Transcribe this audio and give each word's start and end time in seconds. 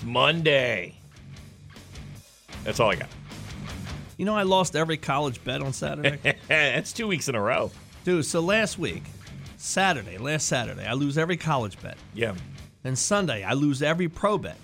It's 0.00 0.06
Monday. 0.06 0.94
That's 2.64 2.80
all 2.80 2.90
I 2.90 2.94
got. 2.94 3.10
You 4.16 4.24
know 4.24 4.34
I 4.34 4.44
lost 4.44 4.74
every 4.74 4.96
college 4.96 5.44
bet 5.44 5.60
on 5.60 5.74
Saturday. 5.74 6.36
That's 6.48 6.94
two 6.94 7.06
weeks 7.06 7.28
in 7.28 7.34
a 7.34 7.40
row. 7.40 7.70
Dude, 8.04 8.24
so 8.24 8.40
last 8.40 8.78
week, 8.78 9.02
Saturday, 9.58 10.16
last 10.16 10.48
Saturday, 10.48 10.86
I 10.86 10.94
lose 10.94 11.18
every 11.18 11.36
college 11.36 11.78
bet. 11.82 11.98
Yeah. 12.14 12.34
Then 12.82 12.96
Sunday, 12.96 13.44
I 13.44 13.52
lose 13.52 13.82
every 13.82 14.08
pro 14.08 14.38
bet. 14.38 14.56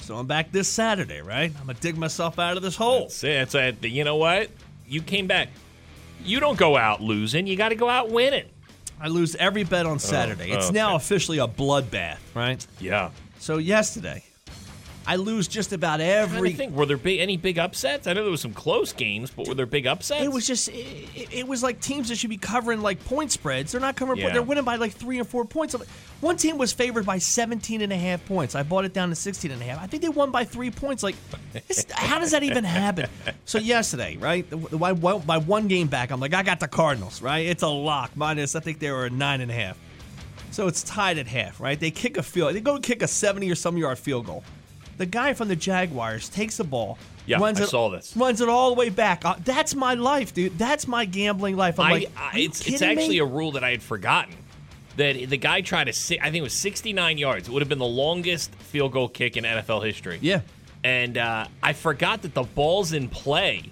So 0.00 0.16
I'm 0.16 0.26
back 0.26 0.50
this 0.50 0.66
Saturday, 0.66 1.20
right? 1.20 1.52
I'm 1.60 1.66
gonna 1.68 1.78
dig 1.78 1.96
myself 1.96 2.40
out 2.40 2.56
of 2.56 2.64
this 2.64 2.74
hole. 2.74 3.02
That's 3.02 3.22
it. 3.22 3.52
That's 3.52 3.84
it. 3.84 3.88
You 3.88 4.02
know 4.02 4.16
what? 4.16 4.50
You 4.88 5.00
came 5.00 5.28
back. 5.28 5.50
You 6.24 6.40
don't 6.40 6.58
go 6.58 6.76
out 6.76 7.00
losing. 7.00 7.46
You 7.46 7.54
got 7.54 7.68
to 7.68 7.76
go 7.76 7.88
out 7.88 8.10
winning. 8.10 8.48
I 9.00 9.06
lose 9.06 9.36
every 9.36 9.62
bet 9.62 9.86
on 9.86 9.94
oh, 9.94 9.98
Saturday. 9.98 10.50
it's 10.50 10.66
okay. 10.66 10.74
now 10.74 10.96
officially 10.96 11.38
a 11.38 11.46
bloodbath, 11.46 12.18
right? 12.34 12.66
Yeah. 12.80 13.10
So 13.38 13.58
yesterday, 13.58 14.24
I 15.06 15.16
lose 15.16 15.48
just 15.48 15.72
about 15.72 16.00
every 16.00 16.50
I 16.50 16.52
think 16.52 16.74
were 16.74 16.86
there 16.86 16.96
big, 16.98 17.20
any 17.20 17.36
big 17.36 17.58
upsets? 17.58 18.06
I 18.06 18.12
know 18.12 18.22
there 18.22 18.30
was 18.30 18.40
some 18.42 18.52
close 18.52 18.92
games, 18.92 19.30
but 19.30 19.48
were 19.48 19.54
there 19.54 19.66
big 19.66 19.86
upsets? 19.86 20.22
It 20.22 20.30
was 20.30 20.46
just, 20.46 20.68
it, 20.68 21.28
it- 21.32 21.48
was 21.48 21.62
like 21.62 21.80
teams 21.80 22.10
that 22.10 22.16
should 22.16 22.30
be 22.30 22.36
covering 22.36 22.80
like 22.82 23.04
point 23.06 23.32
spreads. 23.32 23.72
They're 23.72 23.80
not 23.80 23.96
covering, 23.96 24.20
Yeah. 24.20 24.32
they're 24.32 24.42
winning 24.42 24.62
by 24.64 24.76
like 24.76 24.92
three 24.92 25.18
or 25.18 25.24
four 25.24 25.44
points. 25.44 25.74
One 26.20 26.36
team 26.36 26.58
was 26.58 26.72
favored 26.72 27.06
by 27.06 27.18
17 27.18 27.80
and 27.80 27.92
a 27.92 27.96
half 27.96 28.24
points. 28.26 28.54
I 28.54 28.62
bought 28.62 28.84
it 28.84 28.92
down 28.92 29.08
to 29.08 29.14
16 29.14 29.50
and 29.50 29.60
a 29.60 29.64
half. 29.64 29.82
I 29.82 29.86
think 29.86 30.02
they 30.02 30.08
won 30.10 30.30
by 30.30 30.44
three 30.44 30.70
points. 30.70 31.02
Like, 31.02 31.16
how 31.90 32.18
does 32.20 32.30
that 32.32 32.42
even 32.42 32.62
happen? 32.64 33.08
So 33.46 33.58
yesterday, 33.58 34.16
right, 34.18 34.48
the- 34.48 34.56
by 34.58 35.38
one 35.38 35.66
game 35.66 35.88
back, 35.88 36.10
I'm 36.12 36.20
like, 36.20 36.34
I 36.34 36.42
got 36.42 36.60
the 36.60 36.68
Cardinals, 36.68 37.20
right? 37.22 37.46
It's 37.46 37.62
a 37.62 37.68
lock. 37.68 38.12
Minus, 38.16 38.54
I 38.54 38.60
think 38.60 38.78
they 38.78 38.90
were 38.90 39.06
a 39.06 39.10
nine 39.10 39.40
and 39.40 39.50
a 39.50 39.54
half. 39.54 39.78
So 40.52 40.66
it's 40.66 40.82
tied 40.82 41.16
at 41.18 41.26
half, 41.26 41.60
right? 41.60 41.78
They 41.80 41.90
kick 41.90 42.16
a 42.16 42.22
field. 42.22 42.54
They 42.54 42.60
go 42.60 42.78
kick 42.78 43.02
a 43.02 43.08
70 43.08 43.50
or 43.50 43.54
some 43.54 43.76
yard 43.78 43.98
field 43.98 44.26
goal. 44.26 44.44
The 45.00 45.06
guy 45.06 45.32
from 45.32 45.48
the 45.48 45.56
Jaguars 45.56 46.28
takes 46.28 46.58
the 46.58 46.64
ball. 46.64 46.98
Yeah, 47.24 47.38
runs 47.38 47.58
I 47.58 47.64
it, 47.64 47.68
saw 47.68 47.88
this. 47.88 48.14
Runs 48.14 48.42
it 48.42 48.50
all 48.50 48.68
the 48.68 48.78
way 48.78 48.90
back. 48.90 49.24
Uh, 49.24 49.34
that's 49.42 49.74
my 49.74 49.94
life, 49.94 50.34
dude. 50.34 50.58
That's 50.58 50.86
my 50.86 51.06
gambling 51.06 51.56
life. 51.56 51.80
I'm 51.80 51.86
I, 51.86 51.92
like, 51.92 52.10
I- 52.18 52.38
it's 52.38 52.66
it's 52.68 52.82
actually 52.82 53.08
me? 53.08 53.18
a 53.20 53.24
rule 53.24 53.52
that 53.52 53.64
I 53.64 53.70
had 53.70 53.82
forgotten. 53.82 54.34
That 54.98 55.14
the 55.30 55.38
guy 55.38 55.62
tried 55.62 55.84
to, 55.84 56.18
I 56.18 56.24
think 56.24 56.36
it 56.36 56.42
was 56.42 56.52
69 56.52 57.16
yards. 57.16 57.48
It 57.48 57.52
would 57.52 57.62
have 57.62 57.68
been 57.70 57.78
the 57.78 57.86
longest 57.86 58.54
field 58.56 58.92
goal 58.92 59.08
kick 59.08 59.38
in 59.38 59.44
NFL 59.44 59.86
history. 59.86 60.18
yeah. 60.20 60.42
and 60.84 61.16
uh, 61.16 61.46
I 61.62 61.72
forgot 61.72 62.20
that 62.22 62.34
the 62.34 62.42
ball's 62.42 62.92
in 62.92 63.08
play 63.08 63.70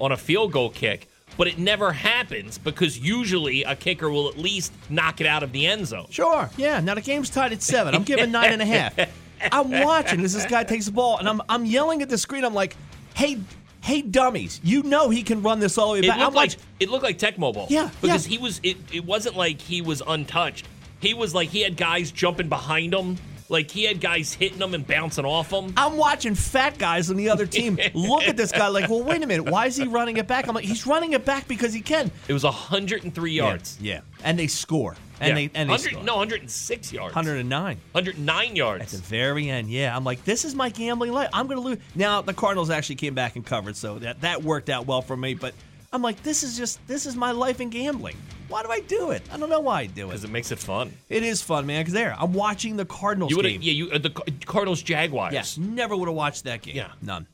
on 0.00 0.12
a 0.12 0.16
field 0.16 0.52
goal 0.52 0.70
kick, 0.70 1.08
but 1.36 1.48
it 1.48 1.58
never 1.58 1.90
happens 1.90 2.56
because 2.58 2.96
usually 3.00 3.64
a 3.64 3.74
kicker 3.74 4.08
will 4.10 4.28
at 4.28 4.38
least 4.38 4.72
knock 4.88 5.20
it 5.20 5.26
out 5.26 5.42
of 5.42 5.50
the 5.50 5.66
end 5.66 5.88
zone. 5.88 6.06
Sure. 6.10 6.48
Yeah. 6.56 6.78
Now 6.78 6.94
the 6.94 7.00
game's 7.00 7.30
tied 7.30 7.52
at 7.52 7.62
seven. 7.62 7.96
I'm 7.96 8.04
giving 8.04 8.30
nine 8.30 8.52
and 8.52 8.62
a 8.62 8.66
half. 8.66 8.94
I'm 9.52 9.70
watching 9.84 10.20
as 10.24 10.32
this 10.32 10.46
guy 10.46 10.64
takes 10.64 10.86
the 10.86 10.92
ball, 10.92 11.18
and 11.18 11.28
I'm 11.28 11.40
I'm 11.48 11.64
yelling 11.64 12.02
at 12.02 12.08
the 12.08 12.18
screen. 12.18 12.44
I'm 12.44 12.54
like, 12.54 12.76
hey, 13.14 13.38
hey, 13.82 14.02
dummies! 14.02 14.60
You 14.62 14.82
know 14.82 15.10
he 15.10 15.22
can 15.22 15.42
run 15.42 15.60
this 15.60 15.78
all 15.78 15.88
the 15.88 16.00
way 16.00 16.06
It 16.06 16.08
back. 16.08 16.18
looked 16.18 16.28
I'm 16.28 16.34
like 16.34 16.50
like, 16.50 16.58
it 16.80 16.88
looked 16.90 17.04
like 17.04 17.18
Tecmo 17.18 17.52
Bowl. 17.54 17.66
Yeah, 17.70 17.90
because 18.00 18.26
yeah. 18.26 18.36
he 18.36 18.42
was. 18.42 18.60
It, 18.62 18.76
it 18.92 19.04
wasn't 19.04 19.36
like 19.36 19.60
he 19.60 19.82
was 19.82 20.02
untouched. 20.06 20.66
He 21.00 21.14
was 21.14 21.34
like 21.34 21.48
he 21.50 21.62
had 21.62 21.76
guys 21.76 22.10
jumping 22.10 22.48
behind 22.48 22.92
him. 22.94 23.16
Like 23.50 23.70
he 23.70 23.84
had 23.84 24.00
guys 24.00 24.32
hitting 24.34 24.58
him 24.60 24.74
and 24.74 24.86
bouncing 24.86 25.24
off 25.24 25.50
him. 25.52 25.72
I'm 25.76 25.96
watching 25.96 26.34
fat 26.34 26.78
guys 26.78 27.10
on 27.10 27.16
the 27.16 27.30
other 27.30 27.46
team 27.46 27.78
look 27.94 28.22
at 28.24 28.36
this 28.36 28.52
guy 28.52 28.68
like, 28.68 28.88
well, 28.90 29.02
wait 29.02 29.22
a 29.22 29.26
minute, 29.26 29.50
why 29.50 29.66
is 29.66 29.76
he 29.76 29.86
running 29.86 30.16
it 30.18 30.26
back? 30.26 30.48
I'm 30.48 30.54
like, 30.54 30.64
he's 30.64 30.86
running 30.86 31.12
it 31.14 31.24
back 31.24 31.48
because 31.48 31.72
he 31.72 31.80
can. 31.80 32.10
It 32.28 32.32
was 32.32 32.44
103 32.44 33.32
yards. 33.32 33.78
Yeah. 33.80 34.00
And 34.22 34.38
they 34.38 34.46
score. 34.48 34.96
And 35.20 35.30
Yeah. 35.30 35.34
they 35.34 35.50
and 35.54 35.68
they 35.68 35.72
100 35.72 35.90
score. 35.92 36.02
no 36.04 36.16
106 36.16 36.92
yards. 36.92 37.14
109. 37.14 37.78
109 37.92 38.56
yards. 38.56 38.82
At 38.82 38.88
the 38.90 38.98
very 38.98 39.48
end, 39.50 39.68
yeah. 39.70 39.96
I'm 39.96 40.04
like, 40.04 40.24
this 40.24 40.44
is 40.44 40.54
my 40.54 40.68
gambling 40.68 41.12
life. 41.12 41.30
I'm 41.32 41.46
going 41.48 41.56
to 41.58 41.64
lose. 41.64 41.78
Now, 41.94 42.20
the 42.22 42.34
Cardinals 42.34 42.70
actually 42.70 42.96
came 42.96 43.14
back 43.14 43.34
and 43.34 43.44
covered, 43.44 43.76
so 43.76 43.98
that, 43.98 44.20
that 44.20 44.44
worked 44.44 44.68
out 44.68 44.86
well 44.86 45.02
for 45.02 45.16
me. 45.16 45.34
But 45.34 45.54
I'm 45.92 46.02
like, 46.02 46.22
this 46.22 46.42
is 46.42 46.56
just, 46.56 46.86
this 46.86 47.06
is 47.06 47.16
my 47.16 47.30
life 47.32 47.60
in 47.60 47.70
gambling. 47.70 48.16
Why 48.48 48.62
do 48.62 48.70
I 48.70 48.80
do 48.80 49.10
it? 49.10 49.22
I 49.32 49.36
don't 49.38 49.50
know 49.50 49.60
why 49.60 49.80
I 49.82 49.86
do 49.86 50.04
it. 50.04 50.08
because 50.08 50.24
it 50.24 50.30
makes 50.30 50.50
it 50.52 50.58
fun. 50.58 50.92
It 51.08 51.22
is 51.22 51.42
fun, 51.42 51.66
man, 51.66 51.80
because 51.82 51.94
there, 51.94 52.14
I'm 52.18 52.32
watching 52.32 52.76
the 52.76 52.84
Cardinals 52.84 53.30
You 53.30 53.42
game. 53.42 53.60
yeah 53.62 53.72
you 53.72 53.90
uh, 53.90 53.98
the 53.98 54.10
Cardinals 54.46 54.82
Jaguars. 54.82 55.32
Yes, 55.34 55.58
never 55.58 55.96
would 55.96 56.08
have 56.08 56.16
watched 56.16 56.44
that 56.44 56.62
game. 56.62 56.76
Yeah. 56.76 56.92
None. 57.02 57.26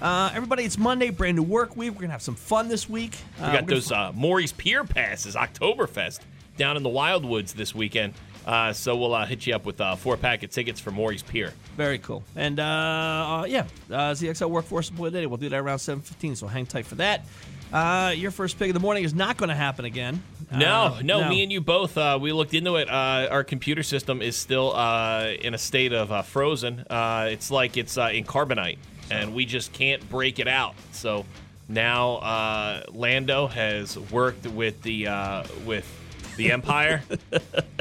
Uh, 0.00 0.30
everybody, 0.34 0.64
it's 0.64 0.76
Monday, 0.78 1.08
brand 1.10 1.36
new 1.36 1.42
work 1.42 1.74
week. 1.76 1.90
We're 1.92 2.00
going 2.00 2.08
to 2.08 2.12
have 2.12 2.22
some 2.22 2.34
fun 2.34 2.68
this 2.68 2.88
week. 2.88 3.16
We 3.38 3.44
Uh, 3.44 3.46
got 3.46 3.52
we're 3.52 3.60
gonna 3.60 3.66
those 3.74 3.92
uh, 3.92 4.12
Morey's 4.14 4.52
Pier 4.52 4.84
passes, 4.84 5.34
Oktoberfest, 5.34 6.20
down 6.58 6.76
in 6.76 6.82
the 6.82 6.90
Wildwoods 6.90 7.52
this 7.54 7.74
weekend. 7.74 8.12
Uh, 8.46 8.72
so 8.72 8.94
we'll 8.96 9.12
uh, 9.14 9.26
hit 9.26 9.46
you 9.46 9.54
up 9.54 9.64
with 9.66 9.80
uh, 9.80 9.96
four 9.96 10.16
pack 10.16 10.42
of 10.44 10.50
tickets 10.50 10.78
for 10.78 10.90
Morey's 10.92 11.22
Pier. 11.22 11.52
Very 11.76 11.98
cool. 11.98 12.22
And 12.36 12.60
uh, 12.60 12.62
uh, 12.62 13.44
yeah, 13.48 13.66
uh, 13.90 14.12
ZXL 14.12 14.48
Workforce 14.48 14.88
Employee 14.90 15.10
Day. 15.10 15.26
We'll 15.26 15.36
do 15.38 15.48
that 15.48 15.58
around 15.58 15.78
7.15, 15.78 16.36
so 16.36 16.46
hang 16.46 16.64
tight 16.66 16.86
for 16.86 16.94
that. 16.96 17.26
Uh, 17.72 18.14
your 18.16 18.30
first 18.30 18.56
pick 18.58 18.68
of 18.68 18.74
the 18.74 18.80
morning 18.80 19.02
is 19.02 19.12
not 19.14 19.36
going 19.36 19.48
to 19.48 19.54
happen 19.56 19.84
again. 19.84 20.22
No, 20.52 20.94
Uh, 20.96 21.00
no, 21.02 21.28
me 21.28 21.42
and 21.42 21.50
you 21.50 21.60
both. 21.60 21.98
Uh, 21.98 22.16
we 22.22 22.32
looked 22.32 22.54
into 22.54 22.76
it. 22.76 22.88
Uh, 22.88 23.26
our 23.28 23.42
computer 23.42 23.82
system 23.82 24.22
is 24.22 24.36
still 24.36 24.72
uh, 24.76 25.32
in 25.40 25.52
a 25.54 25.58
state 25.58 25.92
of 25.92 26.12
uh, 26.12 26.22
frozen. 26.22 26.84
Uh, 26.88 27.28
it's 27.32 27.50
like 27.50 27.76
it's 27.76 27.98
uh, 27.98 28.10
in 28.12 28.22
carbonite, 28.22 28.78
and 29.10 29.34
we 29.34 29.44
just 29.44 29.72
can't 29.72 30.08
break 30.08 30.38
it 30.38 30.46
out. 30.46 30.76
So 30.92 31.26
now 31.68 32.18
uh, 32.18 32.82
Lando 32.92 33.48
has 33.48 33.98
worked 33.98 34.46
with 34.46 34.80
the 34.82 35.08
uh, 35.08 35.42
with 35.66 35.84
the 36.36 36.52
Empire, 36.52 37.02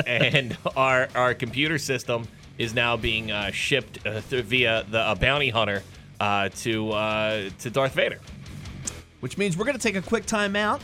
and 0.05 0.57
our 0.75 1.07
our 1.16 1.33
computer 1.33 1.77
system 1.77 2.27
is 2.57 2.73
now 2.73 2.97
being 2.97 3.31
uh, 3.31 3.51
shipped 3.51 4.05
uh, 4.05 4.21
th- 4.29 4.45
via 4.45 4.85
the 4.89 4.99
uh, 4.99 5.16
bounty 5.16 5.49
hunter 5.49 5.83
uh, 6.19 6.49
to 6.49 6.91
uh, 6.91 7.49
to 7.59 7.69
Darth 7.69 7.93
Vader. 7.93 8.19
Which 9.19 9.38
means 9.38 9.57
we're 9.57 9.66
going 9.66 9.77
to 9.77 9.81
take 9.81 9.95
a 9.95 10.01
quick 10.01 10.25
time 10.25 10.55
out, 10.55 10.81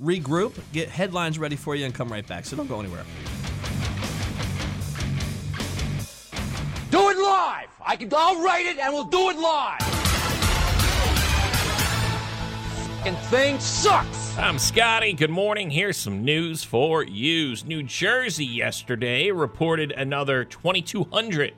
regroup, 0.00 0.58
get 0.72 0.88
headlines 0.88 1.38
ready 1.38 1.56
for 1.56 1.74
you, 1.74 1.84
and 1.84 1.94
come 1.94 2.10
right 2.10 2.26
back. 2.26 2.44
So 2.44 2.56
don't 2.56 2.68
go 2.68 2.80
anywhere. 2.80 3.04
Do 6.90 7.10
it 7.10 7.18
live. 7.18 7.68
I 7.84 7.96
can. 7.96 8.10
I'll 8.14 8.42
write 8.42 8.66
it, 8.66 8.78
and 8.78 8.92
we'll 8.92 9.04
do 9.04 9.30
it 9.30 9.38
live. 9.38 9.97
Fucking 13.08 13.30
thing 13.30 13.58
sucks. 13.58 14.36
I'm 14.36 14.58
Scotty. 14.58 15.14
Good 15.14 15.30
morning. 15.30 15.70
Here's 15.70 15.96
some 15.96 16.26
news 16.26 16.62
for 16.62 17.02
you. 17.02 17.56
New 17.64 17.82
Jersey 17.82 18.44
yesterday 18.44 19.30
reported 19.30 19.92
another 19.92 20.44
2,200 20.44 21.54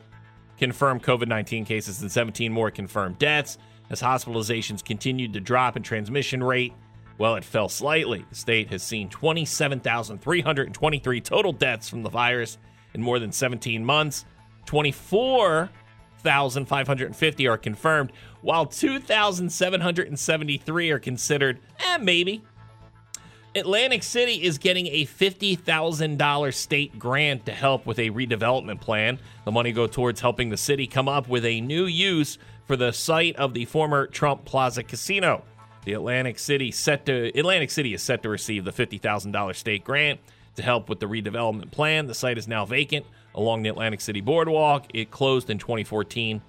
confirmed 0.59 1.03
COVID 1.03 1.27
19 1.27 1.65
cases 1.65 2.03
and 2.03 2.13
17 2.13 2.53
more 2.53 2.71
confirmed 2.71 3.19
deaths 3.19 3.59
as 3.91 4.01
hospitalizations 4.01 4.85
continued 4.85 5.33
to 5.33 5.41
drop 5.41 5.75
and 5.75 5.85
transmission 5.85 6.41
rate. 6.41 6.73
Well, 7.19 7.35
it 7.35 7.43
fell 7.43 7.69
slightly. 7.69 8.25
The 8.29 8.37
state 8.37 8.71
has 8.71 8.85
seen 8.85 9.09
27,323 9.09 11.21
total 11.21 11.53
deaths 11.53 11.89
from 11.89 12.05
the 12.05 12.11
virus 12.11 12.59
in 12.95 13.03
more 13.03 13.19
than 13.19 13.33
17 13.33 13.85
months. 13.85 14.25
24,550 16.23 17.49
are 17.49 17.57
confirmed, 17.57 18.13
while 18.43 18.67
2,773 18.67 20.91
are 20.91 20.99
considered, 20.99 21.59
eh, 21.79 21.97
maybe. 21.99 22.43
Atlantic 23.57 24.03
City 24.03 24.43
is 24.45 24.59
getting 24.59 24.87
a 24.89 25.07
$50,000 25.07 26.55
state 26.55 26.99
grant 26.99 27.47
to 27.47 27.53
help 27.53 27.85
with 27.85 27.99
a 27.99 28.11
redevelopment 28.11 28.81
plan. 28.81 29.19
The 29.45 29.51
money 29.51 29.73
go 29.73 29.89
towards 29.89 30.21
helping 30.21 30.51
the 30.51 30.57
city 30.57 30.87
come 30.87 31.09
up 31.09 31.29
with 31.29 31.45
a 31.45 31.61
new 31.61 31.87
use 31.87 32.39
for 32.67 32.77
the 32.77 32.93
site 32.93 33.35
of 33.37 33.55
the 33.55 33.65
former 33.65 34.07
Trump 34.07 34.45
Plaza 34.45 34.85
Casino. 34.85 35.43
The 35.85 35.95
Atlantic 35.95 36.39
City 36.39 36.71
set 36.71 37.07
to 37.07 37.37
Atlantic 37.37 37.73
City 37.73 37.93
is 37.95 38.03
set 38.03 38.23
to 38.23 38.29
receive 38.29 38.65
the 38.65 38.71
fifty 38.71 38.99
thousand 38.99 39.33
dollars 39.33 39.59
state 39.59 39.83
grant 39.83 40.21
to 40.55 40.63
help 40.63 40.89
with 40.89 41.01
the 41.01 41.07
redevelopment 41.07 41.73
plan. 41.73 42.07
The 42.07 42.15
site 42.15 42.39
is 42.39 42.47
now 42.47 42.65
vacant 42.67 43.05
along 43.35 43.63
the 43.63 43.69
Atlantic 43.69 44.01
City 44.01 44.21
Boardwalk. 44.21 44.87
It 44.95 45.11
closed 45.11 45.51
in 45.51 45.59
2014, 45.59 46.43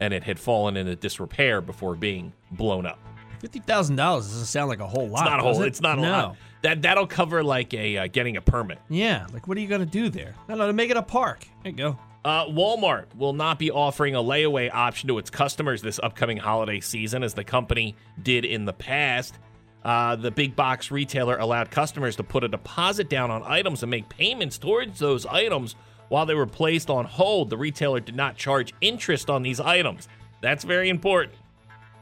and 0.00 0.14
it 0.14 0.24
had 0.24 0.38
fallen 0.38 0.76
into 0.76 0.96
disrepair 0.96 1.60
before 1.60 1.94
being 1.94 2.32
blown 2.52 2.86
up. 2.86 2.98
Fifty 3.40 3.60
thousand 3.60 3.96
dollars 3.96 4.26
doesn't 4.26 4.46
sound 4.46 4.68
like 4.68 4.80
a 4.80 4.86
whole 4.86 5.08
lot. 5.08 5.22
It's 5.22 5.30
not 5.30 5.40
a 5.40 5.42
whole. 5.42 5.62
it? 5.62 5.66
It's 5.66 5.80
not 5.80 5.98
a 5.98 6.02
no. 6.02 6.10
lot. 6.10 6.36
That 6.62 6.82
that'll 6.82 7.06
cover 7.06 7.44
like 7.44 7.72
a 7.72 7.96
uh, 7.98 8.06
getting 8.08 8.36
a 8.36 8.40
permit. 8.40 8.78
Yeah, 8.88 9.26
like 9.32 9.46
what 9.46 9.56
are 9.56 9.60
you 9.60 9.68
gonna 9.68 9.86
do 9.86 10.08
there? 10.08 10.34
No, 10.48 10.56
no, 10.56 10.66
to 10.66 10.72
make 10.72 10.90
it 10.90 10.96
a 10.96 11.02
park. 11.02 11.46
There 11.62 11.70
you 11.70 11.78
go. 11.78 11.98
Uh, 12.24 12.46
Walmart 12.46 13.14
will 13.16 13.32
not 13.32 13.58
be 13.58 13.70
offering 13.70 14.16
a 14.16 14.18
layaway 14.18 14.70
option 14.72 15.08
to 15.08 15.18
its 15.18 15.30
customers 15.30 15.82
this 15.82 16.00
upcoming 16.02 16.36
holiday 16.36 16.80
season, 16.80 17.22
as 17.22 17.32
the 17.34 17.44
company 17.44 17.94
did 18.20 18.44
in 18.44 18.64
the 18.64 18.72
past. 18.72 19.38
Uh, 19.84 20.16
the 20.16 20.30
big 20.30 20.56
box 20.56 20.90
retailer 20.90 21.38
allowed 21.38 21.70
customers 21.70 22.16
to 22.16 22.24
put 22.24 22.42
a 22.42 22.48
deposit 22.48 23.08
down 23.08 23.30
on 23.30 23.42
items 23.44 23.82
and 23.84 23.90
make 23.90 24.08
payments 24.08 24.58
towards 24.58 24.98
those 24.98 25.24
items 25.26 25.76
while 26.08 26.26
they 26.26 26.34
were 26.34 26.46
placed 26.46 26.90
on 26.90 27.04
hold. 27.04 27.50
The 27.50 27.56
retailer 27.56 28.00
did 28.00 28.16
not 28.16 28.36
charge 28.36 28.74
interest 28.80 29.30
on 29.30 29.42
these 29.42 29.60
items. 29.60 30.08
That's 30.40 30.64
very 30.64 30.88
important. 30.88 31.36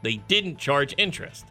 They 0.01 0.17
didn't 0.27 0.57
charge 0.57 0.93
interest. 0.97 1.45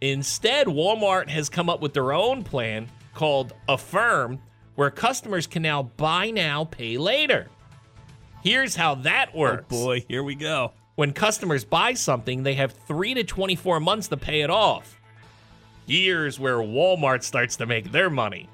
Instead, 0.00 0.66
Walmart 0.66 1.28
has 1.28 1.48
come 1.48 1.70
up 1.70 1.80
with 1.80 1.94
their 1.94 2.12
own 2.12 2.42
plan 2.42 2.88
called 3.14 3.52
Affirm, 3.68 4.40
where 4.74 4.90
customers 4.90 5.46
can 5.46 5.62
now 5.62 5.84
buy 5.84 6.30
now, 6.30 6.64
pay 6.64 6.98
later. 6.98 7.48
Here's 8.42 8.74
how 8.74 8.96
that 8.96 9.30
oh, 9.34 9.38
works. 9.38 9.66
Oh, 9.70 9.84
Boy, 9.84 10.04
here 10.08 10.24
we 10.24 10.34
go. 10.34 10.72
When 10.96 11.12
customers 11.12 11.64
buy 11.64 11.94
something, 11.94 12.42
they 12.42 12.54
have 12.54 12.72
3 12.72 13.14
to 13.14 13.24
24 13.24 13.80
months 13.80 14.08
to 14.08 14.16
pay 14.16 14.40
it 14.42 14.50
off. 14.50 15.00
Here's 15.86 16.38
where 16.38 16.56
Walmart 16.56 17.22
starts 17.22 17.56
to 17.56 17.66
make 17.66 17.92
their 17.92 18.10
money. 18.10 18.48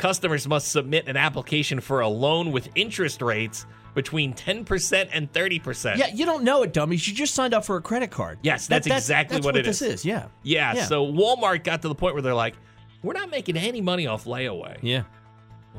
Customers 0.00 0.48
must 0.48 0.72
submit 0.72 1.08
an 1.08 1.16
application 1.18 1.78
for 1.78 2.00
a 2.00 2.08
loan 2.08 2.52
with 2.52 2.70
interest 2.74 3.20
rates 3.20 3.66
between 3.94 4.32
10% 4.32 5.08
and 5.12 5.30
30%. 5.30 5.96
Yeah, 5.98 6.06
you 6.06 6.24
don't 6.24 6.42
know 6.42 6.62
it, 6.62 6.72
dummies. 6.72 7.06
You 7.06 7.12
just 7.12 7.34
signed 7.34 7.52
up 7.52 7.66
for 7.66 7.76
a 7.76 7.82
credit 7.82 8.10
card. 8.10 8.38
Yes, 8.42 8.66
that's 8.66 8.86
exactly 8.86 9.36
that's 9.36 9.44
what 9.44 9.56
it 9.56 9.64
this 9.66 9.82
is. 9.82 9.94
is. 10.00 10.04
Yeah. 10.06 10.28
Yeah, 10.42 10.72
Yeah. 10.74 10.84
so 10.86 11.04
Walmart 11.06 11.64
got 11.64 11.82
to 11.82 11.88
the 11.88 11.94
point 11.94 12.14
where 12.14 12.22
they're 12.22 12.34
like, 12.34 12.54
we're 13.02 13.12
not 13.12 13.30
making 13.30 13.58
any 13.58 13.82
money 13.82 14.06
off 14.06 14.24
layaway. 14.24 14.78
Yeah. 14.80 15.02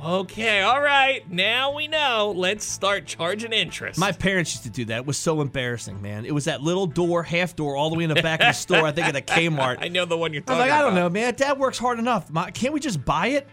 Okay, 0.03 0.61
all 0.61 0.81
right. 0.81 1.29
Now 1.29 1.73
we 1.75 1.87
know. 1.87 2.33
Let's 2.35 2.63
start 2.63 3.07
charging 3.07 3.51
interest. 3.53 3.99
My 3.99 4.11
parents 4.11 4.53
used 4.53 4.63
to 4.63 4.69
do 4.69 4.85
that. 4.85 4.97
It 4.99 5.05
was 5.05 5.17
so 5.17 5.41
embarrassing, 5.41 5.99
man. 6.01 6.25
It 6.25 6.33
was 6.33 6.45
that 6.45 6.61
little 6.61 6.85
door, 6.85 7.23
half 7.23 7.55
door, 7.55 7.75
all 7.75 7.89
the 7.89 7.97
way 7.97 8.03
in 8.03 8.09
the 8.13 8.21
back 8.21 8.39
of 8.39 8.47
the 8.47 8.53
store. 8.53 8.85
I 8.85 8.91
think 8.91 9.07
at 9.07 9.15
a 9.15 9.21
Kmart. 9.21 9.77
I 9.81 9.87
know 9.89 10.05
the 10.05 10.17
one 10.17 10.31
you're 10.31 10.43
talking. 10.43 10.61
I'm 10.61 10.69
like, 10.69 10.77
I 10.77 10.81
don't 10.81 10.95
know, 10.95 11.09
man. 11.09 11.33
Dad 11.33 11.57
works 11.57 11.77
hard 11.77 11.97
enough. 11.99 12.29
My, 12.31 12.51
can't 12.51 12.73
we 12.73 12.79
just 12.79 13.03
buy 13.03 13.27
it? 13.27 13.47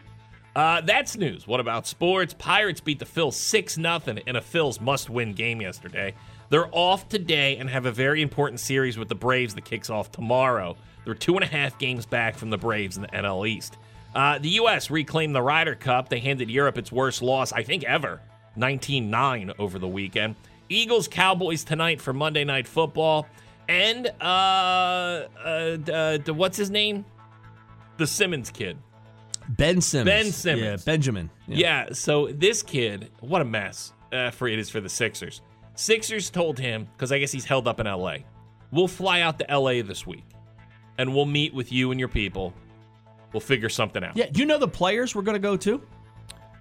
Uh, 0.59 0.81
that's 0.81 1.17
news. 1.17 1.47
What 1.47 1.61
about 1.61 1.87
sports? 1.87 2.35
Pirates 2.35 2.81
beat 2.81 2.99
the 2.99 3.05
Phils 3.05 3.35
6 3.35 3.75
0 3.75 4.01
in 4.27 4.35
a 4.35 4.41
Phils 4.41 4.81
must 4.81 5.09
win 5.09 5.33
game 5.33 5.61
yesterday. 5.61 6.17
They're 6.49 6.69
off 6.73 7.09
today 7.09 7.59
and 7.59 7.71
have 7.71 7.87
a 7.87 7.93
very 7.93 8.23
important 8.23 8.59
series 8.59 8.99
with 8.99 9.09
the 9.09 9.15
Braves 9.15 9.55
that 9.55 9.65
kicks 9.65 9.89
off 9.89 10.11
tomorrow. 10.11 10.77
They're 11.05 11.15
two 11.15 11.37
and 11.37 11.45
a 11.45 11.47
half 11.47 11.79
games 11.79 12.07
back 12.07 12.37
from 12.37 12.51
the 12.51 12.59
Braves 12.59 12.97
in 12.97 13.03
the 13.03 13.09
NL 13.09 13.49
East. 13.49 13.77
Uh, 14.17 14.41
the 14.41 14.49
U.S. 14.49 14.91
reclaimed 14.91 15.33
the 15.33 15.43
Ryder 15.43 15.77
Cup. 15.77 16.09
They 16.09 16.19
handed 16.19 16.51
Europe 16.51 16.77
its 16.77 16.91
worst 16.91 17.23
loss, 17.23 17.53
I 17.53 17.63
think, 17.63 17.85
ever 17.85 18.21
19 18.57 19.09
9 19.09 19.53
over 19.61 19.79
the 19.79 19.87
weekend. 19.87 20.35
Eagles 20.69 21.07
Cowboys 21.07 21.63
tonight 21.63 22.01
for 22.01 22.13
Monday 22.13 22.43
Night 22.43 22.67
Football. 22.67 23.29
And, 23.69 24.09
uh, 24.21 25.29
uh, 25.39 25.79
uh, 25.89 26.19
what's 26.35 26.57
his 26.57 26.69
name? 26.69 27.05
The 27.97 28.09
Simmons 28.09 28.51
kid. 28.51 28.77
Ben 29.49 29.81
Simmons. 29.81 30.07
Ben 30.07 30.33
Simmons. 30.33 30.83
Yeah, 30.85 30.93
Benjamin. 30.93 31.31
Yeah. 31.47 31.93
so 31.93 32.29
this 32.29 32.63
kid, 32.63 33.11
what 33.21 33.43
a 33.43 33.45
mess 33.45 33.93
uh, 34.13 34.31
for 34.31 34.49
it 34.49 34.59
is 34.59 34.71
for 34.71 34.81
the 34.81 34.89
Sixers. 34.89 35.41
Sixers 35.75 36.31
told 36.31 36.59
him 36.59 36.89
because 36.97 37.13
I 37.13 37.19
guess 37.19 37.33
he's 37.33 37.45
held 37.45 37.69
up 37.69 37.81
in 37.81 37.87
L.A. 37.87 38.25
We'll 38.71 38.89
fly 38.89 39.21
out 39.21 39.39
to 39.39 39.51
L.A. 39.51 39.81
this 39.81 40.07
week, 40.07 40.25
and 40.99 41.15
we'll 41.15 41.25
meet 41.27 41.55
with 41.55 41.73
you 41.73 41.91
and 41.91 41.99
your 41.99 42.09
people. 42.09 42.53
We'll 43.33 43.41
figure 43.41 43.69
something 43.69 44.03
out. 44.03 44.17
Yeah, 44.17 44.27
do 44.31 44.41
you 44.41 44.47
know 44.47 44.59
the 44.59 44.69
players 44.69 45.15
we're 45.15 45.23
going 45.23 45.35
to 45.35 45.39
go 45.41 45.57
to? 45.59 45.83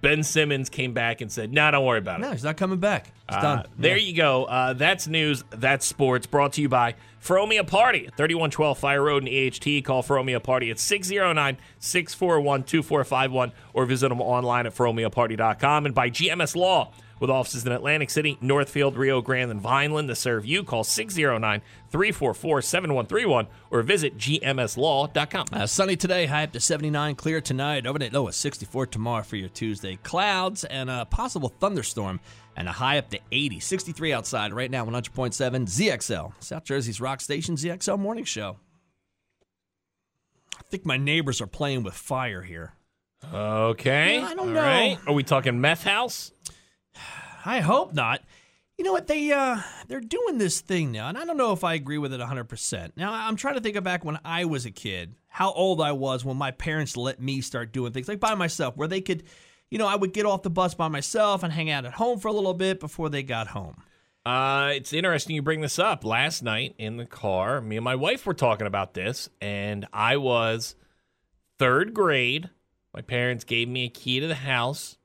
Ben 0.00 0.22
Simmons 0.22 0.68
came 0.68 0.92
back 0.92 1.20
and 1.20 1.30
said, 1.30 1.52
"No, 1.52 1.70
don't 1.70 1.84
worry 1.84 1.98
about 1.98 2.20
it." 2.20 2.22
No, 2.22 2.30
he's 2.32 2.44
not 2.44 2.56
coming 2.56 2.78
back. 2.78 3.12
It's 3.28 3.36
Uh, 3.36 3.40
done. 3.42 3.66
There 3.78 3.96
Yeah. 3.96 4.06
you 4.08 4.14
go. 4.16 4.44
Uh, 4.44 4.72
that's 4.72 5.06
news. 5.08 5.44
That's 5.50 5.84
sports. 5.84 6.26
Brought 6.26 6.52
to 6.54 6.62
you 6.62 6.68
by 6.68 6.94
Feromia 7.22 7.66
Party 7.66 8.08
3112 8.16 8.78
Fire 8.78 9.02
Road 9.02 9.24
in 9.24 9.28
EHT. 9.28 9.82
Call 9.82 10.02
Feromia 10.02 10.42
Party 10.42 10.70
at 10.70 10.78
609 10.78 11.56
641 11.80 12.62
2451 12.62 13.52
or 13.74 13.84
visit 13.86 14.08
them 14.08 14.20
online 14.20 14.66
at 14.66 14.74
feromiaparty.com. 14.74 15.86
And 15.86 15.94
by 15.94 16.10
GMS 16.10 16.54
Law 16.56 16.92
with 17.20 17.30
offices 17.30 17.64
in 17.66 17.72
Atlantic 17.72 18.10
City, 18.10 18.38
Northfield, 18.40 18.96
Rio 18.96 19.20
Grande, 19.20 19.50
and 19.50 19.60
Vineland 19.60 20.08
to 20.08 20.14
serve 20.14 20.44
you. 20.46 20.62
Call 20.64 20.84
609 20.84 21.62
344 21.90 22.62
7131 22.62 23.46
or 23.70 23.82
visit 23.82 24.16
gmslaw.com. 24.18 25.46
Uh, 25.52 25.66
sunny 25.66 25.96
today, 25.96 26.26
high 26.26 26.44
up 26.44 26.52
to 26.52 26.60
79. 26.60 27.14
Clear 27.14 27.40
tonight. 27.40 27.86
Overnight 27.86 28.12
low 28.12 28.28
at 28.28 28.34
64 28.34 28.86
tomorrow 28.86 29.22
for 29.22 29.36
your 29.36 29.48
Tuesday. 29.48 29.98
Clouds 30.02 30.64
and 30.64 30.90
a 30.90 31.04
possible 31.06 31.52
thunderstorm 31.60 32.20
and 32.56 32.68
a 32.68 32.72
high 32.72 32.98
up 32.98 33.08
to 33.10 33.20
80. 33.30 33.60
63 33.60 34.12
outside 34.12 34.52
right 34.52 34.70
now, 34.70 34.84
100.7 34.84 35.32
ZXL. 35.66 36.32
South 36.40 36.64
Jersey's 36.64 37.00
Rock 37.00 37.20
Station 37.20 37.54
ZXL 37.56 37.98
Morning 37.98 38.24
Show. 38.24 38.56
I 40.56 40.62
think 40.70 40.84
my 40.84 40.96
neighbors 40.96 41.40
are 41.40 41.46
playing 41.46 41.82
with 41.84 41.94
fire 41.94 42.42
here. 42.42 42.74
Okay. 43.32 44.18
Yeah, 44.18 44.26
I 44.26 44.34
don't 44.34 44.48
All 44.48 44.54
know. 44.54 44.60
right. 44.60 44.98
Are 45.06 45.12
we 45.12 45.22
talking 45.22 45.60
meth 45.60 45.82
house? 45.84 46.32
I 47.48 47.60
hope 47.60 47.94
not. 47.94 48.20
You 48.76 48.84
know 48.84 48.92
what 48.92 49.06
they 49.06 49.32
uh 49.32 49.62
they're 49.88 50.00
doing 50.00 50.36
this 50.36 50.60
thing 50.60 50.92
now, 50.92 51.08
and 51.08 51.16
I 51.16 51.24
don't 51.24 51.38
know 51.38 51.52
if 51.52 51.64
I 51.64 51.72
agree 51.72 51.96
with 51.96 52.12
it 52.12 52.20
100%. 52.20 52.92
Now, 52.94 53.10
I'm 53.10 53.36
trying 53.36 53.54
to 53.54 53.60
think 53.62 53.76
of 53.76 53.84
back 53.84 54.04
when 54.04 54.18
I 54.22 54.44
was 54.44 54.66
a 54.66 54.70
kid, 54.70 55.14
how 55.28 55.52
old 55.52 55.80
I 55.80 55.92
was 55.92 56.26
when 56.26 56.36
my 56.36 56.50
parents 56.50 56.94
let 56.94 57.22
me 57.22 57.40
start 57.40 57.72
doing 57.72 57.92
things 57.92 58.06
like 58.06 58.20
by 58.20 58.34
myself 58.34 58.76
where 58.76 58.86
they 58.86 59.00
could, 59.00 59.22
you 59.70 59.78
know, 59.78 59.86
I 59.86 59.96
would 59.96 60.12
get 60.12 60.26
off 60.26 60.42
the 60.42 60.50
bus 60.50 60.74
by 60.74 60.88
myself 60.88 61.42
and 61.42 61.50
hang 61.50 61.70
out 61.70 61.86
at 61.86 61.94
home 61.94 62.18
for 62.18 62.28
a 62.28 62.32
little 62.32 62.52
bit 62.52 62.80
before 62.80 63.08
they 63.08 63.22
got 63.22 63.48
home. 63.48 63.82
Uh, 64.26 64.72
it's 64.74 64.92
interesting 64.92 65.34
you 65.34 65.40
bring 65.40 65.62
this 65.62 65.78
up. 65.78 66.04
Last 66.04 66.42
night 66.42 66.74
in 66.76 66.98
the 66.98 67.06
car, 67.06 67.62
me 67.62 67.78
and 67.78 67.84
my 67.84 67.96
wife 67.96 68.26
were 68.26 68.34
talking 68.34 68.66
about 68.66 68.92
this, 68.92 69.30
and 69.40 69.86
I 69.90 70.18
was 70.18 70.76
third 71.58 71.94
grade. 71.94 72.50
My 72.92 73.00
parents 73.00 73.44
gave 73.44 73.68
me 73.70 73.86
a 73.86 73.88
key 73.88 74.20
to 74.20 74.26
the 74.26 74.34
house. 74.34 74.97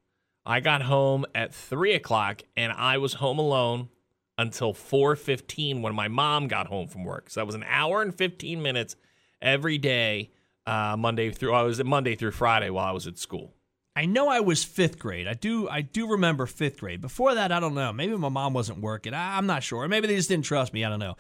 I 0.46 0.60
got 0.60 0.82
home 0.82 1.26
at 1.34 1.54
three 1.54 1.94
o'clock, 1.94 2.42
and 2.58 2.72
I 2.72 2.98
was 2.98 3.14
home 3.14 3.40
alone 3.40 3.90
until 4.38 4.74
four 4.74 5.16
fifteen 5.16 5.82
when 5.82 5.96
my 5.96 6.08
mom 6.08 6.48
got 6.48 6.68
home 6.68 6.88
from 6.88 7.04
work. 7.04 7.30
So 7.30 7.40
that 7.40 7.46
was 7.46 7.56
an 7.56 7.66
hour 7.68 8.02
and 8.02 8.14
fifteen 8.14 8.62
minutes 8.62 8.96
every 9.42 9.78
day, 9.78 10.32
uh, 10.66 10.96
Monday 10.98 11.32
through. 11.32 11.54
I 11.54 11.64
was 11.64 11.80
at 11.80 11.86
Monday 11.86 12.16
through 12.16 12.32
Friday 12.32 12.70
while 12.70 12.88
I 12.88 12.92
was 12.92 13.08
at 13.08 13.18
school. 13.18 13.54
I 13.96 14.06
know 14.08 14.28
I 14.28 14.40
was 14.40 14.64
fifth 14.64 14.98
grade. 14.98 15.28
I 15.28 15.34
do 15.34 15.70
I 15.70 15.82
do 15.82 16.08
remember 16.10 16.46
fifth 16.46 16.80
grade. 16.80 17.00
Before 17.00 17.36
that, 17.36 17.52
I 17.52 17.60
don't 17.60 17.76
know. 17.76 17.94
Maybe 17.94 18.18
my 18.18 18.30
mom 18.30 18.54
wasn't 18.54 18.80
working. 18.80 19.14
I, 19.14 19.38
I'm 19.38 19.46
not 19.46 19.62
sure. 19.64 19.88
Maybe 19.88 20.08
they 20.08 20.16
just 20.16 20.30
didn't 20.30 20.46
trust 20.46 20.74
me. 20.74 20.84
I 20.84 20.90
don't 20.90 21.00
know. 21.00 21.16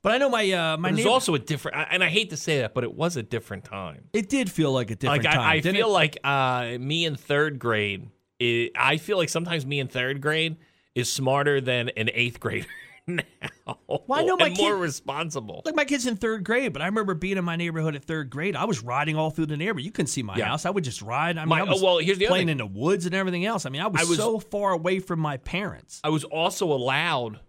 But 0.00 0.12
I 0.12 0.18
know 0.18 0.30
my 0.30 0.50
uh, 0.50 0.76
my 0.78 0.88
it 0.88 0.92
was 0.92 0.98
neighbor- 0.98 1.10
also 1.10 1.34
a 1.34 1.38
different, 1.38 1.76
and 1.90 2.02
I 2.02 2.08
hate 2.08 2.30
to 2.30 2.36
say 2.36 2.60
that, 2.60 2.74
but 2.74 2.82
it 2.84 2.94
was 2.94 3.16
a 3.16 3.22
different 3.22 3.64
time. 3.64 4.08
it 4.12 4.28
did 4.28 4.50
feel 4.50 4.72
like 4.72 4.90
a 4.90 4.96
different 4.96 5.24
like 5.24 5.32
time. 5.34 5.42
I, 5.42 5.52
I 5.54 5.60
feel 5.60 5.88
it? 5.88 5.92
like 5.92 6.18
uh, 6.24 6.76
me 6.78 7.04
in 7.04 7.16
third 7.16 7.58
grade. 7.58 8.08
It, 8.44 8.72
I 8.76 8.96
feel 8.98 9.16
like 9.16 9.28
sometimes 9.28 9.64
me 9.64 9.80
in 9.80 9.88
third 9.88 10.20
grade 10.20 10.56
is 10.94 11.12
smarter 11.12 11.60
than 11.60 11.88
an 11.96 12.10
eighth 12.12 12.40
grader 12.40 12.66
now. 13.06 13.22
Well, 13.86 14.02
I 14.12 14.24
know 14.24 14.36
my 14.36 14.48
and 14.48 14.56
more 14.56 14.76
responsible. 14.76 15.62
Like 15.64 15.74
my 15.74 15.84
kid's 15.84 16.06
in 16.06 16.16
third 16.16 16.44
grade, 16.44 16.72
but 16.72 16.82
I 16.82 16.86
remember 16.86 17.14
being 17.14 17.36
in 17.38 17.44
my 17.44 17.56
neighborhood 17.56 17.94
at 17.96 18.04
third 18.04 18.30
grade. 18.30 18.54
I 18.56 18.64
was 18.64 18.82
riding 18.82 19.16
all 19.16 19.30
through 19.30 19.46
the 19.46 19.56
neighborhood. 19.56 19.84
You 19.84 19.90
couldn't 19.90 20.08
see 20.08 20.22
my 20.22 20.36
Yeah. 20.36 20.46
house. 20.46 20.66
I 20.66 20.70
would 20.70 20.84
just 20.84 21.00
ride. 21.02 21.38
I 21.38 21.42
mean, 21.42 21.48
My- 21.50 21.60
I 21.60 21.62
was 21.64 21.82
well, 21.82 21.98
here's 21.98 22.18
the 22.18 22.26
playing 22.26 22.48
in 22.48 22.58
the 22.58 22.66
woods 22.66 23.06
and 23.06 23.14
everything 23.14 23.44
else. 23.44 23.66
I 23.66 23.70
mean, 23.70 23.82
I 23.82 23.86
was, 23.88 24.00
I 24.02 24.04
was- 24.04 24.18
so 24.18 24.38
far 24.38 24.72
away 24.72 25.00
from 25.00 25.20
my 25.20 25.38
parents. 25.38 26.00
I 26.04 26.10
was 26.10 26.24
also 26.24 26.72
allowed 26.72 27.40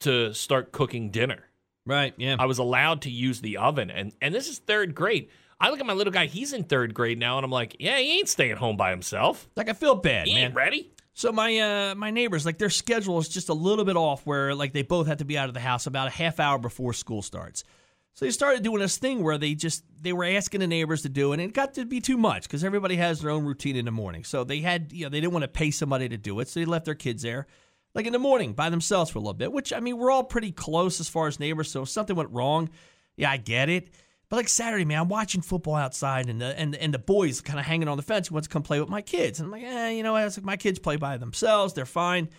to 0.00 0.32
start 0.34 0.72
cooking 0.72 1.10
dinner. 1.10 1.44
Right? 1.84 2.14
Yeah. 2.16 2.36
I 2.38 2.46
was 2.46 2.58
allowed 2.58 3.02
to 3.02 3.10
use 3.10 3.40
the 3.40 3.56
oven, 3.56 3.90
and 3.90 4.12
and 4.22 4.32
this 4.32 4.48
is 4.48 4.58
third 4.58 4.94
grade. 4.94 5.28
I 5.62 5.70
look 5.70 5.80
at 5.80 5.86
my 5.86 5.92
little 5.92 6.12
guy; 6.12 6.26
he's 6.26 6.52
in 6.52 6.64
third 6.64 6.92
grade 6.92 7.18
now, 7.18 7.38
and 7.38 7.44
I'm 7.44 7.50
like, 7.50 7.76
yeah, 7.78 7.96
he 7.98 8.18
ain't 8.18 8.28
staying 8.28 8.56
home 8.56 8.76
by 8.76 8.90
himself. 8.90 9.48
like 9.56 9.68
I 9.68 9.72
feel 9.72 9.94
bad, 9.94 10.26
He 10.26 10.34
man. 10.34 10.46
ain't 10.46 10.54
ready. 10.54 10.90
So 11.14 11.30
my 11.30 11.58
uh 11.58 11.94
my 11.94 12.10
neighbors, 12.10 12.44
like 12.44 12.58
their 12.58 12.70
schedule 12.70 13.18
is 13.18 13.28
just 13.28 13.48
a 13.48 13.54
little 13.54 13.84
bit 13.84 13.96
off 13.96 14.26
where 14.26 14.54
like 14.54 14.72
they 14.72 14.82
both 14.82 15.06
have 15.06 15.18
to 15.18 15.24
be 15.24 15.38
out 15.38 15.48
of 15.48 15.54
the 15.54 15.60
house 15.60 15.86
about 15.86 16.08
a 16.08 16.10
half 16.10 16.40
hour 16.40 16.58
before 16.58 16.92
school 16.92 17.22
starts. 17.22 17.64
So 18.14 18.24
they 18.24 18.30
started 18.30 18.62
doing 18.62 18.80
this 18.80 18.96
thing 18.98 19.22
where 19.22 19.38
they 19.38 19.54
just 19.54 19.84
they 20.00 20.12
were 20.12 20.24
asking 20.24 20.60
the 20.60 20.66
neighbors 20.66 21.02
to 21.02 21.08
do 21.08 21.32
it 21.32 21.40
and 21.40 21.42
it 21.50 21.54
got 21.54 21.74
to 21.74 21.84
be 21.84 22.00
too 22.00 22.16
much 22.18 22.42
because 22.42 22.64
everybody 22.64 22.96
has 22.96 23.20
their 23.20 23.30
own 23.30 23.44
routine 23.44 23.76
in 23.76 23.84
the 23.84 23.90
morning. 23.90 24.24
So 24.24 24.42
they 24.44 24.60
had 24.60 24.92
you 24.92 25.04
know 25.04 25.10
they 25.10 25.20
didn't 25.20 25.32
want 25.32 25.44
to 25.44 25.48
pay 25.48 25.70
somebody 25.70 26.08
to 26.08 26.16
do 26.16 26.40
it, 26.40 26.48
so 26.48 26.60
they 26.60 26.66
left 26.66 26.86
their 26.86 26.94
kids 26.94 27.22
there 27.22 27.46
like 27.94 28.06
in 28.06 28.12
the 28.12 28.18
morning 28.18 28.54
by 28.54 28.70
themselves 28.70 29.10
for 29.10 29.18
a 29.18 29.20
little 29.22 29.34
bit, 29.34 29.52
which 29.52 29.72
I 29.72 29.80
mean 29.80 29.98
we're 29.98 30.10
all 30.10 30.24
pretty 30.24 30.50
close 30.50 30.98
as 30.98 31.08
far 31.10 31.26
as 31.26 31.38
neighbors, 31.38 31.70
so 31.70 31.82
if 31.82 31.88
something 31.90 32.16
went 32.16 32.30
wrong, 32.30 32.70
Yeah, 33.16 33.30
I 33.30 33.36
get 33.36 33.68
it. 33.68 33.90
But 34.32 34.38
like 34.38 34.48
Saturday, 34.48 34.86
man, 34.86 34.98
I'm 34.98 35.08
watching 35.10 35.42
football 35.42 35.74
outside, 35.74 36.30
and 36.30 36.40
the 36.40 36.58
and 36.58 36.74
and 36.74 36.94
the 36.94 36.98
boys 36.98 37.42
kind 37.42 37.58
of 37.58 37.66
hanging 37.66 37.86
on 37.86 37.98
the 37.98 38.02
fence. 38.02 38.28
Who 38.28 38.34
wants 38.34 38.48
to 38.48 38.52
come 38.54 38.62
play 38.62 38.80
with 38.80 38.88
my 38.88 39.02
kids? 39.02 39.38
And 39.40 39.44
I'm 39.46 39.52
like, 39.52 39.62
eh, 39.70 39.90
you 39.90 40.02
know 40.02 40.12
what? 40.14 40.24
It's 40.24 40.38
like 40.38 40.46
my 40.46 40.56
kids 40.56 40.78
play 40.78 40.96
by 40.96 41.18
themselves. 41.18 41.74
They're 41.74 41.84
fine. 41.84 42.30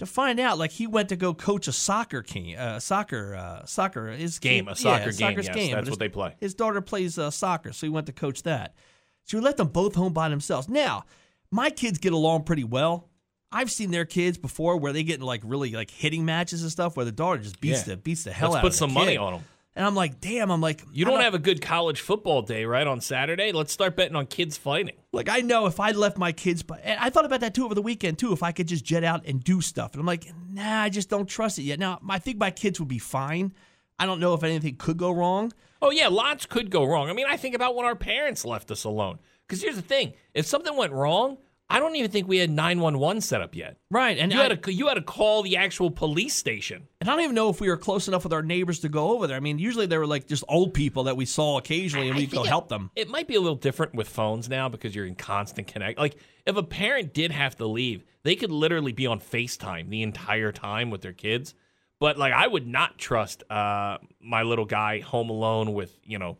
To 0.00 0.04
find 0.04 0.38
out, 0.40 0.58
like 0.58 0.72
he 0.72 0.86
went 0.86 1.08
to 1.08 1.16
go 1.16 1.32
coach 1.32 1.66
a 1.66 1.72
soccer 1.72 2.20
team, 2.20 2.54
uh, 2.58 2.80
soccer, 2.80 3.34
uh, 3.34 3.64
soccer 3.64 4.08
his 4.10 4.38
Game, 4.38 4.68
a 4.68 4.76
soccer 4.76 4.98
yeah, 4.98 5.04
game, 5.06 5.12
soccer's 5.14 5.46
yes, 5.46 5.54
game. 5.56 5.72
that's 5.72 5.86
his- 5.86 5.90
what 5.90 5.98
they 6.00 6.10
play. 6.10 6.34
His 6.38 6.52
daughter 6.52 6.82
plays 6.82 7.18
uh, 7.18 7.30
soccer, 7.30 7.72
so 7.72 7.86
he 7.86 7.90
went 7.90 8.08
to 8.08 8.12
coach 8.12 8.42
that. 8.42 8.74
So 9.24 9.38
we 9.38 9.42
let 9.42 9.56
them 9.56 9.68
both 9.68 9.94
home 9.94 10.12
by 10.12 10.28
themselves. 10.28 10.68
Now, 10.68 11.06
my 11.50 11.70
kids 11.70 11.96
get 11.96 12.12
along 12.12 12.42
pretty 12.44 12.64
well. 12.64 13.08
I've 13.50 13.70
seen 13.70 13.90
their 13.90 14.04
kids 14.04 14.36
before 14.36 14.76
where 14.76 14.92
they 14.92 15.02
get 15.02 15.18
in 15.18 15.24
like 15.24 15.40
really 15.46 15.70
like 15.72 15.90
hitting 15.90 16.26
matches 16.26 16.60
and 16.60 16.70
stuff 16.70 16.94
where 16.94 17.06
the 17.06 17.10
daughter 17.10 17.40
just 17.40 17.58
beats 17.58 17.78
Yeah. 17.88 17.94
the 17.94 17.96
beats 17.96 18.24
the 18.24 18.32
hell 18.32 18.48
out 18.54 18.56
of 18.58 18.60
them 18.60 18.64
Let's 18.66 18.76
put 18.76 18.78
some 18.80 18.92
money 18.92 19.12
kid. 19.12 19.16
on 19.18 19.34
'em. 19.36 19.44
And 19.78 19.86
I'm 19.86 19.94
like, 19.94 20.20
damn. 20.20 20.50
I'm 20.50 20.60
like, 20.60 20.82
You 20.92 21.06
I'm 21.06 21.12
don't 21.12 21.20
have 21.20 21.34
a 21.34 21.38
good 21.38 21.62
college 21.62 22.00
football 22.00 22.42
day, 22.42 22.64
right, 22.64 22.84
on 22.84 23.00
Saturday? 23.00 23.52
Let's 23.52 23.72
start 23.72 23.94
betting 23.94 24.16
on 24.16 24.26
kids 24.26 24.56
fighting. 24.56 24.96
Like 25.12 25.28
I 25.28 25.38
know 25.38 25.66
if 25.66 25.78
I 25.78 25.92
left 25.92 26.18
my 26.18 26.32
kids, 26.32 26.64
but 26.64 26.84
I 26.84 27.10
thought 27.10 27.24
about 27.24 27.40
that 27.40 27.54
too 27.54 27.64
over 27.64 27.76
the 27.76 27.82
weekend 27.82 28.18
too. 28.18 28.32
If 28.32 28.42
I 28.42 28.50
could 28.50 28.66
just 28.66 28.84
jet 28.84 29.04
out 29.04 29.24
and 29.24 29.42
do 29.42 29.60
stuff, 29.60 29.92
and 29.92 30.00
I'm 30.00 30.06
like, 30.06 30.26
nah, 30.50 30.82
I 30.82 30.88
just 30.88 31.08
don't 31.08 31.28
trust 31.28 31.60
it 31.60 31.62
yet. 31.62 31.78
Now 31.78 32.00
I 32.08 32.18
think 32.18 32.38
my 32.38 32.50
kids 32.50 32.80
would 32.80 32.88
be 32.88 32.98
fine. 32.98 33.54
I 34.00 34.06
don't 34.06 34.18
know 34.18 34.34
if 34.34 34.42
anything 34.42 34.74
could 34.74 34.96
go 34.96 35.12
wrong. 35.12 35.52
Oh 35.80 35.92
yeah, 35.92 36.08
lots 36.08 36.44
could 36.44 36.70
go 36.70 36.84
wrong. 36.84 37.08
I 37.08 37.12
mean, 37.12 37.26
I 37.28 37.36
think 37.36 37.54
about 37.54 37.76
when 37.76 37.86
our 37.86 37.94
parents 37.94 38.44
left 38.44 38.72
us 38.72 38.82
alone. 38.82 39.20
Because 39.46 39.62
here's 39.62 39.76
the 39.76 39.82
thing: 39.82 40.14
if 40.34 40.44
something 40.44 40.76
went 40.76 40.92
wrong, 40.92 41.38
I 41.70 41.80
don't 41.80 41.96
even 41.96 42.10
think 42.10 42.26
we 42.26 42.38
had 42.38 42.48
nine 42.50 42.80
one 42.80 42.98
one 42.98 43.20
set 43.20 43.42
up 43.42 43.54
yet. 43.54 43.76
Right, 43.90 44.16
and 44.16 44.32
You 44.32 44.40
I, 44.40 44.44
had 44.48 44.62
to 44.62 44.72
you 44.72 44.88
had 44.88 44.94
to 44.94 45.02
call 45.02 45.42
the 45.42 45.58
actual 45.58 45.90
police 45.90 46.34
station. 46.34 46.88
and 47.00 47.10
I 47.10 47.12
don't 47.14 47.22
even 47.24 47.34
know 47.34 47.50
if 47.50 47.60
we 47.60 47.68
were 47.68 47.76
close 47.76 48.08
enough 48.08 48.24
with 48.24 48.32
our 48.32 48.42
neighbors 48.42 48.78
to 48.80 48.88
go 48.88 49.10
over 49.10 49.26
there. 49.26 49.36
I 49.36 49.40
mean, 49.40 49.58
usually 49.58 49.84
they 49.86 49.98
were 49.98 50.06
like 50.06 50.26
just 50.26 50.44
old 50.48 50.72
people 50.72 51.04
that 51.04 51.16
we 51.18 51.26
saw 51.26 51.58
occasionally, 51.58 52.08
and 52.08 52.16
we'd 52.16 52.30
go 52.30 52.44
it- 52.44 52.48
help 52.48 52.68
them. 52.68 52.90
It 52.96 53.08
might 53.10 53.28
be 53.28 53.34
a 53.34 53.40
little 53.40 53.56
different 53.56 53.94
with 53.94 54.08
phones 54.08 54.48
now 54.48 54.68
because 54.70 54.94
you're 54.94 55.04
in 55.06 55.14
constant 55.14 55.66
connect. 55.66 55.98
Like 55.98 56.16
if 56.46 56.56
a 56.56 56.62
parent 56.62 57.12
did 57.12 57.32
have 57.32 57.56
to 57.58 57.66
leave, 57.66 58.02
they 58.22 58.34
could 58.34 58.50
literally 58.50 58.92
be 58.92 59.06
on 59.06 59.20
FaceTime 59.20 59.90
the 59.90 60.02
entire 60.02 60.52
time 60.52 60.90
with 60.90 61.02
their 61.02 61.12
kids. 61.12 61.54
But 62.00 62.16
like 62.16 62.32
I 62.32 62.46
would 62.46 62.66
not 62.66 62.96
trust 62.96 63.42
uh, 63.50 63.98
my 64.22 64.42
little 64.42 64.64
guy 64.64 65.00
home 65.00 65.28
alone 65.28 65.74
with 65.74 65.98
you 66.04 66.18
know 66.18 66.38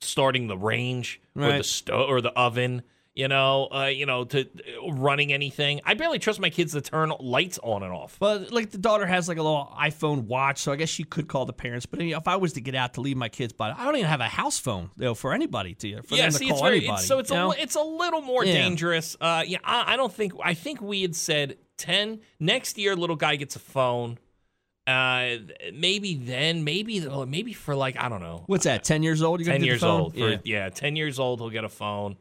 starting 0.00 0.46
the 0.48 0.58
range 0.58 1.20
or 1.36 1.42
the 1.44 1.48
Right. 1.48 1.64
stove 1.64 2.08
or 2.10 2.20
the 2.20 2.32
oven. 2.32 2.82
You 3.14 3.28
know, 3.28 3.68
uh, 3.70 3.86
you 3.94 4.06
know, 4.06 4.24
to 4.24 4.40
uh, 4.40 4.92
running 4.92 5.34
anything. 5.34 5.82
I 5.84 5.92
barely 5.92 6.18
trust 6.18 6.40
my 6.40 6.48
kids 6.48 6.72
to 6.72 6.80
turn 6.80 7.12
lights 7.20 7.58
on 7.62 7.82
and 7.82 7.92
off. 7.92 8.16
But 8.18 8.50
like 8.52 8.70
the 8.70 8.78
daughter 8.78 9.04
has 9.04 9.28
like 9.28 9.36
a 9.36 9.42
little 9.42 9.70
iPhone 9.78 10.22
watch, 10.24 10.60
so 10.60 10.72
I 10.72 10.76
guess 10.76 10.88
she 10.88 11.04
could 11.04 11.28
call 11.28 11.44
the 11.44 11.52
parents. 11.52 11.84
But 11.84 12.00
if 12.00 12.26
I 12.26 12.36
was 12.36 12.54
to 12.54 12.62
get 12.62 12.74
out 12.74 12.94
to 12.94 13.02
leave 13.02 13.18
my 13.18 13.28
kids, 13.28 13.52
by 13.52 13.70
I 13.70 13.84
don't 13.84 13.96
even 13.96 14.08
have 14.08 14.22
a 14.22 14.28
house 14.28 14.58
phone 14.58 14.88
you 14.96 15.04
know, 15.04 15.14
for 15.14 15.34
anybody 15.34 15.74
to 15.74 16.00
for 16.04 16.14
yeah, 16.14 16.30
them 16.30 16.40
to 16.40 16.46
call 16.48 16.62
very, 16.62 16.78
anybody. 16.78 17.00
it's, 17.00 17.06
so 17.06 17.18
it's 17.18 17.30
a 17.30 17.34
know? 17.34 17.50
it's 17.52 17.74
a 17.74 17.82
little 17.82 18.22
more 18.22 18.46
Yeah. 18.46 18.54
dangerous. 18.54 19.14
Uh, 19.20 19.44
yeah, 19.46 19.58
I, 19.62 19.92
I 19.92 19.96
don't 19.96 20.12
think 20.12 20.32
I 20.42 20.54
think 20.54 20.80
we 20.80 21.02
had 21.02 21.14
said 21.14 21.58
ten 21.76 22.20
next 22.40 22.78
year. 22.78 22.96
Little 22.96 23.16
guy 23.16 23.36
gets 23.36 23.56
a 23.56 23.58
phone. 23.60 24.16
Uh, 24.86 25.36
maybe 25.72 26.14
then, 26.14 26.64
maybe 26.64 27.06
uh, 27.06 27.26
maybe 27.26 27.52
for 27.52 27.74
like 27.76 27.98
I 27.98 28.08
don't 28.08 28.22
know, 28.22 28.44
What's 28.46 28.64
that? 28.64 28.84
Ten 28.84 29.02
years 29.02 29.22
old? 29.22 29.40
You're 29.40 29.52
ten 29.52 29.62
years 29.62 29.80
phone? 29.82 30.00
old. 30.00 30.14
For, 30.14 30.30
Yeah. 30.30 30.36
yeah. 30.44 30.68
ten 30.70 30.96
years 30.96 31.18
old, 31.18 31.40
he'll 31.40 31.50
get 31.50 31.64
a 31.64 31.68
phone. 31.68 32.16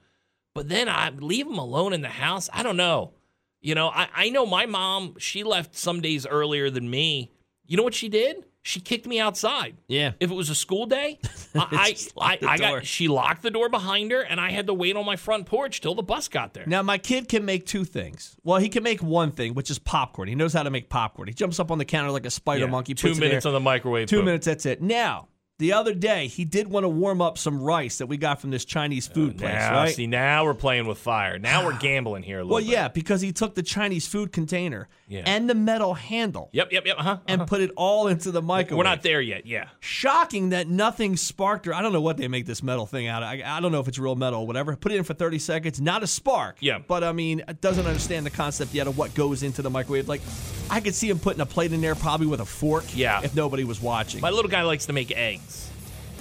But 0.54 0.70
then 0.70 0.90
I 0.90 1.10
leave 1.10 1.48
him 1.48 1.58
alone 1.58 1.94
in 1.94 2.02
the 2.02 2.10
house. 2.10 2.50
I 2.54 2.64
don't 2.64 2.78
know. 2.78 3.14
You 3.62 3.76
know, 3.76 3.90
I, 3.90 4.08
I 4.14 4.30
know 4.30 4.46
my 4.46 4.66
mom. 4.66 5.16
She 5.20 5.44
left 5.44 5.78
some 5.78 6.02
days 6.02 6.26
earlier 6.26 6.70
than 6.70 6.90
me. 6.90 7.32
You 7.68 7.78
know 7.78 7.84
what 7.84 7.94
she 7.94 8.10
did? 8.10 8.46
She 8.64 8.80
kicked 8.80 9.08
me 9.08 9.20
outside. 9.20 9.78
Yeah. 9.88 10.12
If 10.20 10.30
it 10.30 10.34
was 10.36 10.50
a 10.52 10.56
school 10.56 10.86
day, 10.86 11.20
I, 11.56 11.96
I, 12.20 12.38
I 12.48 12.58
got 12.58 12.86
she 12.86 13.08
locked 13.08 13.42
the 13.42 13.50
door 13.50 13.70
behind 13.70 14.12
her, 14.12 14.22
and 14.22 14.40
I 14.40 14.52
had 14.52 14.68
to 14.68 14.74
wait 14.74 14.96
on 14.96 15.04
my 15.06 15.16
front 15.16 15.48
porch 15.48 15.82
till 15.82 15.96
the 15.96 16.04
bus 16.04 16.28
got 16.28 16.54
there. 16.54 16.66
Now 16.68 16.84
my 16.84 17.00
kid 17.00 17.28
can 17.28 17.44
make 17.44 17.66
two 17.66 17.86
things. 17.86 18.36
Well, 18.44 18.60
he 18.60 18.70
can 18.70 18.84
make 18.84 19.02
one 19.02 19.32
thing, 19.32 19.56
which 19.56 19.72
is 19.72 19.80
popcorn. 19.80 20.28
He 20.28 20.36
knows 20.36 20.54
how 20.54 20.62
to 20.62 20.70
make 20.70 20.90
popcorn. 20.90 21.28
He 21.28 21.34
jumps 21.34 21.60
up 21.60 21.72
on 21.72 21.80
the 21.80 21.86
counter 21.86 22.12
like 22.12 22.26
a 22.26 22.30
spider 22.30 22.66
Yeah, 22.66 22.72
monkey. 22.72 22.94
two 22.94 23.16
minutes 23.16 23.46
there. 23.46 23.50
on 23.50 23.54
the 23.56 23.60
microwave. 23.60 24.08
Two 24.08 24.18
boom. 24.18 24.26
minutes. 24.26 24.46
That's 24.46 24.66
it. 24.68 24.80
Now 24.82 25.28
the 25.62 25.74
other 25.74 25.94
day 25.94 26.26
he 26.26 26.44
did 26.44 26.68
want 26.68 26.86
to 26.86 26.90
warm 26.90 27.22
up 27.22 27.38
some 27.38 27.62
rice 27.62 28.00
that 28.00 28.08
we 28.08 28.18
got 28.18 28.42
from 28.42 28.50
this 28.50 28.66
Chinese 28.66 29.08
oh, 29.12 29.14
food 29.14 29.38
place. 29.38 29.54
Now, 29.54 29.76
right? 29.76 29.94
see, 29.94 30.08
now 30.08 30.44
we're 30.44 30.56
playing 30.56 30.88
with 30.88 30.98
fire. 30.98 31.38
Now 31.38 31.64
we're 31.64 31.78
gambling 31.80 32.24
here 32.24 32.40
a 32.40 32.44
little 32.44 32.56
well, 32.56 32.64
bit. 32.64 32.72
yeah, 32.72 32.88
because 32.88 33.22
he 33.22 33.32
took 33.32 33.54
the 33.54 33.62
Chinese 33.62 34.08
food 34.08 34.32
container 34.32 34.90
Yeah. 35.12 35.24
and 35.26 35.50
the 35.50 35.54
metal 35.56 35.94
handle 35.94 36.50
Yep, 36.54 36.72
yep, 36.72 36.86
yep. 36.86 36.96
Uh-huh. 36.98 37.18
and 37.28 37.46
put 37.46 37.60
it 37.62 37.72
all 37.76 38.08
into 38.08 38.32
the 38.32 38.42
microwave. 38.42 38.78
We're 38.78 38.84
not 38.86 39.04
there 39.04 39.20
yet. 39.22 39.46
Yeah. 39.46 39.68
Shocking 39.82 40.50
that 40.50 40.68
nothing 40.70 41.18
sparked 41.18 41.68
or 41.68 41.74
I 41.74 41.82
don't 41.82 41.92
know 41.92 42.02
what 42.02 42.16
they 42.18 42.28
make 42.30 42.46
this 42.46 42.64
metal 42.64 42.86
thing 42.86 43.08
out 43.08 43.22
of. 43.22 43.28
I, 43.30 43.44
I 43.46 43.60
don't 43.60 43.72
know 43.74 43.82
if 43.82 43.88
it's 43.90 44.00
real 44.00 44.16
metal 44.16 44.42
or 44.42 44.48
whatever. 44.48 44.76
Put 44.76 44.94
it 44.94 44.96
in 44.96 45.04
for 45.04 45.14
30 45.14 45.38
seconds, 45.40 45.82
not 45.82 46.02
a 46.02 46.08
spark. 46.08 46.56
Yeah. 46.62 46.80
But 46.80 47.04
I 47.04 47.12
mean, 47.12 47.44
it 47.48 47.60
doesn't 47.62 47.86
understand 47.86 48.26
the 48.26 48.30
concept 48.30 48.74
yet 48.74 48.88
of 48.88 48.98
what 48.98 49.14
goes 49.14 49.44
into 49.44 49.62
the 49.62 49.70
microwave. 49.70 50.08
Like, 50.08 50.22
I 50.70 50.80
could 50.80 50.96
see 50.96 51.10
him 51.10 51.20
putting 51.20 51.42
a 51.42 51.46
plate 51.46 51.74
in 51.74 51.82
there 51.82 51.96
probably 51.96 52.28
with 52.28 52.40
a 52.40 52.46
fork. 52.46 52.86
Yeah. 52.96 53.20
If 53.22 53.36
nobody 53.36 53.64
was 53.66 53.82
watching. 53.82 54.22
My 54.22 54.30
little 54.30 54.50
guy 54.50 54.62
likes 54.64 54.86
to 54.86 54.94
make 54.94 55.12
eggs. 55.12 55.71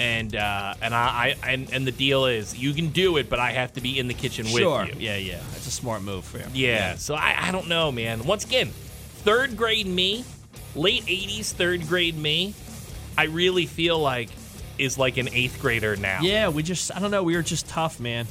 And 0.00 0.34
uh, 0.34 0.74
and 0.80 0.94
I, 0.94 1.36
I 1.42 1.50
and, 1.50 1.70
and 1.72 1.86
the 1.86 1.92
deal 1.92 2.24
is 2.24 2.56
you 2.56 2.72
can 2.72 2.88
do 2.88 3.18
it, 3.18 3.28
but 3.28 3.38
I 3.38 3.52
have 3.52 3.74
to 3.74 3.82
be 3.82 3.98
in 3.98 4.08
the 4.08 4.14
kitchen 4.14 4.46
sure. 4.46 4.80
with 4.80 4.94
you. 4.94 5.06
Yeah, 5.06 5.16
yeah. 5.16 5.40
That's 5.52 5.66
a 5.66 5.70
smart 5.70 6.00
move 6.00 6.24
for 6.24 6.38
him. 6.38 6.50
Yeah. 6.54 6.94
So 6.96 7.14
I, 7.14 7.36
I 7.38 7.52
don't 7.52 7.68
know, 7.68 7.92
man. 7.92 8.24
Once 8.24 8.46
again, 8.46 8.68
third 8.68 9.58
grade 9.58 9.86
me, 9.86 10.24
late 10.74 11.04
'80s 11.04 11.52
third 11.52 11.86
grade 11.86 12.16
me, 12.16 12.54
I 13.18 13.24
really 13.24 13.66
feel 13.66 13.98
like 13.98 14.30
is 14.78 14.96
like 14.98 15.18
an 15.18 15.28
eighth 15.32 15.60
grader 15.60 15.94
now. 15.96 16.20
Yeah, 16.22 16.48
we 16.48 16.62
just, 16.62 16.94
I 16.96 17.00
don't 17.00 17.10
know, 17.10 17.22
we 17.22 17.36
were 17.36 17.42
just 17.42 17.68
tough, 17.68 18.00
man. 18.00 18.26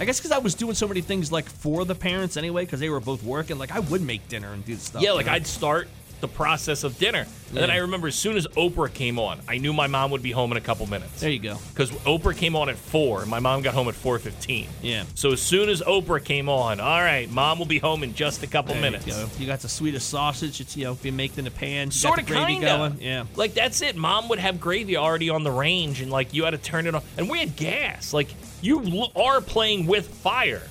I 0.00 0.06
guess 0.06 0.18
because 0.18 0.32
I 0.32 0.38
was 0.38 0.54
doing 0.54 0.74
so 0.74 0.88
many 0.88 1.02
things 1.02 1.30
like 1.30 1.48
for 1.48 1.84
the 1.84 1.94
parents 1.94 2.36
anyway, 2.36 2.64
because 2.64 2.80
they 2.80 2.88
were 2.88 3.00
both 3.00 3.22
working. 3.22 3.58
Like 3.58 3.70
I 3.70 3.78
would 3.78 4.02
make 4.02 4.26
dinner 4.28 4.52
and 4.52 4.64
do 4.64 4.74
stuff. 4.74 5.02
Yeah, 5.02 5.10
you 5.10 5.16
like 5.16 5.26
know? 5.26 5.32
I'd 5.32 5.46
start 5.46 5.88
the 6.20 6.28
process 6.28 6.84
of 6.84 6.98
dinner. 6.98 7.26
And 7.50 7.58
then 7.62 7.70
I 7.70 7.76
remember 7.76 8.08
as 8.08 8.16
soon 8.16 8.36
as 8.36 8.46
Oprah 8.48 8.92
came 8.92 9.16
on, 9.18 9.40
I 9.46 9.58
knew 9.58 9.72
my 9.72 9.86
mom 9.86 10.10
would 10.10 10.22
be 10.22 10.32
home 10.32 10.50
in 10.50 10.56
a 10.56 10.60
couple 10.60 10.86
minutes. 10.86 11.20
There 11.20 11.30
you 11.30 11.38
go. 11.38 11.56
Because 11.72 11.90
Oprah 11.90 12.36
came 12.36 12.56
on 12.56 12.68
at 12.68 12.76
four, 12.76 13.20
and 13.22 13.30
my 13.30 13.38
mom 13.38 13.62
got 13.62 13.74
home 13.74 13.86
at 13.88 13.94
four 13.94 14.18
fifteen. 14.18 14.66
Yeah. 14.82 15.04
So 15.14 15.32
as 15.32 15.40
soon 15.40 15.68
as 15.68 15.80
Oprah 15.82 16.24
came 16.24 16.48
on, 16.48 16.80
all 16.80 17.00
right, 17.00 17.30
mom 17.30 17.58
will 17.60 17.66
be 17.66 17.78
home 17.78 18.02
in 18.02 18.14
just 18.14 18.42
a 18.42 18.46
couple 18.48 18.72
There 18.74 18.82
minutes. 18.82 19.06
You, 19.06 19.12
go. 19.12 19.28
you 19.38 19.46
got 19.46 19.60
the 19.60 19.68
sweetest 19.68 20.08
sausage. 20.08 20.60
It's 20.60 20.76
you 20.76 20.84
know 20.84 20.94
being 20.94 21.16
baked 21.16 21.38
in 21.38 21.44
the 21.44 21.50
pan. 21.52 21.88
You 21.88 21.92
Sort 21.92 22.16
got 22.16 22.22
of 22.22 22.26
gravy 22.28 22.52
kinda. 22.54 22.66
going. 22.66 23.00
Yeah. 23.00 23.26
Like 23.36 23.54
that's 23.54 23.82
it. 23.82 23.94
Mom 23.94 24.28
would 24.30 24.40
have 24.40 24.60
gravy 24.60 24.96
already 24.96 25.30
on 25.30 25.44
the 25.44 25.52
range, 25.52 26.00
and 26.00 26.10
like 26.10 26.34
you 26.34 26.44
had 26.44 26.50
to 26.52 26.58
turn 26.58 26.86
it 26.88 26.94
on. 26.96 27.02
And 27.16 27.30
we 27.30 27.38
had 27.38 27.54
gas. 27.54 28.12
Like 28.12 28.34
you 28.62 28.82
l- 28.82 29.12
are 29.14 29.40
playing 29.40 29.86
with 29.86 30.08
fire. 30.08 30.62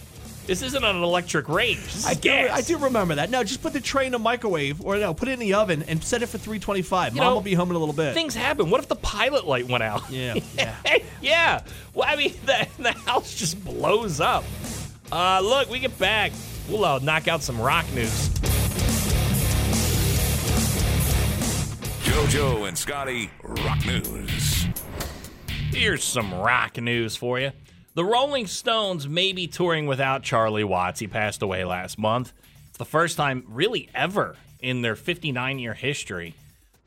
This 0.46 0.62
isn't 0.62 0.84
an 0.84 1.02
electric 1.02 1.48
range. 1.48 1.82
This 1.84 1.96
is 1.98 2.06
I 2.06 2.14
do. 2.16 2.32
I 2.32 2.62
do 2.62 2.78
remember 2.78 3.16
that. 3.16 3.30
No, 3.30 3.44
just 3.44 3.62
put 3.62 3.72
the 3.72 3.80
tray 3.80 4.06
in 4.06 4.12
the 4.12 4.20
microwave, 4.20 4.82
or 4.86 4.98
no, 4.98 5.14
put 5.14 5.30
it 5.30 5.34
in 5.34 5.40
the 5.40 5.54
oven 5.54 5.84
and 5.84 6.04
set 6.04 6.22
it 6.22 6.28
for 6.28 6.38
325. 6.38 7.14
You 7.14 7.22
Mom 7.22 7.30
know, 7.30 7.34
will 7.36 7.42
be 7.42 7.54
home 7.54 7.70
in 7.70 7.76
a 7.76 7.80
little 7.80 7.96
bit. 7.96 8.14
Things 8.14 8.36
happen. 8.36 8.70
What 8.70 8.82
if 8.82 8.90
the 8.90 8.98
pilot 8.98 9.48
light 9.48 9.68
went 9.68 9.84
out? 9.84 10.10
Yeah, 10.10 10.36
yeah. 10.58 10.76
yeah. 11.22 11.64
Well, 11.94 12.08
I 12.10 12.18
mean, 12.18 12.34
the, 12.46 12.68
the 12.78 12.92
house 12.92 13.34
just 13.34 13.64
blows 13.64 14.20
up. 14.20 14.44
Uh, 15.12 15.40
look, 15.42 15.70
we 15.70 15.80
get 15.80 15.98
back. 15.98 16.34
We'll 16.68 16.84
uh, 16.84 17.00
knock 17.00 17.28
out 17.28 17.42
some 17.42 17.60
rock 17.60 17.86
news. 17.94 18.30
JoJo 22.04 22.68
and 22.68 22.78
Scotty 22.78 23.30
Rock 23.42 23.86
News. 23.86 24.68
Here's 25.72 26.04
some 26.04 26.34
rock 26.34 26.78
news 26.78 27.16
for 27.16 27.40
you. 27.40 27.52
The 27.96 28.04
Rolling 28.04 28.48
Stones 28.48 29.08
may 29.08 29.34
be 29.34 29.46
touring 29.46 29.86
without 29.86 30.24
Charlie 30.24 30.64
Watts. 30.64 31.00
He 31.00 31.08
passed 31.08 31.44
away 31.44 31.64
last 31.64 32.00
month. 32.00 32.34
It's 32.70 32.80
the 32.80 32.86
first 32.86 33.18
time, 33.18 33.44
really, 33.48 33.88
ever 33.94 34.36
in 34.62 34.82
their 34.82 34.96
59 34.96 35.60
year 35.60 35.76
history. 35.76 36.34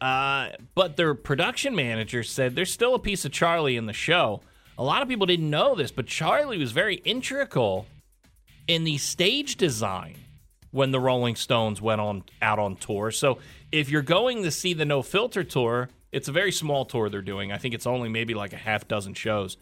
Uh, 0.01 0.49
but 0.75 0.97
their 0.97 1.15
production 1.15 1.77
manager 1.77 2.25
said 2.25 2.57
there's 2.57 2.73
still 2.73 2.95
a 2.95 2.99
piece 2.99 3.25
of 3.25 3.31
Charlie 3.31 3.77
in 3.77 3.87
the 3.87 3.93
show. 3.93 4.41
A 4.77 4.83
lot 4.83 5.01
of 5.01 5.09
people 5.09 5.27
didn't 5.27 5.49
know 5.49 5.77
this, 5.77 5.93
but 5.93 6.09
Charlie 6.09 6.59
was 6.59 6.73
very 6.73 6.97
integral 6.97 7.87
in 8.67 8.83
the 8.83 8.99
stage 8.99 9.55
design 9.55 10.17
when 10.73 10.91
the 10.91 10.99
Rolling 10.99 11.37
Stones 11.37 11.81
went 11.81 12.01
on 12.01 12.25
out 12.43 12.59
on 12.59 12.75
tour. 12.75 13.13
So 13.13 13.39
if 13.71 13.89
you're 13.89 14.03
going 14.03 14.43
to 14.43 14.51
see 14.51 14.75
the 14.75 14.85
No 14.85 15.03
Filter 15.03 15.45
tour, 15.45 15.89
it's 16.11 16.27
a 16.27 16.33
very 16.33 16.51
small 16.51 16.85
tour 16.85 17.09
they're 17.09 17.23
doing. 17.23 17.53
I 17.53 17.59
think 17.59 17.75
it's 17.75 17.87
only 17.87 18.09
maybe 18.09 18.35
like 18.35 18.53
a 18.53 18.59
half 18.59 18.89
dozen 18.89 19.15
shows. 19.15 19.57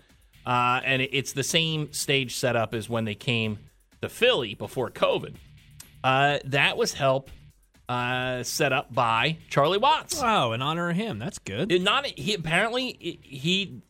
Uh, 0.46 0.80
and 0.84 1.02
it's 1.02 1.32
the 1.32 1.42
same 1.42 1.92
stage 1.92 2.36
setup 2.36 2.74
as 2.74 2.88
when 2.88 3.04
they 3.04 3.14
came 3.14 3.58
to 4.02 4.08
Philly 4.08 4.54
before 4.54 4.90
COVID. 4.90 5.34
Uh, 6.02 6.38
that 6.44 6.76
was 6.76 6.92
help 6.92 7.30
uh, 7.88 8.42
set 8.42 8.72
up 8.72 8.92
by 8.94 9.38
Charlie 9.48 9.78
Watts. 9.78 10.20
Wow, 10.20 10.52
in 10.52 10.62
honor 10.62 10.90
of 10.90 10.96
him. 10.96 11.18
That's 11.18 11.38
good. 11.38 11.72
It 11.72 11.82
not 11.82 12.06
he 12.06 12.34
apparently 12.34 13.18
he 13.22 13.82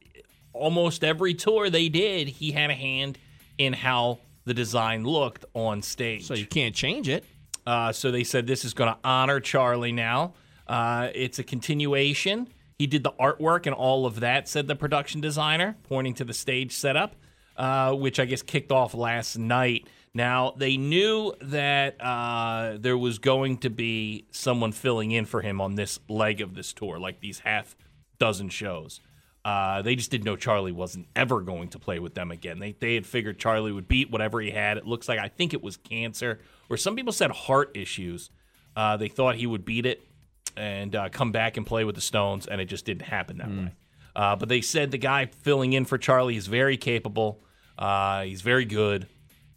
almost 0.53 1.03
every 1.03 1.35
tour 1.35 1.69
they 1.69 1.89
did 1.89 2.29
he 2.29 2.53
had 2.53 2.71
a 2.71 2.75
hand 2.75 3.19
in 3.59 3.73
how 3.73 4.19
the 4.45 4.55
design 4.55 5.05
looked 5.05 5.45
on 5.55 5.83
stage. 5.83 6.25
so 6.27 6.35
you 6.35 6.47
can't 6.47 6.75
change 6.75 7.09
it. 7.09 7.25
Uh, 7.67 7.93
so 7.93 8.11
they 8.11 8.25
said 8.25 8.47
this 8.47 8.65
is 8.65 8.75
going 8.75 8.93
to 8.93 8.99
honor 9.03 9.41
Charlie 9.41 9.93
now. 9.93 10.35
Uh, 10.67 11.09
it's 11.15 11.39
a 11.39 11.45
continuation. 11.45 12.49
He 12.79 12.87
did 12.87 13.03
the 13.03 13.13
artwork 13.13 13.67
and 13.67 13.75
all 13.75 14.05
of 14.07 14.21
that, 14.21 14.49
said 14.49 14.67
the 14.67 14.77
production 14.77 15.21
designer, 15.21 15.77
pointing 15.85 16.15
to 16.15 16.25
the 16.25 16.35
stage 16.35 16.73
setup, 16.73 17.15
uh, 17.57 17.93
which 17.95 18.19
I 18.19 18.25
guess 18.25 18.43
kicked 18.43 18.73
off 18.73 18.95
last 18.95 19.39
night. 19.39 19.89
Now, 20.13 20.55
they 20.57 20.77
knew 20.77 21.35
that 21.41 22.01
uh, 22.01 22.77
there 22.79 22.99
was 22.99 23.19
going 23.19 23.59
to 23.59 23.71
be 23.71 24.27
someone 24.31 24.73
filling 24.73 25.11
in 25.11 25.25
for 25.25 25.41
him 25.41 25.61
on 25.61 25.75
this 25.75 25.99
leg 26.09 26.41
of 26.41 26.55
this 26.55 26.73
tour, 26.73 26.99
like 26.99 27.21
these 27.21 27.41
half 27.41 27.77
dozen 28.19 28.49
shows. 28.49 29.01
Uh, 29.45 29.83
they 29.83 29.95
just 29.95 30.11
didn't 30.11 30.25
know 30.25 30.37
Charlie 30.37 30.73
wasn't 30.73 31.07
ever 31.15 31.43
going 31.43 31.69
to 31.69 31.79
play 31.79 31.99
with 31.99 32.15
them 32.15 32.31
again. 32.31 32.61
They, 32.61 32.73
they 32.73 32.95
had 32.95 33.07
figured 33.07 33.39
Charlie 33.39 33.73
would 33.73 33.89
beat 33.89 34.11
whatever 34.11 34.41
he 34.41 34.51
had. 34.51 34.79
It 34.79 34.87
looks 34.87 35.09
like, 35.09 35.19
I 35.19 35.29
think 35.29 35.53
it 35.53 35.63
was 35.63 35.77
cancer, 35.77 36.41
or 36.71 36.77
some 36.77 36.97
people 36.97 37.13
said 37.13 37.31
heart 37.31 37.73
issues. 37.77 38.31
Uh, 38.75 38.97
they 38.97 39.09
thought 39.09 39.37
he 39.37 39.47
would 39.47 39.65
beat 39.65 39.85
it 39.85 40.07
and 40.57 40.95
uh, 40.95 41.09
come 41.09 41.33
back 41.33 41.57
and 41.57 41.67
play 41.67 41.85
with 41.85 41.95
the 41.95 42.01
Stones, 42.01 42.47
and 42.47 42.61
it 42.61 42.67
just 42.67 42.85
didn't 42.85 43.03
happen 43.03 43.39
that 43.39 43.49
way. 43.49 43.73
Uh, 44.17 44.37
but 44.37 44.49
they 44.49 44.61
said 44.61 44.91
the 44.91 44.99
guy 44.99 45.27
filling 45.27 45.73
in 45.73 45.85
for 45.85 45.99
Charlie 45.99 46.37
is 46.37 46.47
very 46.47 46.77
capable. 46.77 47.41
Uh, 47.77 48.23
he's 48.23 48.43
very 48.43 48.65
good. 48.65 49.07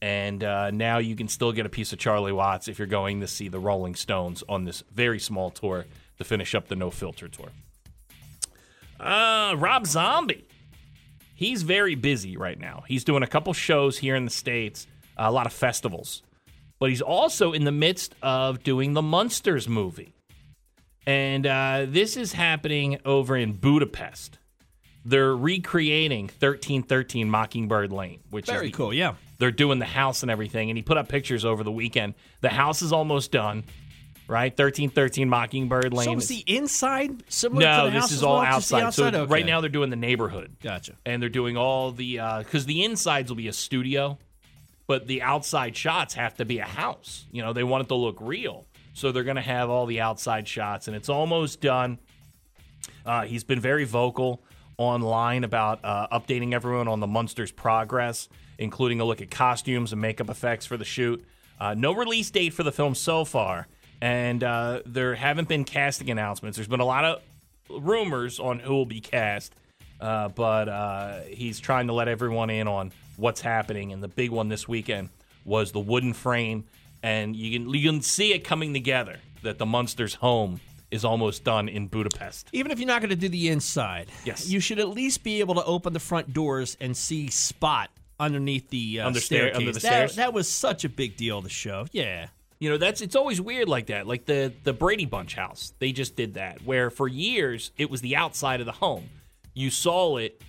And 0.02 0.44
uh, 0.44 0.72
now 0.72 1.00
you 1.00 1.16
can 1.16 1.28
still 1.28 1.52
get 1.52 1.66
a 1.66 1.70
piece 1.70 1.92
of 1.92 2.00
Charlie 2.00 2.32
Watts 2.32 2.68
if 2.68 2.78
you're 2.78 2.88
going 2.88 3.22
to 3.22 3.28
see 3.28 3.48
the 3.48 3.60
Rolling 3.60 3.96
Stones 3.96 4.44
on 4.48 4.64
this 4.64 4.84
very 4.92 5.20
small 5.20 5.50
tour 5.50 5.86
to 6.18 6.24
finish 6.24 6.54
up 6.54 6.68
the 6.68 6.76
No 6.76 6.92
Filter 6.92 7.28
tour. 7.28 7.50
Uh, 9.00 9.56
Rob 9.58 9.86
Zombie. 9.88 10.46
He's 11.36 11.62
very 11.64 11.96
busy 11.96 12.36
right 12.38 12.60
now. 12.60 12.84
He's 12.88 13.04
doing 13.04 13.22
a 13.22 13.28
couple 13.28 13.54
shows 13.54 14.00
here 14.00 14.16
in 14.16 14.26
the 14.26 14.32
States, 14.32 14.88
a 15.18 15.32
lot 15.32 15.46
of 15.46 15.54
festivals. 15.54 16.24
But 16.80 16.90
he's 16.90 17.02
also 17.02 17.54
in 17.54 17.64
the 17.64 17.72
midst 17.72 18.16
of 18.22 18.64
doing 18.64 18.94
the 18.94 19.02
Munsters 19.02 19.68
movie. 19.68 20.14
And 21.08 21.48
uh, 21.48 21.86
this 21.88 22.18
is 22.18 22.34
happening 22.34 23.00
over 23.06 23.36
in 23.38 23.54
Budapest. 23.54 24.38
They're 25.06 25.34
recreating 25.36 26.26
1313 26.26 27.30
Mockingbird 27.30 27.94
Lane, 27.94 28.20
which 28.30 28.46
Very 28.48 28.66
is 28.68 28.72
the- 28.74 28.78
cool. 28.78 28.94
Yeah. 28.94 29.14
they're 29.40 29.52
doing 29.52 29.80
the 29.80 29.86
house 29.86 30.22
and 30.22 30.30
everything. 30.30 30.70
And 30.70 30.78
he 30.78 30.84
put 30.84 30.98
up 30.98 31.08
pictures 31.08 31.46
over 31.46 31.64
the 31.64 31.72
weekend. 31.72 32.14
The 32.42 32.50
house 32.50 32.82
is 32.82 32.92
almost 32.92 33.32
done, 33.32 33.64
right? 34.28 34.52
1313 34.52 35.30
Mockingbird 35.30 35.94
Lane. 35.94 36.08
So 36.08 36.18
is 36.18 36.28
the 36.28 36.44
inside 36.46 37.24
similar 37.32 37.62
no, 37.62 37.86
to 37.86 37.92
the 37.92 38.02
this 38.02 38.12
is 38.12 38.22
all 38.22 38.34
well? 38.40 38.44
The 38.44 38.48
outside. 38.50 38.94
So 38.94 39.06
outside? 39.06 39.30
right 39.32 39.46
now 39.46 39.62
they're 39.62 39.70
doing 39.70 39.90
the 39.92 39.96
neighborhood. 39.96 40.58
Gotcha. 40.62 40.96
And 41.06 41.22
they're 41.22 41.30
doing 41.30 41.56
all 41.56 41.94
the 41.94 42.18
because 42.40 42.66
the 42.66 42.84
insides 42.84 43.32
will 43.32 43.38
be 43.38 43.48
a 43.48 43.54
studio, 43.54 44.18
but 44.88 45.08
the 45.08 45.22
outside 45.22 45.78
shots 45.78 46.16
have 46.16 46.36
to 46.36 46.44
be 46.44 46.60
a 46.60 46.66
house. 46.66 47.26
You 47.32 47.44
know, 47.44 47.54
they 47.54 47.64
want 47.64 47.86
it 47.86 47.88
to 47.88 47.96
look 47.96 48.18
real, 48.20 48.66
so 48.98 49.12
they're 49.12 49.24
going 49.24 49.36
to 49.36 49.44
have 49.44 49.70
all 49.70 49.86
the 49.86 50.02
outside 50.02 50.48
shots, 50.48 50.88
and 50.88 50.96
it's 50.98 51.08
almost 51.08 51.62
done. 51.62 52.00
Uh, 53.06 53.26
he's 53.26 53.44
been 53.44 53.60
very 53.60 53.84
vocal 53.84 54.42
online 54.78 55.44
about 55.44 55.80
uh, 55.84 56.08
updating 56.12 56.54
everyone 56.54 56.88
on 56.88 57.00
the 57.00 57.06
Munsters' 57.06 57.52
progress, 57.52 58.28
including 58.58 59.00
a 59.00 59.06
look 59.06 59.22
at 59.22 59.30
costumes 59.30 59.92
and 59.92 60.02
makeup 60.02 60.32
effects 60.32 60.66
for 60.66 60.78
the 60.78 60.86
shoot. 60.86 61.24
Uh, 61.60 61.76
no 61.76 61.94
release 61.94 62.32
date 62.32 62.54
for 62.54 62.64
the 62.64 62.72
film 62.72 62.96
so 62.96 63.24
far, 63.24 63.68
and 64.02 64.44
uh, 64.44 64.82
there 64.84 65.14
haven't 65.14 65.48
been 65.48 65.64
casting 65.64 66.10
announcements. 66.10 66.58
There's 66.58 66.68
been 66.68 66.80
a 66.80 66.86
lot 66.86 67.06
of 67.06 67.22
rumors 67.70 68.40
on 68.40 68.58
who 68.58 68.74
will 68.74 68.88
be 68.88 69.00
cast, 69.00 69.54
uh, 70.02 70.30
but 70.30 70.70
uh, 70.70 71.22
he's 71.28 71.60
trying 71.60 71.86
to 71.86 71.94
let 71.94 72.08
everyone 72.08 72.50
in 72.50 72.68
on 72.68 72.92
what's 73.16 73.42
happening. 73.42 73.94
And 73.94 74.02
the 74.02 74.08
big 74.08 74.32
one 74.32 74.50
this 74.50 74.68
weekend 74.68 75.10
was 75.46 75.72
the 75.72 75.80
wooden 75.80 76.14
frame, 76.14 76.66
and 77.08 77.36
you 77.36 77.50
can 77.60 77.70
you 77.74 77.90
can 77.90 78.02
see 78.02 78.34
it 78.34 78.40
coming 78.44 78.74
together 78.74 79.18
that 79.44 79.58
the 79.58 79.66
Munsters' 79.66 80.16
home 80.16 80.60
is 80.92 81.04
almost 81.06 81.44
done 81.44 81.68
in 81.70 81.88
Budapest. 81.88 82.50
Even 82.54 82.72
if 82.72 82.80
you're 82.80 82.88
not 82.88 83.02
going 83.02 83.10
to 83.10 83.16
do 83.16 83.30
the 83.30 83.50
inside, 83.50 84.08
Yes. 84.26 84.50
you 84.50 84.60
should 84.60 84.80
at 84.80 84.90
least 84.90 85.24
be 85.24 85.40
able 85.42 85.56
to 85.56 85.64
open 85.66 85.92
the 85.94 86.00
front 86.00 86.34
doors 86.34 86.78
and 86.80 86.96
see 86.96 87.30
Spot 87.30 87.90
underneath 88.20 88.70
the 88.70 89.02
uh, 89.02 89.08
Under 89.08 89.20
stair- 89.20 89.40
staircase. 89.52 89.58
under 89.58 89.72
the 89.74 89.80
that, 89.80 89.88
stairs? 89.88 90.16
that 90.16 90.34
was 90.34 90.50
such 90.50 90.86
a 90.86 90.90
big 90.90 91.18
deal. 91.18 91.42
The 91.42 91.50
show, 91.50 91.86
yeah. 91.92 92.28
You 92.60 92.70
know, 92.72 92.78
that's 92.78 93.02
it's 93.02 93.16
always 93.16 93.40
weird 93.40 93.68
like 93.70 93.88
that. 93.88 94.08
Like 94.08 94.26
the 94.26 94.52
the 94.64 94.74
Brady 94.74 95.06
Bunch 95.06 95.36
house, 95.36 95.74
they 95.80 95.92
just 95.92 96.16
did 96.16 96.34
that. 96.36 96.62
Where 96.64 96.90
for 96.90 97.08
years 97.08 97.72
it 97.78 97.90
was 97.90 98.02
the 98.02 98.16
outside 98.16 98.60
of 98.60 98.66
the 98.66 98.72
home. 98.86 99.10
You 99.54 99.70
saw 99.70 100.18
it, 100.18 100.42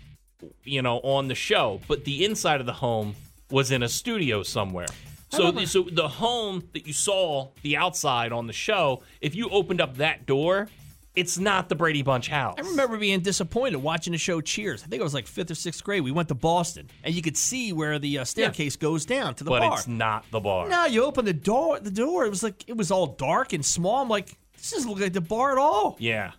you 0.64 0.80
know, 0.82 0.98
on 1.00 1.28
the 1.28 1.34
show, 1.34 1.80
but 1.88 2.04
the 2.04 2.24
inside 2.24 2.60
of 2.60 2.66
the 2.66 2.72
home 2.74 3.14
was 3.50 3.70
in 3.70 3.82
a 3.82 3.88
studio 3.88 4.42
somewhere. 4.42 4.86
So, 5.30 5.50
the, 5.50 5.66
so 5.66 5.82
the 5.82 6.08
home 6.08 6.68
that 6.72 6.86
you 6.86 6.92
saw 6.92 7.48
the 7.62 7.76
outside 7.76 8.32
on 8.32 8.46
the 8.46 8.52
show, 8.52 9.02
if 9.20 9.34
you 9.34 9.50
opened 9.50 9.80
up 9.80 9.98
that 9.98 10.24
door, 10.24 10.68
it's 11.14 11.36
not 11.36 11.68
the 11.68 11.74
Brady 11.74 12.02
Bunch 12.02 12.28
house. 12.28 12.54
I 12.58 12.62
remember 12.62 12.96
being 12.96 13.20
disappointed 13.20 13.76
watching 13.78 14.12
the 14.12 14.18
show 14.18 14.40
Cheers. 14.40 14.84
I 14.84 14.86
think 14.86 15.00
it 15.00 15.02
was 15.02 15.14
like 15.14 15.26
fifth 15.26 15.50
or 15.50 15.54
sixth 15.54 15.82
grade. 15.82 16.02
We 16.02 16.12
went 16.12 16.28
to 16.28 16.34
Boston, 16.34 16.88
and 17.02 17.14
you 17.14 17.22
could 17.22 17.36
see 17.36 17.72
where 17.72 17.98
the 17.98 18.18
uh, 18.20 18.24
staircase 18.24 18.76
goes 18.76 19.04
down 19.04 19.34
to 19.36 19.44
the 19.44 19.50
but 19.50 19.60
bar. 19.60 19.70
But 19.70 19.78
it's 19.80 19.88
not 19.88 20.24
the 20.30 20.40
bar. 20.40 20.68
No, 20.68 20.86
you 20.86 21.04
open 21.04 21.24
the 21.24 21.32
door. 21.32 21.80
The 21.80 21.90
door. 21.90 22.24
It 22.24 22.30
was 22.30 22.42
like 22.42 22.64
it 22.68 22.76
was 22.76 22.90
all 22.90 23.08
dark 23.08 23.52
and 23.52 23.64
small. 23.64 24.02
I'm 24.02 24.08
like, 24.08 24.38
this 24.56 24.70
doesn't 24.70 24.88
look 24.88 25.00
like 25.00 25.12
the 25.12 25.20
bar 25.20 25.52
at 25.52 25.58
all. 25.58 25.96
Yeah. 25.98 26.32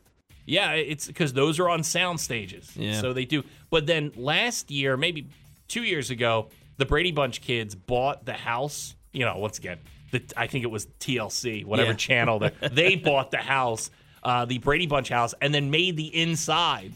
Yeah, 0.46 0.72
it's 0.72 1.06
because 1.06 1.34
those 1.34 1.60
are 1.60 1.70
on 1.70 1.84
sound 1.84 2.20
stages. 2.20 2.72
Yeah. 2.76 3.02
So 3.02 3.14
they 3.14 3.26
do. 3.26 3.44
But 3.70 3.86
then 3.86 4.12
last 4.16 4.72
year, 4.72 4.98
maybe 4.98 5.28
two 5.68 5.84
years 5.84 6.10
ago, 6.10 6.50
the 6.80 6.86
Brady 6.86 7.12
Bunch 7.12 7.42
kids 7.42 7.76
bought 7.76 8.26
the 8.26 8.34
house. 8.34 8.96
You 9.14 9.26
know, 9.26 9.38
once 9.38 9.58
again, 9.60 9.78
the, 10.12 10.24
I 10.36 10.48
think 10.48 10.64
it 10.64 10.72
was 10.72 10.88
TLC, 11.00 11.66
whatever 11.66 11.92
Yeah. 11.92 11.96
channel 11.98 12.40
that 12.40 12.54
they 12.74 12.96
bought 12.96 13.32
the 13.32 13.38
house, 13.38 13.92
uh, 14.24 14.46
the 14.46 14.58
Brady 14.58 14.88
Bunch 14.88 15.10
house, 15.10 15.34
and 15.42 15.54
then 15.54 15.70
made 15.70 15.98
the 15.98 16.08
inside 16.16 16.94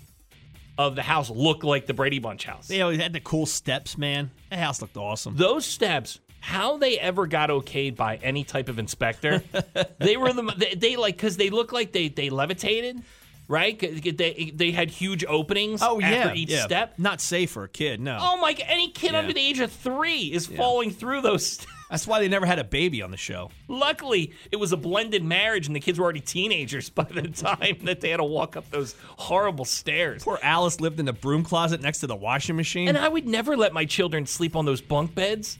of 0.77 0.95
the 0.95 1.03
house 1.03 1.29
look 1.29 1.63
like 1.63 1.85
the 1.85 1.93
Brady 1.93 2.19
Bunch 2.19 2.45
house. 2.45 2.67
They 2.67 2.81
always 2.81 2.99
had 2.99 3.13
the 3.13 3.19
cool 3.19 3.45
steps, 3.45 3.97
man. 3.97 4.31
The 4.49 4.57
house 4.57 4.81
looked 4.81 4.97
awesome. 4.97 5.35
Those 5.35 5.65
steps, 5.65 6.19
how 6.39 6.77
they 6.77 6.97
ever 6.97 7.27
got 7.27 7.49
okayed 7.49 7.95
by 7.95 8.15
any 8.17 8.43
type 8.43 8.69
of 8.69 8.79
inspector, 8.79 9.43
they 9.99 10.17
were 10.17 10.33
the 10.33 10.53
they, 10.57 10.75
they 10.75 10.95
like 10.95 11.15
because 11.15 11.37
they 11.37 11.49
look 11.49 11.71
like 11.73 11.91
they 11.91 12.07
they 12.07 12.29
levitated, 12.29 13.03
right? 13.47 13.79
They 13.79 14.51
they 14.53 14.71
had 14.71 14.89
huge 14.89 15.23
openings. 15.25 15.81
Oh 15.83 15.99
yeah, 15.99 16.07
after 16.07 16.35
each 16.35 16.49
yeah. 16.49 16.65
step. 16.65 16.93
Not 16.97 17.21
safe 17.21 17.51
for 17.51 17.63
a 17.63 17.69
kid. 17.69 17.99
No. 17.99 18.17
Oh 18.19 18.37
my! 18.37 18.55
Any 18.67 18.89
kid 18.91 19.11
Yeah. 19.13 19.19
under 19.19 19.33
the 19.33 19.41
age 19.41 19.59
of 19.59 19.71
three 19.71 20.31
is 20.31 20.47
falling 20.47 20.91
through 20.91 21.21
those. 21.21 21.45
steps. 21.53 21.71
That's 21.89 22.07
why 22.07 22.19
they 22.19 22.27
never 22.27 22.47
had 22.47 22.57
a 22.57 22.63
baby 22.63 23.03
on 23.03 23.11
the 23.11 23.17
show. 23.17 23.51
Luckily, 23.67 24.33
it 24.51 24.55
was 24.55 24.71
a 24.71 24.77
blended 24.77 25.23
marriage, 25.23 25.67
and 25.67 25.75
the 25.75 25.79
kids 25.79 25.99
were 25.99 26.03
already 26.05 26.21
teenagers 26.21 26.89
by 26.89 27.03
the 27.03 27.27
time 27.27 27.77
that 27.83 28.01
they 28.01 28.09
had 28.09 28.17
to 28.17 28.23
walk 28.23 28.57
up 28.57 28.67
those 28.71 28.95
horrible 29.17 29.63
stairs. 29.65 30.23
Poor 30.23 30.39
Alice 30.41 30.81
lived 30.81 30.99
in 30.99 31.05
the 31.05 31.13
broom 31.13 31.43
closet 31.43 31.81
next 31.81 31.99
to 31.99 32.07
the 32.07 32.15
washing 32.15 32.55
machine. 32.55 32.87
And 32.87 32.97
I 32.97 33.07
would 33.07 33.27
never 33.27 33.55
let 33.55 33.73
my 33.73 33.85
children 33.85 34.25
sleep 34.25 34.55
on 34.55 34.65
those 34.65 34.81
bunk 34.81 35.13
beds. 35.13 35.59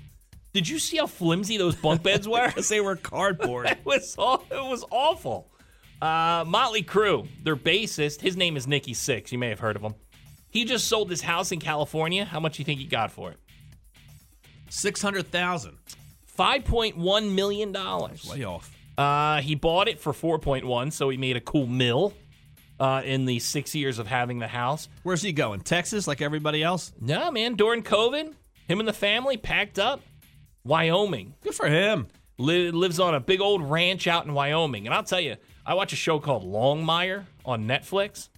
Did 0.53 0.67
you 0.67 0.79
see 0.79 0.97
how 0.97 1.05
flimsy 1.07 1.57
those 1.57 1.75
bunk 1.75 2.01
beds 2.01 2.27
were? 2.27 2.47
because 2.47 2.67
they 2.69 2.81
were 2.81 2.95
cardboard. 2.95 3.67
it 3.67 3.85
was 3.85 4.15
all, 4.17 4.43
it 4.49 4.55
was 4.55 4.83
awful. 4.89 5.51
Uh, 6.03 6.43
Motley 6.45 6.83
Crue, 6.83 7.27
their 7.43 7.55
bassist, 7.55 8.19
his 8.19 8.35
name 8.35 8.57
is 8.57 8.67
Nikki 8.67 8.93
Sixx. 8.93 9.31
You 9.31 9.37
may 9.37 9.47
have 9.47 9.59
heard 9.59 9.77
of 9.77 9.81
him. 9.81 9.95
He 10.49 10.65
just 10.65 10.87
sold 10.89 11.09
his 11.09 11.21
house 11.21 11.53
in 11.53 11.59
California. 11.59 12.25
How 12.25 12.41
much 12.41 12.57
do 12.57 12.61
you 12.61 12.65
think 12.65 12.81
he 12.81 12.85
got 12.85 13.09
for 13.09 13.31
it? 13.31 13.37
Six 14.69 15.01
hundred 15.01 15.31
thousand. 15.31 15.77
Five 16.25 16.65
point 16.65 16.97
one 16.97 17.35
million 17.35 17.71
dollars. 17.71 18.29
Way 18.29 18.43
off. 18.43 18.75
Uh, 18.97 19.39
he 19.41 19.55
bought 19.55 19.87
it 19.87 19.97
for 19.99 20.11
four 20.11 20.39
point 20.39 20.65
one, 20.65 20.91
so 20.91 21.07
he 21.07 21.15
made 21.15 21.37
a 21.37 21.41
cool 21.41 21.67
mill. 21.67 22.13
Uh, 22.79 23.01
in 23.05 23.23
the 23.25 23.39
six 23.39 23.73
years 23.73 23.97
of 23.97 24.07
having 24.07 24.39
the 24.39 24.47
house. 24.47 24.89
Where's 25.03 25.21
he 25.21 25.31
going? 25.31 25.61
Texas, 25.61 26.05
like 26.05 26.21
everybody 26.21 26.63
else. 26.63 26.91
No, 26.99 27.31
man, 27.31 27.53
during 27.53 27.81
COVID, 27.81 28.33
him 28.67 28.79
and 28.79 28.89
the 28.89 28.93
family 28.93 29.37
packed 29.37 29.79
up. 29.79 30.01
Wyoming. 30.65 31.35
Good 31.43 31.53
for 31.53 31.69
him. 31.69 32.07
Li- 32.39 32.71
lives 32.71 32.99
on 32.99 33.15
a 33.15 33.21
big 33.21 33.39
old 33.39 33.61
ranch 33.61 34.07
out 34.07 34.25
in 34.25 34.33
Wyoming. 34.33 34.85
And 34.85 34.93
I'll 34.93 35.03
tell 35.03 35.21
you, 35.21 35.37
I 35.65 35.73
watch 35.75 35.93
a 35.93 35.95
show 35.95 36.19
called 36.19 36.43
Longmire 36.43 37.25
on 37.45 37.67
Netflix, 37.67 38.29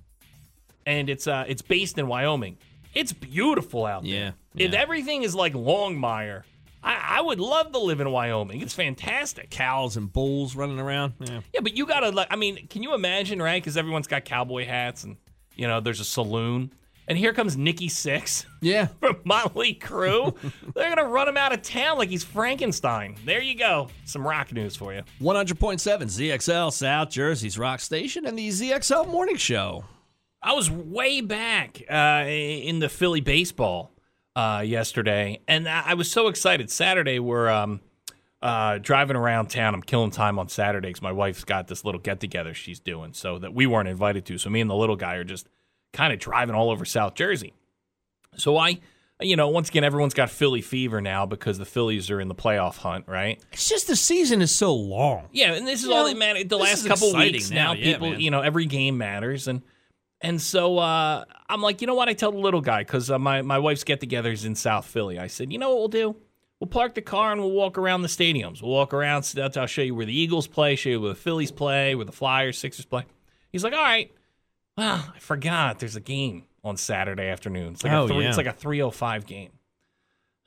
and 0.86 1.10
it's 1.10 1.28
uh 1.28 1.46
it's 1.48 1.62
based 1.62 1.98
in 1.98 2.08
Wyoming. 2.08 2.58
It's 2.94 3.12
beautiful 3.14 3.86
out 3.86 4.06
Yeah, 4.06 4.32
there. 4.54 4.68
If 4.68 4.74
yeah. 4.74 4.80
everything 4.80 5.24
is 5.24 5.36
like 5.36 5.54
Longmire, 5.54 6.44
I, 6.84 7.18
I 7.18 7.22
would 7.22 7.40
love 7.40 7.72
to 7.74 7.80
live 7.80 8.00
in 8.00 8.10
Wyoming. 8.12 8.62
It's 8.62 8.74
fantastic. 8.74 9.50
Cows 9.50 9.98
and 9.98 10.12
bulls 10.12 10.56
running 10.56 10.80
around. 10.80 11.14
Yeah. 11.20 11.42
Yeah, 11.54 11.60
but 11.62 11.76
you 11.76 11.86
gotta 11.86 12.10
like. 12.10 12.28
I 12.30 12.36
mean, 12.36 12.68
can 12.68 12.84
you 12.84 12.94
imagine, 12.94 13.42
right? 13.42 13.62
Because 13.62 13.76
everyone's 13.76 14.08
got 14.08 14.24
cowboy 14.26 14.66
hats, 14.66 15.04
and 15.04 15.18
you 15.56 15.68
know, 15.68 15.80
there's 15.82 16.00
a 16.00 16.06
saloon, 16.06 16.72
and 17.08 17.18
here 17.18 17.34
comes 17.34 17.56
Nikki 17.58 17.88
Sixx 17.90 18.46
Yeah. 18.62 18.88
from 19.00 19.18
Motley 19.24 19.76
Crue. 19.76 20.36
They're 20.74 20.94
gonna 20.94 21.08
run 21.10 21.28
him 21.28 21.38
out 21.38 21.54
of 21.54 21.62
town 21.62 21.98
like 21.98 22.10
he's 22.10 22.24
Frankenstein. 22.24 23.16
There 23.26 23.42
you 23.42 23.56
go. 23.58 23.90
Some 24.06 24.26
rock 24.28 24.52
news 24.52 24.76
for 24.76 24.94
you. 24.94 25.02
100.7 25.22 25.80
ZXL 25.80 26.72
South 26.74 27.10
Jersey's 27.10 27.58
rock 27.58 27.80
station 27.80 28.26
and 28.26 28.38
the 28.38 28.50
ZXL 28.50 29.08
morning 29.10 29.36
show. 29.38 29.86
I 30.42 30.54
was 30.54 30.70
way 30.70 31.22
back 31.22 31.82
uh, 31.90 32.24
in 32.28 32.80
the 32.80 32.90
Philly 32.90 33.22
baseball 33.22 33.92
uh, 34.36 34.62
yesterday, 34.66 35.42
and 35.48 35.68
I 35.68 35.96
was 35.96 36.12
so 36.12 36.28
excited. 36.28 36.70
Saturday, 36.70 37.18
we're 37.20 37.50
um, 37.50 37.80
uh, 38.44 38.78
driving 38.78 39.16
around 39.16 39.48
town. 39.50 39.74
I'm 39.74 39.82
killing 39.82 40.12
time 40.12 40.38
on 40.38 40.48
Saturday 40.50 40.94
'cause 40.94 41.02
my 41.02 41.12
wife's 41.12 41.44
got 41.46 41.68
this 41.68 41.84
little 41.84 42.00
get 42.02 42.20
together 42.20 42.54
she's 42.54 42.80
doing, 42.80 43.14
so 43.14 43.40
that 43.40 43.54
we 43.56 43.66
weren't 43.66 43.90
invited 43.90 44.26
to. 44.28 44.38
So 44.38 44.52
me 44.52 44.62
and 44.62 44.70
the 44.70 44.76
little 44.76 44.96
guy 44.98 45.16
are 45.16 45.24
just 45.24 45.48
kind 45.96 46.14
of 46.14 46.20
driving 46.20 46.54
all 46.56 46.70
over 46.70 46.86
South 46.86 47.16
Jersey. 47.16 47.54
So 48.38 48.58
I, 48.58 48.80
you 49.22 49.36
know, 49.36 49.48
once 49.48 49.70
again, 49.70 49.84
everyone's 49.84 50.14
got 50.14 50.30
Philly 50.30 50.62
fever 50.62 51.00
now 51.02 51.26
because 51.26 51.58
the 51.58 51.66
Phillies 51.66 52.12
are 52.12 52.20
in 52.20 52.28
the 52.28 52.36
playoff 52.36 52.78
hunt, 52.78 53.08
right? 53.08 53.42
It's 53.54 53.70
just 53.70 53.88
the 53.88 53.96
season 53.96 54.42
is 54.42 54.54
so 54.54 54.76
long. 54.76 55.30
Yeah, 55.32 55.54
and 55.54 55.66
this 55.66 55.80
is 55.82 55.86
You 55.88 55.94
all 55.94 56.04
know, 56.04 56.10
that 56.10 56.18
matters. 56.18 56.46
The 56.46 56.58
last 56.58 56.86
couple 56.86 57.14
weeks 57.16 57.50
now, 57.50 57.74
now, 57.74 57.74
yeah, 57.74 57.94
people, 57.94 58.12
man. 58.12 58.20
you 58.20 58.30
know, 58.30 58.42
every 58.42 58.66
game 58.66 58.98
matters, 58.98 59.48
and 59.48 59.62
and 60.22 60.42
so 60.42 60.78
uh, 60.78 61.24
I'm 61.50 61.62
like, 61.62 61.82
you 61.82 61.88
know 61.88 61.96
what? 61.96 62.10
I 62.10 62.14
tell 62.14 62.32
the 62.32 62.40
little 62.40 62.62
guy 62.62 62.84
because 62.84 63.10
uh, 63.10 63.18
my 63.18 63.42
my 63.42 63.58
wife's 63.60 63.84
get-togethers 63.86 64.46
in 64.46 64.56
South 64.56 64.86
Philly. 64.86 65.18
I 65.18 65.28
said, 65.28 65.52
you 65.52 65.60
know 65.60 65.70
what 65.70 65.78
we'll 65.78 65.88
do? 65.88 66.16
We'll 66.60 66.68
park 66.70 66.96
the 66.96 67.02
car 67.02 67.32
and 67.32 67.42
we'll 67.42 67.52
walk 67.52 67.78
around 67.78 68.02
the 68.02 68.08
stadiums. 68.08 68.62
We'll 68.62 68.72
walk 68.72 68.94
around. 68.94 69.24
so 69.24 69.50
I'll 69.56 69.68
show 69.68 69.82
you 69.82 69.94
where 69.94 70.06
the 70.06 70.18
Eagles 70.18 70.48
play, 70.48 70.76
show 70.76 70.90
you 70.90 71.02
where 71.02 71.10
the 71.10 71.16
Phillies 71.16 71.52
play, 71.52 71.96
where 71.96 72.06
the 72.06 72.14
Flyers, 72.14 72.58
Sixers 72.58 72.86
play. 72.86 73.04
He's 73.52 73.64
like, 73.64 73.74
all 73.74 73.84
right. 73.84 74.12
Well, 74.78 75.12
I 75.16 75.20
forgot. 75.20 75.80
There's 75.80 75.96
a 75.96 76.02
game 76.02 76.44
on 76.64 76.78
Saturday 76.78 77.28
afternoon. 77.30 77.74
It's 77.74 77.84
like 77.84 77.94
Oh, 77.94 78.06
a 78.06 78.08
three, 78.08 78.24
yeah. 78.24 78.30
it's 78.30 78.38
like 78.38 78.48
a 78.48 78.54
305 78.54 79.26
game. 79.26 79.52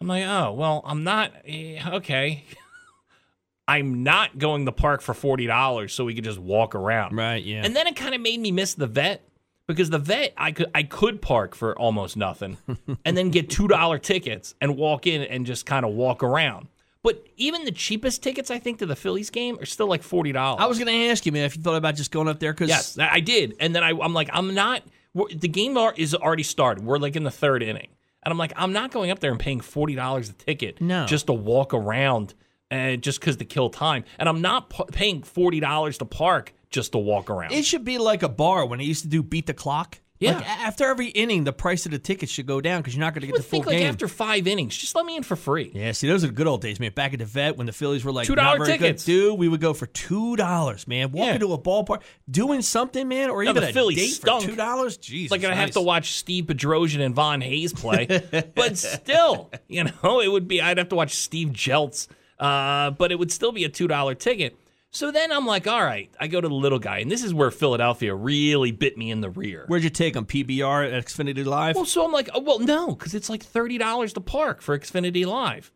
I'm 0.01 0.07
like, 0.07 0.25
oh 0.27 0.53
well, 0.53 0.83
I'm 0.85 1.03
not 1.05 1.33
eh, 1.47 1.81
okay. 1.97 2.45
I'm 3.69 4.03
not 4.03 4.38
going 4.38 4.64
to 4.67 4.73
park 4.73 5.03
for 5.03 5.12
forty 5.12 5.47
dollars 5.47 5.93
so 5.93 6.05
we 6.05 6.14
could 6.14 6.25
just 6.25 6.38
walk 6.38 6.75
around. 6.75 7.17
Right, 7.17 7.43
yeah. 7.43 7.62
And 7.64 7.75
then 7.77 7.87
it 7.87 7.97
kind 7.97 8.14
of 8.14 8.21
made 8.21 8.41
me 8.41 8.51
miss 8.53 8.75
the 8.75 8.87
vet 8.87 9.29
because 9.67 9.91
the 9.91 9.99
vet 9.99 10.33
I 10.37 10.53
could 10.53 10.71
I 10.75 10.85
could 10.85 11.21
park 11.21 11.55
for 11.55 11.77
almost 11.79 12.17
nothing 12.17 12.57
and 13.05 13.17
then 13.17 13.31
get 13.31 13.51
two 13.51 13.69
dollar 13.69 13.99
tickets 13.99 14.55
and 14.61 14.77
walk 14.77 15.07
in 15.07 15.23
and 15.23 15.45
just 15.45 15.67
kind 15.67 15.85
of 15.85 15.93
walk 15.93 16.23
around. 16.23 16.69
But 17.09 17.25
even 17.38 17.64
the 17.64 17.73
cheapest 17.73 18.23
tickets 18.23 18.51
I 18.51 18.59
think 18.59 18.81
to 18.81 18.87
the 18.87 18.94
Phillies 18.97 19.31
game 19.31 19.59
are 19.61 19.64
still 19.66 19.87
like 19.87 20.03
forty 20.03 20.31
dollars. 20.33 20.61
I 20.62 20.66
was 20.66 20.79
going 20.79 20.88
to 20.88 21.09
ask 21.11 21.25
you, 21.25 21.33
man, 21.33 21.44
if 21.47 21.57
you 21.57 21.62
thought 21.62 21.77
about 21.77 21.94
just 21.94 22.11
going 22.11 22.29
up 22.29 22.38
there 22.38 22.53
because 22.53 22.68
Yes, 22.68 22.99
I 22.99 23.21
did. 23.21 23.55
And 23.61 23.75
then 23.75 23.83
I, 23.83 23.90
I'm 23.90 24.12
like, 24.12 24.29
I'm 24.33 24.53
not. 24.55 24.83
The 25.14 25.49
game 25.49 25.77
is 25.97 26.14
already 26.14 26.42
started. 26.42 26.85
We're 26.85 26.99
like 26.99 27.16
in 27.16 27.25
the 27.25 27.31
third 27.31 27.62
inning, 27.62 27.88
and 28.23 28.31
I'm 28.31 28.37
like, 28.37 28.53
I'm 28.57 28.75
not 28.75 28.90
going 28.90 29.11
up 29.11 29.21
there 29.21 29.31
and 29.31 29.40
paying 29.40 29.61
forty 29.61 29.94
dollars 29.94 30.29
a 30.29 30.35
ticket 30.35 30.81
No. 30.83 31.07
just 31.07 31.29
to 31.29 31.33
walk 31.33 31.73
around 31.73 32.35
and 32.71 33.03
just 33.03 33.21
because 33.21 33.37
to 33.38 33.47
kill 33.47 33.71
time. 33.71 34.05
And 34.18 34.29
I'm 34.29 34.42
not 34.42 34.68
p- 34.68 34.85
paying 34.92 35.23
forty 35.23 35.61
dollars 35.61 35.97
to 35.99 36.05
park 36.05 36.53
just 36.71 36.92
to 36.92 36.99
walk 36.99 37.31
around. 37.31 37.53
it 37.53 37.64
should 37.64 37.85
be 37.85 37.97
like 37.97 38.23
a 38.23 38.29
bar 38.29 38.66
when 38.66 38.81
they 38.81 38.85
used 38.85 39.03
to 39.03 39.09
do 39.09 39.23
beat 39.23 39.47
the 39.47 39.55
clock. 39.55 39.99
Yeah. 40.21 40.35
Like, 40.37 40.49
after 40.49 40.85
every 40.87 41.07
inning, 41.09 41.45
the 41.45 41.53
price 41.53 41.87
of 41.87 41.93
the 41.93 41.99
tickets 42.01 42.33
should 42.33 42.47
go 42.47 42.61
down 42.61 42.81
because 42.81 42.95
you're 42.97 43.01
not 43.05 43.15
going 43.15 43.21
to 43.21 43.29
get 43.29 43.37
the 43.37 43.43
full 43.43 43.51
think 43.59 43.67
like 43.67 43.79
game. 43.79 43.89
after 43.89 44.09
five 44.09 44.49
innings, 44.49 44.77
just 44.77 44.95
let 44.97 45.07
me 45.07 45.17
in 45.17 45.23
for 45.23 45.37
free. 45.37 45.71
Yeah, 45.73 45.93
see, 45.93 46.09
those 46.09 46.25
are 46.25 46.27
the 46.27 46.33
good 46.33 46.49
old 46.49 46.61
days, 46.61 46.81
man. 46.81 46.91
Back 46.93 47.13
at 47.13 47.21
the 47.21 47.25
vet 47.25 47.57
when 47.57 47.67
the 47.67 47.73
Phillies 47.73 48.05
were 48.05 48.11
like 48.11 48.27
$2 48.27 48.35
not 48.37 48.59
good. 48.59 48.67
tickets. 48.67 49.05
dude. 49.05 49.39
We 49.39 49.47
would 49.47 49.61
go 49.61 49.75
for 49.75 49.87
two 49.87 50.35
dollars, 50.35 50.89
man. 50.89 51.13
Walking 51.13 51.35
Yeah. 51.35 51.39
to 51.39 51.53
a 51.53 51.59
ballpark, 51.59 52.03
doing 52.29 52.63
something, 52.63 53.07
man, 53.07 53.31
or 53.31 53.45
No, 53.45 53.51
even 53.51 53.63
the 53.63 53.69
a 53.69 53.73
Phillies 53.73 53.97
date 53.99 54.09
stunk. 54.15 54.43
for 54.43 54.51
two 54.51 54.57
dollars. 54.57 54.97
Jesus, 54.97 55.31
like 55.31 55.45
I 55.45 55.55
have 55.55 55.71
to 55.73 55.81
watch 55.81 56.15
Steve 56.15 56.47
Bedrosian 56.47 57.01
and 57.01 57.15
Von 57.15 57.41
Hayes 57.41 57.73
play, 57.73 58.07
but 58.57 58.77
still, 58.77 59.51
you 59.69 59.85
know, 59.85 60.21
it 60.21 60.29
would 60.33 60.49
be 60.49 60.61
I'd 60.61 60.79
have 60.79 60.89
to 60.89 60.97
watch 60.97 61.15
Steve 61.15 61.51
Jeltz, 61.51 62.09
uh, 62.41 62.91
but 62.91 63.13
it 63.13 63.19
would 63.21 63.31
still 63.31 63.53
be 63.53 63.63
a 63.65 63.69
two 63.69 63.87
dollar 63.87 64.15
ticket. 64.17 64.57
So 64.90 65.11
then 65.11 65.31
I'm 65.31 65.44
like, 65.44 65.66
all 65.66 65.85
right, 65.85 66.11
I 66.18 66.29
go 66.29 66.40
to 66.40 66.48
the 66.48 66.55
little 66.55 66.79
guy, 66.79 66.98
and 66.98 67.11
this 67.11 67.22
is 67.22 67.35
where 67.35 67.51
Philadelphia 67.51 68.14
really 68.14 68.72
bit 68.72 68.96
me 68.96 69.11
in 69.11 69.20
the 69.20 69.29
rear. 69.29 69.64
Where'd 69.66 69.85
you 69.85 69.90
take 69.90 70.14
them? 70.14 70.24
PBR 70.24 70.90
at 70.92 71.05
Xfinity 71.05 71.44
Live. 71.44 71.77
Well, 71.77 71.85
so 71.85 72.05
I'm 72.05 72.12
like, 72.12 72.31
oh, 72.35 72.40
well, 72.40 72.59
no, 72.59 72.94
because 72.94 73.14
it's 73.14 73.29
like 73.29 73.42
thirty 73.42 73.77
dollars 73.77 74.14
to 74.14 74.20
park 74.20 74.62
for 74.62 74.79
Xfinity 74.79 75.27
Live, 75.27 75.70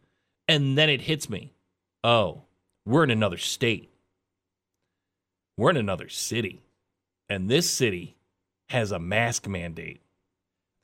and 0.48 0.78
then 0.78 0.88
it 0.88 1.02
hits 1.02 1.28
me. 1.28 1.52
Oh, 2.02 2.44
we're 2.86 3.04
in 3.04 3.10
another 3.10 3.36
state. 3.36 3.90
We're 5.58 5.70
in 5.70 5.76
another 5.76 6.08
city, 6.08 6.62
and 7.28 7.48
this 7.50 7.68
city 7.70 8.16
has 8.70 8.90
a 8.92 8.98
mask 8.98 9.46
mandate. 9.46 10.00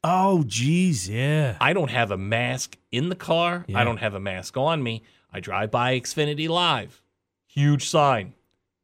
oh, 0.05 0.45
geez, 0.47 1.09
yeah. 1.09 1.57
I 1.61 1.73
don't 1.73 1.91
have 1.91 2.11
a 2.11 2.19
mask 2.19 2.77
in 2.93 3.09
the 3.09 3.17
car. 3.17 3.65
Yeah. 3.67 3.81
I 3.81 3.85
don't 3.85 3.97
have 3.97 4.13
a 4.15 4.21
mask 4.21 4.57
on 4.59 4.83
me. 4.83 5.03
I 5.33 5.41
drive 5.41 5.71
by 5.71 5.99
Xfinity 5.99 6.49
Live. 6.49 7.03
Huge 7.49 7.89
sign. 7.89 8.35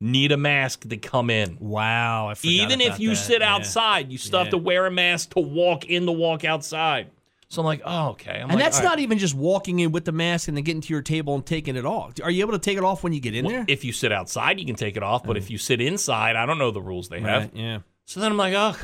Need 0.00 0.33
a 0.33 0.37
mask 0.37 0.88
to 0.88 0.96
come 0.96 1.31
in. 1.31 1.57
Wow, 1.61 2.29
I 2.29 2.35
forgot 2.35 2.50
Even 2.50 2.81
if 2.81 2.98
you 2.98 3.11
that, 3.11 3.16
sit 3.16 3.40
yeah. 3.40 3.55
outside, 3.55 4.11
you 4.11 4.18
still 4.18 4.40
have 4.40 4.50
to 4.50 4.59
wear 4.59 4.85
a 4.87 4.90
mask 4.90 5.31
to 5.35 5.40
walk 5.40 5.85
in 5.87 6.05
the 6.05 6.12
walk 6.12 6.44
outside. 6.44 7.11
So 7.48 7.62
I'm 7.62 7.66
like, 7.66 7.83
oh, 7.85 8.09
okay. 8.11 8.33
I'm 8.33 8.42
And 8.50 8.55
like, 8.55 8.59
that's 8.59 8.79
all 8.79 8.85
right. 8.85 8.90
not 8.90 8.98
even 8.98 9.18
just 9.18 9.35
walking 9.35 9.79
in 9.79 9.92
with 9.92 10.05
the 10.05 10.12
mask 10.12 10.48
and 10.48 10.57
then 10.57 10.64
getting 10.64 10.81
to 10.83 10.92
your 10.92 11.03
table 11.03 11.35
and 11.37 11.46
taking 11.46 11.77
it 11.77 11.87
off. 11.87 12.14
Are 12.22 12.31
you 12.31 12.40
able 12.42 12.53
to 12.53 12.59
take 12.59 12.77
it 12.77 12.83
off 12.83 13.05
when 13.05 13.12
you 13.12 13.20
get 13.20 13.35
in 13.35 13.44
Well, 13.44 13.55
there? 13.55 13.64
If 13.68 13.85
you 13.85 13.92
sit 13.92 14.11
outside, 14.11 14.59
you 14.59 14.66
can 14.66 14.74
take 14.74 14.96
it 14.96 15.03
off. 15.05 15.22
But 15.24 15.37
if 15.37 15.50
you 15.50 15.57
sit 15.59 15.81
inside, 15.81 16.35
I 16.37 16.46
don't 16.46 16.59
know 16.59 16.72
the 16.72 16.83
rules 16.83 17.09
they 17.09 17.20
have. 17.20 17.42
Right, 17.42 17.50
yeah. 17.55 17.79
So 18.07 18.20
then 18.20 18.33
I'm 18.33 18.37
like, 18.38 18.55
oh, 18.57 18.77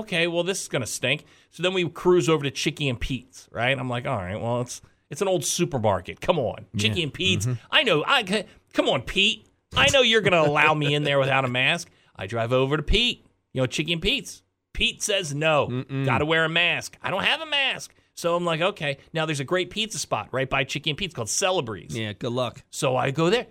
okay, 0.00 0.26
well, 0.26 0.44
this 0.44 0.60
is 0.62 0.68
gonna 0.68 0.86
stink. 0.86 1.24
So 1.50 1.62
then 1.62 1.72
we 1.72 1.88
cruise 1.88 2.28
over 2.28 2.44
to 2.44 2.50
Chicky 2.50 2.88
and 2.88 3.00
Pete's, 3.00 3.48
right? 3.50 3.76
I'm 3.76 3.88
like, 3.88 4.06
all 4.06 4.16
right, 4.18 4.40
well, 4.40 4.60
it's 4.60 4.80
it's 5.10 5.22
an 5.22 5.26
old 5.28 5.44
supermarket. 5.44 6.20
Come 6.20 6.38
on, 6.38 6.66
Chicky 6.76 7.02
and 7.02 7.12
Pete's. 7.12 7.46
Mm-hmm. 7.46 7.64
I 7.72 7.82
know. 7.82 8.04
I 8.06 8.22
ca- 8.22 8.44
come 8.78 8.88
on, 8.88 9.02
Pete. 9.02 9.44
I 9.76 9.88
know 9.90 10.02
you're 10.02 10.20
gonna 10.20 10.40
allow 10.40 10.72
me 10.72 10.94
in 10.94 11.02
there 11.02 11.18
without 11.18 11.44
a 11.44 11.48
mask. 11.48 11.90
I 12.14 12.26
drive 12.28 12.52
over 12.52 12.76
to 12.76 12.82
Pete. 12.82 13.26
You 13.52 13.62
know, 13.62 13.66
Chicken 13.66 13.94
and 13.94 14.02
Pete's. 14.02 14.42
Pete 14.72 15.02
says 15.02 15.34
no. 15.34 15.84
Got 16.04 16.18
to 16.18 16.24
wear 16.24 16.44
a 16.44 16.48
mask. 16.48 16.96
I 17.02 17.10
don't 17.10 17.24
have 17.24 17.40
a 17.40 17.46
mask. 17.46 17.92
So 18.14 18.36
I'm 18.36 18.44
like, 18.44 18.60
okay. 18.60 18.98
Now 19.12 19.26
there's 19.26 19.40
a 19.40 19.44
great 19.44 19.70
pizza 19.70 19.98
spot 19.98 20.28
right 20.30 20.48
by 20.48 20.62
Chicken 20.62 20.90
and 20.90 20.96
Pete's 20.98 21.14
called 21.14 21.28
Celebre's. 21.28 21.96
Yeah, 21.96 22.12
good 22.12 22.30
luck. 22.32 22.62
So 22.70 22.96
I 22.96 23.10
go 23.10 23.30
there, 23.30 23.46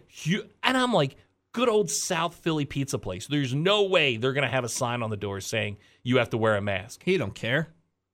and 0.63 0.77
I'm 0.77 0.93
like, 0.93 1.17
good 1.51 1.67
old 1.67 1.91
South 1.91 2.35
Philly 2.35 2.63
pizza 2.63 2.97
place. 2.97 3.27
There's 3.27 3.53
no 3.53 3.83
way 3.83 4.15
they're 4.15 4.33
gonna 4.33 4.47
have 4.47 4.63
a 4.63 4.69
sign 4.69 5.03
on 5.03 5.09
the 5.09 5.17
door 5.17 5.41
saying 5.41 5.77
you 6.03 6.17
have 6.17 6.29
to 6.29 6.37
wear 6.37 6.55
a 6.55 6.61
mask. 6.61 7.01
He 7.03 7.17
don't 7.17 7.35
care. 7.35 7.67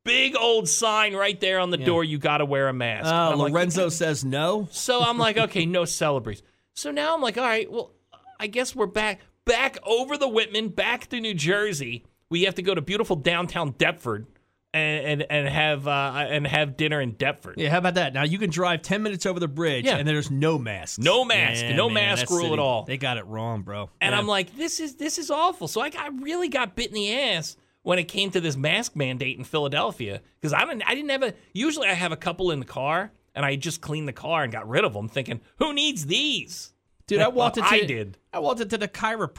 Big 0.03 0.35
old 0.35 0.67
sign 0.67 1.15
right 1.15 1.39
there 1.39 1.59
on 1.59 1.69
the 1.69 1.77
door. 1.77 2.03
You 2.03 2.17
got 2.17 2.39
to 2.39 2.45
wear 2.45 2.67
a 2.67 2.73
mask. 2.73 3.05
Uh, 3.05 3.31
I'm 3.31 3.39
like, 3.39 3.53
Lorenzo 3.53 3.87
says 3.87 4.25
no. 4.25 4.67
so 4.71 5.01
I'm 5.01 5.17
like, 5.17 5.37
okay, 5.37 5.65
no 5.65 5.85
Celebre's. 5.85 6.43
So 6.73 6.91
now 6.91 7.13
I'm 7.13 7.21
like, 7.21 7.37
all 7.37 7.43
right, 7.43 7.71
well, 7.71 7.91
I 8.39 8.47
guess 8.47 8.75
we're 8.75 8.87
back, 8.87 9.21
back 9.45 9.77
over 9.83 10.17
the 10.17 10.27
Whitman, 10.27 10.69
back 10.69 11.07
to 11.09 11.19
New 11.19 11.33
Jersey. 11.33 12.05
We 12.29 12.43
have 12.43 12.55
to 12.55 12.61
go 12.61 12.73
to 12.73 12.81
beautiful 12.81 13.15
downtown 13.15 13.73
Deptford 13.73 14.25
and 14.73 15.05
and, 15.21 15.25
and 15.29 15.47
have 15.47 15.87
uh, 15.87 16.25
and 16.29 16.47
have 16.47 16.75
dinner 16.75 16.99
in 16.99 17.11
Deptford. 17.11 17.55
Yeah, 17.57 17.69
how 17.69 17.77
about 17.77 17.93
that? 17.93 18.13
Now 18.15 18.23
you 18.23 18.39
can 18.39 18.49
drive 18.49 18.81
ten 18.81 19.03
minutes 19.03 19.27
over 19.27 19.39
the 19.39 19.47
bridge, 19.47 19.85
Yeah. 19.85 19.97
and 19.97 20.07
there's 20.07 20.31
no 20.31 20.57
mask. 20.57 20.97
No 20.99 21.23
mask. 21.23 21.63
No 21.75 21.89
man, 21.89 22.17
mask 22.17 22.31
rule 22.31 22.53
at 22.53 22.59
all. 22.59 22.83
They 22.85 22.97
got 22.97 23.17
it 23.17 23.25
wrong, 23.27 23.61
bro. 23.61 23.91
And 24.01 24.13
Yeah. 24.13 24.17
I'm 24.17 24.25
like, 24.27 24.55
this 24.57 24.79
is 24.79 24.95
this 24.95 25.19
is 25.19 25.29
awful. 25.29 25.67
So 25.67 25.79
I 25.79 25.89
got 25.91 26.19
really 26.23 26.49
got 26.49 26.75
bit 26.75 26.87
in 26.87 26.93
the 26.95 27.13
ass 27.15 27.55
when 27.83 27.99
it 27.99 28.05
came 28.05 28.31
to 28.31 28.41
this 28.41 28.57
mask 28.57 28.95
mandate 28.95 29.37
in 29.37 29.43
Philadelphia 29.43 30.21
because 30.41 30.53
I 30.53 30.65
didn't 30.65 30.83
I 30.87 30.95
didn't 30.95 31.11
have 31.11 31.21
a. 31.23 31.33
Usually 31.53 31.87
I 31.87 31.93
have 31.93 32.11
a 32.11 32.17
couple 32.17 32.49
in 32.49 32.59
the 32.59 32.65
car 32.65 33.11
and 33.35 33.45
I 33.45 33.55
just 33.55 33.81
cleaned 33.81 34.07
the 34.07 34.13
car 34.13 34.43
and 34.43 34.51
got 34.51 34.67
rid 34.67 34.83
of 34.85 34.93
them, 34.93 35.07
thinking 35.09 35.41
who 35.57 35.73
needs 35.73 36.05
these. 36.05 36.69
Dude, 37.05 37.19
I 37.19 37.27
walked 37.27 37.57
into 37.57 37.69
I 37.69 37.81
did. 37.81 38.17
I 38.31 38.39
walked 38.39 38.61
into 38.61 38.77
the 38.77 38.87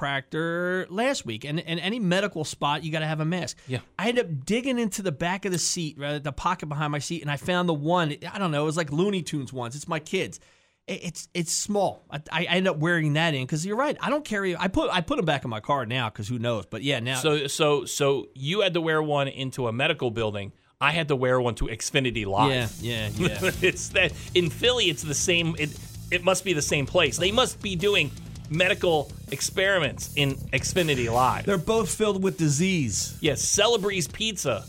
chiropractor 0.09 0.87
last 0.91 1.25
week, 1.27 1.45
and 1.45 1.61
and 1.61 1.81
any 1.81 1.99
medical 1.99 2.45
spot 2.45 2.85
you 2.85 2.93
got 2.93 3.01
to 3.01 3.07
have 3.07 3.21
a 3.21 3.25
mask. 3.25 3.57
Yeah. 3.67 3.79
I 3.99 4.09
ended 4.09 4.25
up 4.27 4.45
digging 4.45 4.79
into 4.79 5.03
the 5.03 5.13
back 5.13 5.45
of 5.45 5.53
the 5.53 5.59
seat, 5.59 5.99
right, 5.99 6.23
the 6.23 6.33
pocket 6.33 6.67
behind 6.67 6.93
my 6.93 6.99
seat, 6.99 7.23
and 7.23 7.31
I 7.31 7.37
found 7.37 7.69
the 7.69 7.75
one. 7.75 8.17
I 8.31 8.39
don't 8.39 8.51
know, 8.51 8.63
it 8.63 8.67
was 8.67 8.77
like 8.77 8.93
Looney 8.93 9.23
Tunes 9.23 9.53
ones. 9.53 9.75
It's 9.77 9.89
my 9.89 9.99
kids. 10.01 10.41
It- 10.87 11.03
It's 11.05 11.29
it's 11.33 11.53
small. 11.53 12.05
I, 12.11 12.21
I 12.31 12.45
end 12.45 12.69
up 12.69 12.77
wearing 12.77 13.15
that 13.15 13.33
in 13.35 13.43
because 13.45 13.65
you're 13.65 13.77
right. 13.77 13.97
I 14.01 14.11
don't 14.11 14.25
carry. 14.25 14.55
I 14.57 14.69
put 14.69 14.91
I 14.91 15.01
put 15.01 15.17
them 15.17 15.25
back 15.25 15.45
in 15.45 15.51
my 15.51 15.61
car 15.61 15.87
now 15.87 16.11
because 16.11 16.29
who 16.29 16.39
knows. 16.39 16.67
But 16.67 16.83
yeah, 16.83 17.01
now 17.01 17.17
So 17.17 17.47
so 17.47 17.87
so 17.87 18.29
you 18.35 18.61
had 18.61 18.75
to 18.75 18.81
wear 18.83 19.03
one 19.03 19.29
into 19.29 19.67
a 19.69 19.73
medical 19.73 20.11
building. 20.11 20.53
I 20.85 20.91
had 20.91 21.09
to 21.09 21.17
wear 21.17 21.41
one 21.41 21.55
to 21.57 21.65
Xfinity 21.67 22.27
Live. 22.27 22.73
yeah, 22.81 23.09
yeah, 23.17 23.41
yeah. 23.43 23.51
it's 23.63 23.89
that 23.91 24.13
in 24.35 24.51
Philly. 24.51 24.91
It's 24.91 25.03
the 25.03 25.15
same. 25.15 25.57
It 25.59 25.71
it 26.11 26.23
must 26.23 26.45
be 26.45 26.53
the 26.53 26.63
same 26.63 26.87
place. 26.87 27.17
They 27.17 27.33
must 27.33 27.63
be 27.63 27.75
doing 27.75 28.11
medical 28.51 29.11
experiments 29.33 30.13
in 30.17 30.35
Xfinity 30.53 31.11
Live. 31.11 31.47
They're 31.47 31.57
both 31.59 31.93
filled 31.93 32.23
with 32.23 32.37
disease. 32.37 33.17
Yes, 33.21 33.41
Celebre's 33.41 34.09
Pizza 34.09 34.65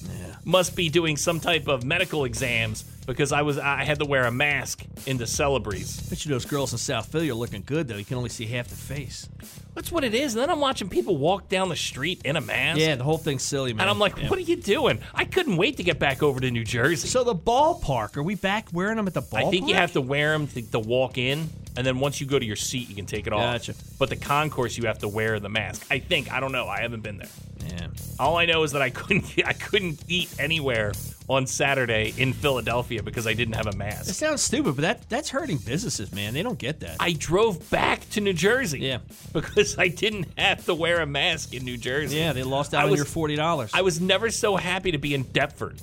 must 0.46 0.76
be 0.76 0.90
doing 0.90 1.18
some 1.18 1.40
type 1.40 1.68
of 1.68 1.84
medical 1.84 2.24
exams 2.24 2.86
because 3.06 3.32
I 3.32 3.42
was 3.42 3.58
I 3.58 3.84
had 3.84 4.00
to 4.00 4.06
wear 4.06 4.26
a 4.26 4.32
mask 4.32 4.84
into 5.06 5.26
Celebre's. 5.28 6.02
Bet 6.10 6.26
you 6.26 6.32
those 6.32 6.46
girls 6.46 6.72
in 6.72 6.78
South 6.78 7.08
Philly 7.12 7.30
are 7.30 7.34
looking 7.36 7.64
good 7.66 7.88
though. 7.88 7.98
You 7.98 8.06
can 8.06 8.18
only 8.18 8.30
see 8.30 8.46
half 8.46 8.68
the 8.68 8.76
face. 8.76 9.30
That's 9.76 9.92
what 9.92 10.04
it 10.06 10.14
is. 10.14 10.36
And 10.36 10.42
then 10.42 10.50
I'm 10.50 10.62
watching 10.62 10.88
people 10.88 11.18
walk 11.18 11.50
down 11.50 11.68
the 11.68 11.76
street 11.76 12.22
in 12.24 12.38
a 12.38 12.42
mask. 12.42 12.80
Yeah, 12.80 12.96
the 12.96 13.04
whole 13.04 13.18
thing's 13.18 13.44
silly, 13.44 13.74
man. 13.74 13.82
And 13.82 13.90
I'm 13.90 14.00
like, 14.00 14.18
Yeah. 14.18 14.30
what 14.30 14.40
are 14.40 14.44
you 14.44 14.56
doing? 14.56 15.00
I 15.14 15.26
couldn't 15.26 15.58
wait 15.58 15.78
to 15.78 15.84
get 15.84 16.00
back 16.00 16.24
over 16.24 16.40
to 16.40 16.50
New 16.50 16.64
Jersey. 16.64 17.10
So 17.10 17.26
the 17.26 17.36
ballpark, 17.36 18.16
are 18.16 18.24
we 18.24 18.36
back 18.36 18.70
wearing 18.72 18.96
them 18.96 19.06
at 19.08 19.14
the 19.14 19.22
ballpark? 19.22 19.48
I 19.48 19.50
think 19.52 19.68
you 19.68 19.76
have 19.76 19.92
to 19.94 20.02
wear 20.02 20.32
them 20.32 20.48
to, 20.48 20.62
to 20.72 20.80
walk 20.80 21.18
in, 21.18 21.50
and 21.76 21.86
then 21.86 22.00
once 22.00 22.22
you 22.22 22.26
go 22.28 22.40
to 22.40 22.46
your 22.46 22.56
seat, 22.56 22.88
you 22.88 22.96
can 22.96 23.06
take 23.06 23.28
it 23.28 23.34
off. 23.34 23.42
Gotcha. 23.42 23.74
But 24.00 24.10
the 24.10 24.16
concourse, 24.16 24.78
you 24.78 24.86
have 24.88 25.00
to 25.00 25.10
wear 25.10 25.42
the 25.42 25.50
mask. 25.50 25.86
I 25.92 26.00
think. 26.00 26.32
I 26.32 26.40
don't 26.40 26.54
know. 26.54 26.68
I 26.70 26.80
haven't 26.80 27.02
been 27.02 27.18
there. 27.18 27.28
Yeah. 27.68 27.88
All 28.20 28.38
I 28.38 28.46
know 28.46 28.64
is 28.64 28.72
that 28.74 28.82
I 28.82 28.90
couldn't 28.90 29.26
I 29.46 29.54
couldn't 29.54 30.04
eat 30.08 30.34
anywhere 30.40 30.94
on 31.28 31.48
Saturday 31.48 32.14
in 32.18 32.34
Philadelphia 32.34 33.02
because 33.02 33.26
I 33.26 33.34
didn't 33.34 33.56
have 33.56 33.66
a 33.66 33.76
mask. 33.76 34.10
It 34.10 34.14
sounds 34.14 34.42
stupid, 34.44 34.76
but 34.76 34.82
that 34.84 35.10
that's 35.10 35.30
hurting 35.30 35.58
businesses, 35.58 36.12
man. 36.14 36.34
They 36.34 36.44
don't 36.44 36.60
get 36.60 36.82
that. 36.82 36.98
I 37.00 37.14
drove 37.14 37.68
back 37.72 38.08
to 38.12 38.22
New 38.22 38.34
Jersey. 38.34 38.80
Yeah. 38.80 39.00
Because 39.34 39.78
I 39.78 39.88
didn't 39.88 40.28
have 40.38 40.66
to 40.66 40.76
wear 40.76 41.02
a 41.02 41.06
mask 41.08 41.54
in 41.54 41.66
New 41.66 41.78
Jersey. 41.78 42.18
yeah, 42.18 42.34
they 42.34 42.44
lost 42.44 42.74
out 42.74 42.82
I 42.82 42.84
on 42.86 42.92
was- 42.92 43.00
your 43.00 43.06
forty 43.06 43.36
dollars. 43.36 43.72
I 43.74 43.82
was 43.82 44.00
never 44.00 44.30
so 44.30 44.56
happy 44.56 44.92
to 44.92 44.98
be 45.00 45.14
in 45.16 45.24
Deptford. 45.26 45.80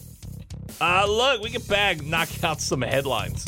Uh, 0.81 1.07
look, 1.09 1.43
we 1.43 1.51
get 1.51 1.69
back, 1.69 2.03
knock 2.03 2.29
out 2.43 2.61
some 2.61 2.81
headlines. 2.83 3.47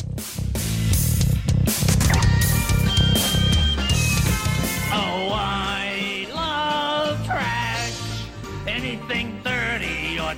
Oh, 4.97 5.29
I 5.33 5.74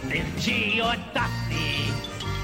dingy 0.10 0.82
or 0.82 0.96
dusty. 1.14 1.92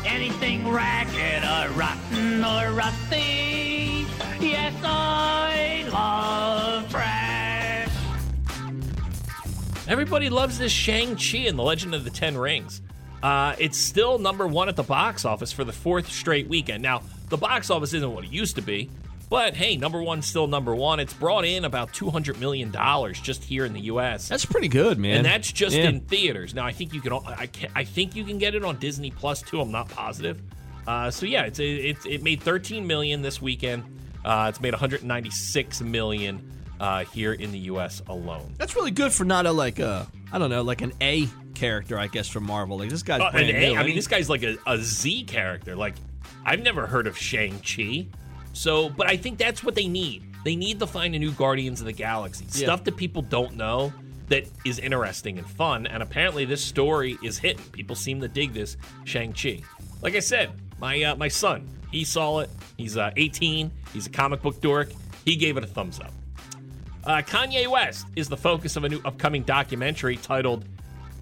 Anything 0.05 0.69
ragged 0.69 1.43
or 1.43 1.77
rotten 1.77 2.43
or 2.43 2.73
rusty. 2.73 4.05
Yes, 4.39 4.73
I 4.83 5.85
love 5.91 6.89
trash. 6.89 7.89
Everybody 9.87 10.29
loves 10.29 10.57
this 10.57 10.71
Shang-Chi 10.71 11.39
and 11.39 11.57
the 11.57 11.63
Legend 11.63 11.95
of 11.95 12.03
the 12.03 12.09
Ten 12.09 12.37
Rings. 12.37 12.81
Uh, 13.21 13.55
it's 13.57 13.77
still 13.77 14.19
number 14.19 14.45
one 14.45 14.67
at 14.67 14.75
the 14.75 14.83
box 14.83 15.23
office 15.23 15.51
for 15.51 15.63
the 15.63 15.71
fourth 15.71 16.11
straight 16.11 16.47
weekend. 16.47 16.83
Now, 16.83 17.01
the 17.29 17.37
box 17.37 17.69
office 17.69 17.93
isn't 17.93 18.13
what 18.13 18.25
it 18.25 18.31
used 18.31 18.55
to 18.57 18.61
be, 18.61 18.89
but 19.33 19.55
hey, 19.55 19.77
number 19.77 19.99
one's 20.03 20.27
still 20.27 20.45
number 20.45 20.75
one. 20.75 20.99
It's 20.99 21.13
brought 21.13 21.43
in 21.43 21.65
about 21.65 21.91
$200 21.91 22.39
million 22.39 22.71
just 23.13 23.43
here 23.43 23.65
in 23.65 23.73
the 23.73 23.81
U.S. 23.81 24.27
That's 24.29 24.45
pretty 24.45 24.67
good, 24.67 24.99
man. 24.99 25.17
and 25.17 25.25
that's 25.25 25.51
just 25.51 25.75
Yeah. 25.75 25.89
in 25.89 26.01
theaters. 26.01 26.53
Now 26.53 26.65
I 26.67 26.71
think 26.71 26.93
you 26.93 27.01
can. 27.01 27.13
I 27.13 27.47
can, 27.47 27.71
I 27.75 27.83
think 27.83 28.15
you 28.15 28.23
can 28.25 28.37
get 28.37 28.53
it 28.53 28.63
on 28.63 28.77
Disney 28.77 29.09
Plus 29.09 29.41
too. 29.41 29.59
I'm 29.59 29.71
not 29.71 29.89
positive. 29.89 30.39
Uh, 30.85 31.09
so 31.09 31.25
yeah, 31.25 31.43
it's 31.45 31.57
it, 31.59 31.97
it 32.05 32.21
made 32.21 32.43
13 32.43 32.85
million 32.85 33.23
this 33.23 33.41
weekend. 33.41 33.83
Uh, 34.23 34.45
it's 34.49 34.61
made 34.61 34.73
196 34.73 35.81
million 35.81 36.51
uh, 36.79 37.03
here 37.05 37.33
in 37.33 37.51
the 37.51 37.59
U.S. 37.59 38.03
alone. 38.07 38.53
That's 38.59 38.75
really 38.75 38.91
good 38.91 39.11
for 39.11 39.23
not 39.25 39.45
a 39.47 39.51
like 39.51 39.79
a 39.79 40.07
I 40.31 40.37
don't 40.37 40.51
know 40.51 40.61
like 40.61 40.81
an 40.81 40.93
A 41.01 41.27
character 41.55 41.97
I 41.97 42.05
guess 42.05 42.27
from 42.27 42.43
Marvel. 42.45 42.77
Like 42.77 42.89
this 42.89 43.01
guy's 43.01 43.21
Uh, 43.21 43.31
and, 43.33 43.47
new. 43.47 43.75
I 43.77 43.83
mean, 43.83 43.95
this 43.95 44.07
guy's 44.07 44.29
like 44.29 44.43
a, 44.43 44.57
a 44.67 44.77
Z 44.77 45.23
character. 45.23 45.75
Like 45.75 45.95
I've 46.45 46.61
never 46.61 46.85
heard 46.85 47.07
of 47.07 47.17
Shang 47.17 47.59
Chi. 47.61 48.05
So, 48.53 48.89
but 48.89 49.07
I 49.09 49.17
think 49.17 49.37
that's 49.37 49.63
what 49.63 49.75
they 49.75 49.87
need. 49.87 50.23
They 50.45 50.55
need 50.55 50.79
to 50.79 50.87
find 50.87 51.15
a 51.15 51.19
new 51.19 51.31
Guardians 51.31 51.79
of 51.79 51.85
the 51.85 51.93
Galaxy 51.93 52.45
Yeah. 52.45 52.65
stuff 52.65 52.83
that 52.85 52.95
people 52.97 53.21
don't 53.21 53.55
know 53.55 53.91
that 54.29 54.45
is 54.65 54.79
interesting 54.79 55.37
and 55.37 55.47
fun. 55.49 55.85
And 55.87 56.01
apparently, 56.03 56.45
this 56.45 56.63
story 56.63 57.17
is 57.23 57.37
hitting. 57.37 57.63
People 57.71 57.95
seem 57.95 58.21
to 58.21 58.27
dig 58.27 58.53
this 58.53 58.77
Shang 59.05 59.33
Chi. 59.33 59.59
Like 60.01 60.15
I 60.15 60.19
said, 60.19 60.51
my 60.79 61.01
uh, 61.03 61.15
my 61.15 61.27
son, 61.27 61.67
he 61.91 62.03
saw 62.03 62.39
it. 62.39 62.49
He's 62.77 62.97
uh, 62.97 63.11
18. 63.15 63.71
He's 63.93 64.07
a 64.07 64.09
comic 64.09 64.41
book 64.41 64.59
dork. 64.61 64.89
He 65.25 65.35
gave 65.35 65.57
it 65.57 65.63
a 65.63 65.67
thumbs 65.67 65.99
up. 65.99 66.11
Uh, 67.05 67.17
Kanye 67.21 67.67
West 67.67 68.05
is 68.15 68.29
the 68.29 68.37
focus 68.37 68.75
of 68.75 68.83
a 68.85 68.89
new 68.89 69.01
upcoming 69.05 69.43
documentary 69.43 70.15
titled 70.17 70.65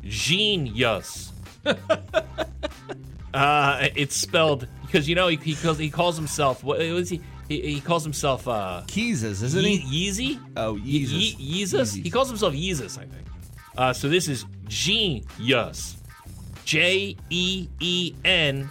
Genius. 0.03 1.31
uh, 3.33 3.87
it's 3.95 4.15
spelled 4.15 4.67
because 4.85 5.07
you 5.07 5.15
know 5.15 5.27
he, 5.27 5.37
he 5.37 5.55
calls 5.55 5.77
he 5.77 5.89
calls 5.89 6.15
himself 6.17 6.63
what 6.63 6.79
was 6.79 7.09
he? 7.09 7.21
He, 7.49 7.61
he 7.75 7.81
calls 7.81 8.03
himself 8.03 8.47
uh, 8.47 8.83
Keezus, 8.87 9.43
isn't 9.43 9.63
he? 9.65 9.79
Yeezy. 10.09 10.39
Oh, 10.55 10.75
Ye- 10.77 11.05
Yeezus. 11.05 11.35
Ye- 11.37 11.63
Yeezus. 11.65 12.03
He 12.03 12.09
calls 12.09 12.29
himself 12.29 12.53
Yeezus, 12.53 12.97
I 12.97 13.01
think. 13.05 13.27
Uh, 13.77 13.93
so 13.93 14.07
this 14.09 14.27
is 14.27 14.45
Genius. 14.67 15.97
J 16.65 17.17
E 17.29 17.67
E 17.79 18.13
N 18.23 18.69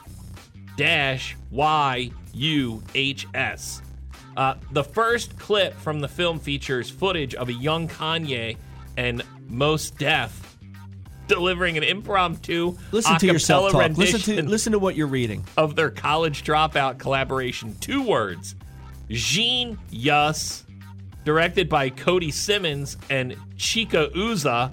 dash 0.77 1.37
Y 1.51 2.11
U 2.33 2.83
H 2.95 3.27
S. 3.35 3.83
Uh, 4.37 4.55
the 4.73 4.85
first 4.85 5.39
clip 5.39 5.75
from 5.75 6.01
the 6.01 6.09
film 6.09 6.39
features 6.39 6.89
footage 6.89 7.35
of 7.35 7.49
a 7.49 7.53
young 7.53 7.89
Kanye 7.89 8.57
and 8.97 9.23
Mos 9.49 9.91
Def 9.91 10.50
delivering 11.31 11.77
an 11.77 11.83
impromptu 11.83 12.77
Listen 12.93 13.19
to 13.19 13.27
yourself 13.27 13.73
talk. 13.73 13.97
Listen 13.97 14.21
to 14.21 14.31
rendition 14.31 14.49
listen 14.49 14.73
to 14.73 14.79
what 14.79 14.97
you're 14.97 15.07
reading. 15.07 15.45
of 15.57 15.77
their 15.77 15.91
college 15.91 16.45
dropout 16.45 16.99
collaboration. 16.99 17.77
Two 17.81 18.03
words. 18.03 18.55
Jean 19.09 19.79
Yus, 19.91 20.65
directed 21.25 21.69
by 21.69 21.91
Coodie 21.91 22.33
Simmons 22.33 22.97
and 23.09 23.37
Chike 23.57 24.13
Ozah, 24.15 24.73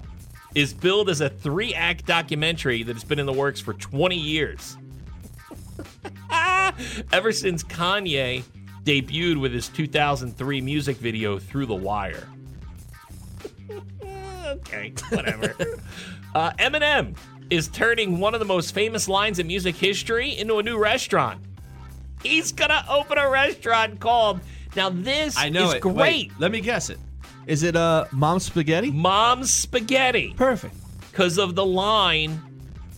is 0.54 0.72
billed 0.74 1.08
as 1.08 1.20
a 1.20 1.28
three 1.28 1.74
act 1.74 2.06
documentary 2.06 2.82
that 2.82 2.94
has 2.94 3.04
been 3.04 3.18
in 3.18 3.26
the 3.26 3.32
works 3.32 3.60
for 3.60 3.74
20 3.74 4.16
years. 4.16 4.76
Ever 7.12 7.32
since 7.32 7.62
Kanye 7.62 8.44
debuted 8.84 9.38
with 9.40 9.52
his 9.52 9.68
2003 9.68 10.60
music 10.60 10.96
video, 10.96 11.38
Through 11.38 11.66
the 11.66 11.74
Wire. 11.74 12.26
okay, 14.46 14.92
whatever. 15.10 15.54
uh, 16.34 16.52
Eminem 16.58 17.16
is 17.50 17.68
turning 17.68 18.18
one 18.20 18.34
of 18.34 18.40
the 18.40 18.46
most 18.46 18.74
famous 18.74 19.08
lines 19.08 19.38
in 19.38 19.46
music 19.46 19.74
history 19.74 20.36
into 20.36 20.58
a 20.58 20.62
new 20.62 20.78
restaurant. 20.78 21.40
He's 22.22 22.52
gonna 22.52 22.84
open 22.88 23.16
a 23.18 23.28
restaurant 23.28 24.00
called. 24.00 24.40
Now 24.76 24.90
this 24.90 25.36
I 25.38 25.48
know 25.48 25.68
is 25.68 25.74
it. 25.74 25.80
great. 25.80 25.94
Wait, 25.96 26.32
let 26.38 26.50
me 26.50 26.60
guess 26.60 26.90
it. 26.90 26.98
Is 27.46 27.62
it 27.62 27.76
uh 27.76 28.06
Mom's 28.12 28.44
Spaghetti? 28.44 28.90
Mom's 28.90 29.52
Spaghetti. 29.52 30.34
Perfect. 30.36 30.74
Because 31.10 31.38
of 31.38 31.54
the 31.54 31.64
line 31.64 32.40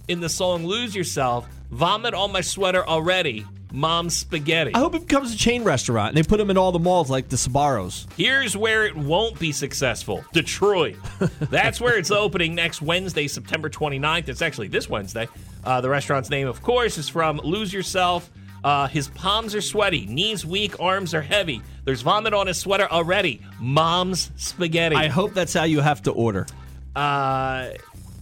in 0.09 0.21
the 0.21 0.29
song 0.29 0.67
Lose 0.67 0.95
Yourself, 0.95 1.49
vomit 1.71 2.15
on 2.15 2.33
my 2.33 2.41
sweater 2.41 2.85
already. 2.87 3.47
Mom's 3.73 4.17
Spaghetti. 4.17 4.75
I 4.75 4.79
hope 4.79 4.95
it 4.95 5.07
becomes 5.07 5.33
a 5.35 5.37
chain 5.37 5.65
restaurant 5.65 6.09
and 6.09 6.17
they 6.17 6.29
put 6.29 6.39
them 6.39 6.51
in 6.51 6.59
all 6.59 6.73
the 6.73 6.79
malls 6.79 7.11
like 7.11 7.29
the 7.29 7.37
Sbarros. 7.37 8.07
Here's 8.17 8.57
where 8.57 8.85
it 8.85 8.97
won't 8.97 9.39
be 9.39 9.53
successful 9.53 10.25
Detroit. 10.33 10.97
That's 11.41 11.81
where 11.81 11.97
it's 11.99 12.11
opening 12.11 12.55
next 12.55 12.83
Wednesday, 12.83 13.29
September 13.29 13.71
29th. 13.71 14.29
It's 14.29 14.43
actually 14.43 14.69
this 14.69 14.89
Wednesday. 14.89 15.29
Uh, 15.65 15.81
the 15.81 15.89
restaurant's 15.89 16.31
name, 16.31 16.49
of 16.49 16.63
course, 16.63 16.99
is 16.99 17.09
from 17.09 17.39
Lose 17.39 17.73
Yourself. 17.73 18.31
Uh, 18.63 18.87
his 18.89 19.09
palms 19.09 19.55
are 19.55 19.63
sweaty, 19.63 20.05
knees 20.07 20.45
weak, 20.45 20.79
arms 20.81 21.15
are 21.15 21.23
heavy. 21.23 21.63
There's 21.85 22.03
vomit 22.03 22.35
on 22.35 22.47
his 22.47 22.59
sweater 22.59 22.87
already. 22.91 23.41
Mom's 23.59 24.31
spaghetti. 24.37 24.97
I 24.97 25.09
hope 25.09 25.33
that's 25.33 25.55
how 25.55 25.65
you 25.65 25.81
have 25.81 26.03
to 26.03 26.13
order. 26.13 26.47
Uh, 26.95 27.71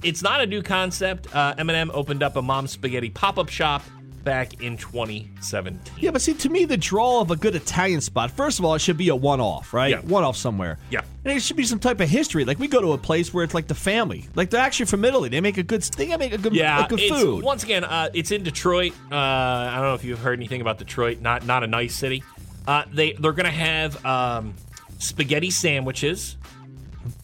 it's 0.02 0.22
not 0.22 0.40
a 0.40 0.46
new 0.46 0.62
concept. 0.62 1.34
Uh, 1.34 1.54
Eminem 1.56 1.90
opened 1.92 2.22
up 2.22 2.36
a 2.36 2.42
Mom's 2.42 2.70
Spaghetti 2.70 3.10
pop 3.10 3.38
up 3.38 3.48
shop 3.48 3.82
back 4.28 4.60
in 4.62 4.76
2017. 4.76 5.94
Yeah, 5.98 6.10
but 6.10 6.20
see, 6.20 6.34
to 6.34 6.50
me, 6.50 6.66
the 6.66 6.76
draw 6.76 7.22
of 7.22 7.30
a 7.30 7.36
good 7.36 7.54
Italian 7.54 8.02
spot, 8.02 8.30
first 8.30 8.58
of 8.58 8.64
all, 8.66 8.74
it 8.74 8.80
should 8.80 8.98
be 8.98 9.08
a 9.08 9.16
one 9.16 9.40
off, 9.40 9.72
right? 9.72 9.90
Yeah. 9.90 10.00
One 10.00 10.22
off 10.22 10.36
somewhere. 10.36 10.78
Yeah. 10.90 11.00
And 11.24 11.34
it 11.34 11.40
should 11.42 11.56
be 11.56 11.64
some 11.64 11.78
type 11.78 11.98
of 12.00 12.10
history. 12.10 12.44
Like, 12.44 12.58
we 12.58 12.68
go 12.68 12.80
to 12.82 12.92
a 12.92 12.98
place 12.98 13.32
where 13.32 13.42
it's 13.42 13.54
like 13.54 13.68
the 13.68 13.74
family. 13.74 14.26
Like, 14.34 14.50
they're 14.50 14.60
actually 14.60 14.84
from 14.86 15.04
Italy. 15.06 15.30
They 15.30 15.40
make 15.40 15.56
a 15.56 15.62
good, 15.62 15.80
they 15.82 16.14
make 16.18 16.32
a 16.34 16.38
good, 16.38 16.54
Yeah, 16.54 16.84
a 16.84 16.88
good 16.88 17.00
it's, 17.00 17.10
food. 17.20 17.42
once 17.42 17.62
again, 17.64 17.84
uh, 17.84 18.10
it's 18.12 18.30
in 18.30 18.42
Detroit. 18.42 18.92
Uh, 19.10 19.14
I 19.16 19.76
don't 19.76 19.84
know 19.84 19.94
if 19.94 20.04
you've 20.04 20.18
heard 20.18 20.38
anything 20.38 20.60
about 20.60 20.76
Detroit. 20.78 21.20
Not 21.22 21.46
not 21.46 21.64
a 21.64 21.66
nice 21.66 21.94
city. 21.94 22.22
Uh, 22.66 22.84
they 22.92 23.12
they're 23.12 23.32
gonna 23.32 23.50
have 23.50 24.04
um, 24.04 24.54
spaghetti 24.98 25.50
sandwiches 25.50 26.36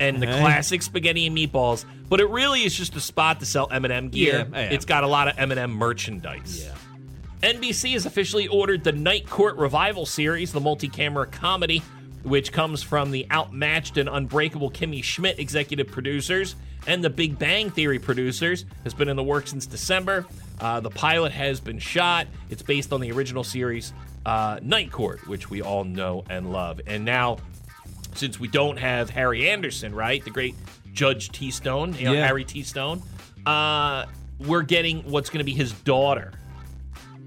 and 0.00 0.22
the 0.22 0.26
Okay. 0.26 0.40
classic 0.40 0.80
spaghetti 0.82 1.26
and 1.26 1.36
meatballs. 1.36 1.84
But 2.08 2.20
it 2.20 2.28
really 2.30 2.62
is 2.64 2.74
just 2.74 2.94
a 2.96 3.00
spot 3.00 3.40
to 3.40 3.46
sell 3.46 3.68
Eminem 3.68 4.10
gear. 4.10 4.46
Yeah, 4.52 4.58
yeah. 4.60 4.70
It's 4.70 4.84
got 4.84 5.04
a 5.04 5.06
lot 5.06 5.26
of 5.28 5.36
Eminem 5.36 5.70
merchandise. 5.72 6.66
NBC 7.44 7.92
has 7.92 8.06
officially 8.06 8.48
ordered 8.48 8.84
the 8.84 8.92
Night 8.92 9.28
Court 9.28 9.56
Revival 9.56 10.06
series, 10.06 10.50
the 10.50 10.60
multi 10.60 10.88
camera 10.88 11.26
comedy, 11.26 11.82
which 12.22 12.52
comes 12.52 12.82
from 12.82 13.10
the 13.10 13.30
outmatched 13.30 13.98
and 13.98 14.08
unbreakable 14.08 14.70
Kimmy 14.70 15.04
Schmidt 15.04 15.38
executive 15.38 15.88
producers 15.88 16.56
and 16.86 17.04
the 17.04 17.10
Big 17.10 17.38
Bang 17.38 17.68
Theory 17.68 17.98
producers. 17.98 18.64
Has 18.84 18.94
been 18.94 19.10
in 19.10 19.16
the 19.16 19.22
works 19.22 19.50
since 19.50 19.66
December. 19.66 20.24
Uh, 20.58 20.80
the 20.80 20.88
pilot 20.88 21.32
has 21.32 21.60
been 21.60 21.78
shot. 21.78 22.28
It's 22.48 22.62
based 22.62 22.94
on 22.94 23.02
the 23.02 23.12
original 23.12 23.44
series, 23.44 23.92
uh, 24.24 24.58
Night 24.62 24.90
Court, 24.90 25.28
which 25.28 25.50
we 25.50 25.60
all 25.60 25.84
know 25.84 26.24
and 26.30 26.50
love. 26.50 26.80
And 26.86 27.04
now, 27.04 27.36
since 28.14 28.40
we 28.40 28.48
don't 28.48 28.78
have 28.78 29.10
Harry 29.10 29.50
Anderson, 29.50 29.94
right, 29.94 30.24
the 30.24 30.30
great 30.30 30.54
Judge 30.94 31.28
T. 31.28 31.50
Stone, 31.50 31.96
you 31.98 32.06
know, 32.06 32.14
Yeah. 32.14 32.26
Harry 32.26 32.44
T. 32.44 32.62
Stone, 32.62 33.02
uh, 33.44 34.06
we're 34.38 34.62
getting 34.62 35.02
what's 35.10 35.28
going 35.28 35.40
to 35.40 35.44
be 35.44 35.52
his 35.52 35.72
daughter. 35.72 36.32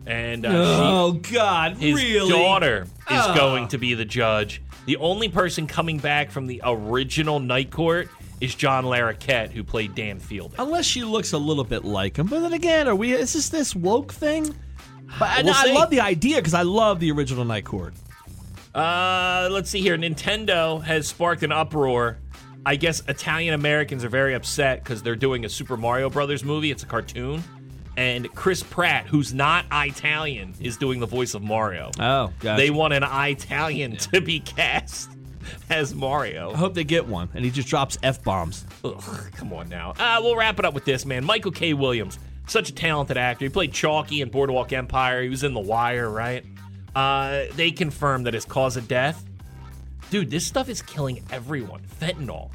And 0.07 0.45
uh, 0.45 0.49
she, 0.51 0.81
oh, 0.81 1.11
God. 1.33 1.77
his 1.77 1.95
really? 1.95 2.29
daughter 2.31 2.83
is 2.83 2.87
Ah. 3.09 3.35
going 3.35 3.67
to 3.69 3.77
be 3.77 3.93
the 3.93 4.05
judge. 4.05 4.61
The 4.85 4.95
only 4.97 5.27
person 5.27 5.67
coming 5.67 5.97
back 5.99 6.31
from 6.31 6.47
the 6.47 6.61
original 6.63 7.39
Night 7.41 7.71
Court 7.71 8.09
is 8.39 8.55
John 8.55 8.85
Larroquette, 8.85 9.51
who 9.51 9.63
played 9.63 9.95
Dan 9.95 10.19
Fielding. 10.19 10.59
Unless 10.59 10.85
she 10.85 11.03
looks 11.03 11.33
a 11.33 11.37
little 11.37 11.65
bit 11.65 11.83
like 11.83 12.17
him. 12.17 12.27
But 12.27 12.39
then 12.39 12.53
again, 12.53 12.87
are 12.87 12.95
we, 12.95 13.11
is 13.13 13.33
this 13.33 13.49
this 13.49 13.75
woke 13.75 14.13
thing? 14.13 14.55
But 15.19 15.29
I- 15.29 15.41
We'll 15.43 15.53
I 15.53 15.63
see. 15.65 15.73
love 15.73 15.89
the 15.89 15.99
idea 16.01 16.37
because 16.37 16.53
I 16.53 16.61
love 16.61 16.99
the 17.01 17.11
original 17.11 17.43
Night 17.43 17.65
Court. 17.65 17.93
Uh, 18.73 19.49
let's 19.51 19.69
see 19.69 19.81
here. 19.81 19.97
Nintendo 19.97 20.81
has 20.83 21.07
sparked 21.07 21.43
an 21.43 21.51
uproar 21.51 22.19
I 22.65 22.75
guess 22.75 23.01
Italian 23.07 23.53
Americans 23.53 24.03
are 24.03 24.09
very 24.09 24.33
upset 24.33 24.83
because 24.83 25.01
they're 25.01 25.15
doing 25.15 25.45
a 25.45 25.49
Super 25.49 25.77
Mario 25.77 26.09
Brothers 26.09 26.43
movie. 26.43 26.69
It's 26.69 26.83
a 26.83 26.85
cartoon. 26.85 27.41
And 27.97 28.33
Chris 28.35 28.61
Pratt, 28.61 29.07
who's 29.07 29.33
not 29.33 29.65
Italian, 29.71 30.53
is 30.61 30.77
doing 30.77 30.99
the 30.99 31.07
voice 31.07 31.33
of 31.33 31.41
Mario. 31.41 31.89
Oh, 31.99 32.31
gotcha. 32.39 32.61
They 32.61 32.69
want 32.69 32.93
an 32.93 33.03
Italian 33.03 33.97
to 33.97 34.21
be 34.21 34.39
cast 34.39 35.09
as 35.69 35.95
Mario. 35.95 36.51
I 36.51 36.57
hope 36.57 36.75
they 36.75 36.83
get 36.83 37.07
one, 37.07 37.29
and 37.33 37.43
he 37.43 37.49
just 37.49 37.67
drops 37.67 37.97
f 38.03 38.23
bombs. 38.23 38.65
Ugh, 38.85 39.03
come 39.35 39.51
on 39.51 39.67
now. 39.67 39.93
Uh, 39.97 40.19
we'll 40.21 40.35
wrap 40.35 40.59
it 40.59 40.65
up 40.65 40.75
with 40.75 40.85
this, 40.85 41.05
man. 41.07 41.25
Michael 41.25 41.51
K. 41.51 41.73
Williams, 41.73 42.19
such 42.47 42.69
a 42.69 42.73
talented 42.73 43.17
actor. 43.17 43.45
He 43.45 43.49
played 43.49 43.73
Chalky 43.73 44.21
in 44.21 44.29
Boardwalk 44.29 44.73
Empire. 44.73 45.23
He 45.23 45.29
was 45.29 45.43
in 45.43 45.55
The 45.55 45.59
Wire, 45.59 46.07
right? 46.09 46.45
Uh, 46.95 47.45
they 47.55 47.71
confirmed 47.71 48.27
that 48.27 48.33
his 48.35 48.45
cause 48.45 48.77
of 48.77 48.87
death. 48.87 49.23
Dude, 50.11 50.29
this 50.29 50.45
stuff 50.45 50.69
is 50.69 50.81
killing 50.83 51.23
everyone. 51.31 51.81
Fentanyl. 51.99 52.51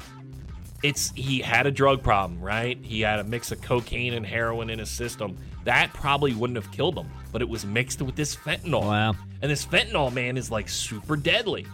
It's 0.83 1.11
he 1.15 1.39
had 1.39 1.65
a 1.65 1.71
drug 1.71 2.03
problem, 2.03 2.41
right? 2.41 2.77
He 2.81 3.01
had 3.01 3.19
a 3.19 3.23
mix 3.23 3.51
of 3.51 3.61
cocaine 3.61 4.13
and 4.13 4.25
heroin 4.25 4.69
in 4.69 4.79
his 4.79 4.89
system. 4.89 5.37
That 5.63 5.93
probably 5.93 6.33
wouldn't 6.35 6.57
have 6.61 6.71
killed 6.73 6.97
him, 6.97 7.09
but 7.31 7.41
it 7.41 7.47
was 7.47 7.65
mixed 7.65 8.01
with 8.01 8.15
this 8.15 8.35
fentanyl. 8.35 8.81
Wow. 8.81 9.15
And 9.41 9.49
this 9.49 9.65
fentanyl, 9.65 10.11
man, 10.13 10.35
is 10.37 10.51
like 10.51 10.67
super 10.67 11.15
deadly. 11.15 11.65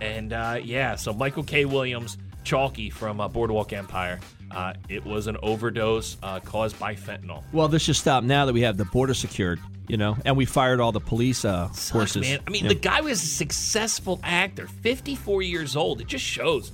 And 0.00 0.32
uh, 0.34 0.60
yeah, 0.62 0.96
so 0.96 1.12
Michael 1.14 1.42
K. 1.44 1.64
Williams, 1.64 2.18
Chalky 2.44 2.90
from 2.90 3.20
uh, 3.20 3.28
Boardwalk 3.28 3.72
Empire, 3.72 4.20
uh, 4.50 4.74
it 4.90 5.04
was 5.04 5.26
an 5.28 5.36
overdose 5.42 6.18
uh, 6.22 6.40
caused 6.40 6.78
by 6.78 6.94
fentanyl. 6.94 7.42
Well, 7.52 7.68
this 7.68 7.82
should 7.82 7.96
stop 7.96 8.22
now 8.22 8.44
that 8.46 8.52
we 8.52 8.60
have 8.62 8.76
the 8.76 8.84
border 8.84 9.14
secured, 9.14 9.60
you 9.88 9.96
know, 9.96 10.16
and 10.26 10.36
we 10.36 10.44
fired 10.44 10.78
all 10.80 10.92
the 10.92 11.00
police 11.00 11.44
uh, 11.44 11.68
Sucks, 11.68 11.90
forces. 11.90 12.20
man. 12.22 12.40
I 12.46 12.50
mean, 12.50 12.64
Yeah. 12.64 12.68
the 12.68 12.74
guy 12.76 13.00
was 13.00 13.22
a 13.22 13.26
successful 13.26 14.20
actor, 14.22 14.66
54 14.66 15.40
years 15.42 15.74
old. 15.74 16.00
It 16.02 16.06
just 16.06 16.24
shows. 16.24 16.70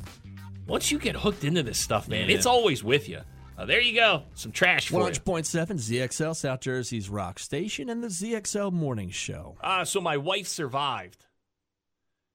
Once 0.66 0.90
you 0.90 0.98
get 0.98 1.16
hooked 1.16 1.44
into 1.44 1.62
this 1.62 1.78
stuff, 1.78 2.08
man, 2.08 2.28
Yeah. 2.28 2.36
it's 2.36 2.46
always 2.46 2.82
with 2.82 3.08
you. 3.08 3.20
Uh, 3.56 3.64
there 3.66 3.80
you 3.80 3.94
go. 3.94 4.24
Some 4.34 4.50
trash 4.52 4.88
for 4.88 4.94
you. 4.94 5.00
100.7 5.00 5.78
ZXL 5.78 6.34
South 6.34 6.60
Jersey's 6.60 7.08
Rock 7.08 7.38
Station 7.38 7.88
and 7.88 8.02
the 8.02 8.08
ZXL 8.08 8.72
Morning 8.72 9.10
Show. 9.10 9.56
Uh, 9.62 9.84
so 9.84 10.00
my 10.00 10.16
wife 10.16 10.48
survived. 10.48 11.26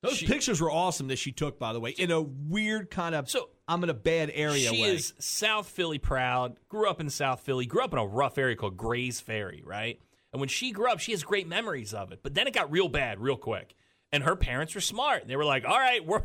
Those 0.02 0.18
She- 0.18 0.28
pictures 0.28 0.62
were 0.62 0.72
awesome 0.72 1.08
that 1.10 1.18
she 1.18 1.34
took, 1.34 1.60
by 1.60 1.74
the 1.74 1.80
way, 1.82 1.90
in 1.92 2.10
a 2.10 2.22
weird 2.22 2.90
kind 2.90 3.14
of 3.16 3.30
So- 3.30 3.50
I'm 3.68 3.84
in 3.84 3.90
a 3.90 3.94
bad 3.94 4.32
area 4.34 4.70
She 4.70 4.82
way. 4.82 4.96
is 4.96 5.14
South 5.20 5.68
Philly 5.68 5.98
proud. 6.00 6.58
Grew 6.70 6.90
up 6.90 7.02
in 7.02 7.10
South 7.10 7.42
Philly. 7.42 7.66
Grew 7.66 7.84
up 7.84 7.92
in 7.92 8.00
a 8.00 8.06
rough 8.06 8.38
area 8.38 8.56
called 8.56 8.78
Grays 8.78 9.20
Ferry, 9.20 9.62
right? 9.66 10.00
And 10.32 10.40
when 10.40 10.48
she 10.50 10.72
grew 10.72 10.90
up, 10.90 11.00
she 11.00 11.12
has 11.12 11.24
great 11.24 11.48
memories 11.48 11.94
of 11.94 12.12
it. 12.14 12.22
But 12.24 12.34
then 12.34 12.48
it 12.48 12.54
got 12.54 12.72
real 12.72 12.88
bad 12.88 13.20
real 13.20 13.36
quick. 13.36 13.76
And 14.12 14.24
her 14.24 14.36
parents 14.38 14.74
were 14.74 14.82
smart. 14.82 15.28
They 15.28 15.36
were 15.36 15.46
like, 15.46 15.66
"All 15.66 15.78
right, 15.78 16.04
we're 16.04 16.24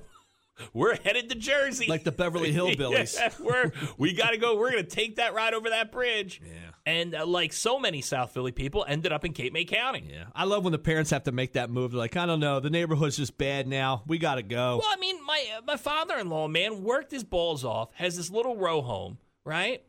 we're 0.72 0.96
headed 0.96 1.28
to 1.30 1.34
Jersey, 1.34 1.86
Like 1.88 2.04
the 2.04 2.12
Beverly 2.12 2.52
Hillbillies. 2.52 3.14
Yeah, 3.24 3.30
we're 3.40 3.72
we 3.96 4.12
got 4.12 4.30
to 4.30 4.36
go. 4.36 4.56
We're 4.56 4.70
gonna 4.70 4.82
take 4.82 5.16
that 5.16 5.34
ride 5.34 5.54
over 5.54 5.70
that 5.70 5.92
bridge." 5.92 6.40
Yeah. 6.44 6.52
And 6.86 7.14
uh, 7.14 7.26
like 7.26 7.52
so 7.52 7.78
many 7.78 8.02
South 8.02 8.32
Philly 8.32 8.52
people, 8.52 8.84
ended 8.86 9.12
up 9.12 9.24
in 9.24 9.32
Cape 9.32 9.52
May 9.52 9.64
County. 9.64 10.08
Yeah, 10.10 10.24
I 10.34 10.44
love 10.44 10.64
when 10.64 10.72
the 10.72 10.78
parents 10.78 11.10
have 11.10 11.24
to 11.24 11.32
make 11.32 11.54
that 11.54 11.70
move. 11.70 11.92
They're 11.92 11.98
like, 11.98 12.16
I 12.16 12.26
don't 12.26 12.40
know, 12.40 12.60
the 12.60 12.70
neighborhood's 12.70 13.16
just 13.16 13.38
bad 13.38 13.66
now. 13.66 14.02
We 14.06 14.18
got 14.18 14.36
to 14.36 14.42
go. 14.42 14.78
Well, 14.82 14.90
I 14.92 14.96
mean, 14.98 15.24
my 15.24 15.44
uh, 15.56 15.62
my 15.66 15.76
father-in-law, 15.76 16.48
man, 16.48 16.82
worked 16.82 17.10
his 17.10 17.24
balls 17.24 17.64
off, 17.64 17.90
has 17.94 18.16
this 18.16 18.30
little 18.30 18.56
row 18.56 18.82
home, 18.82 19.18
right? 19.44 19.82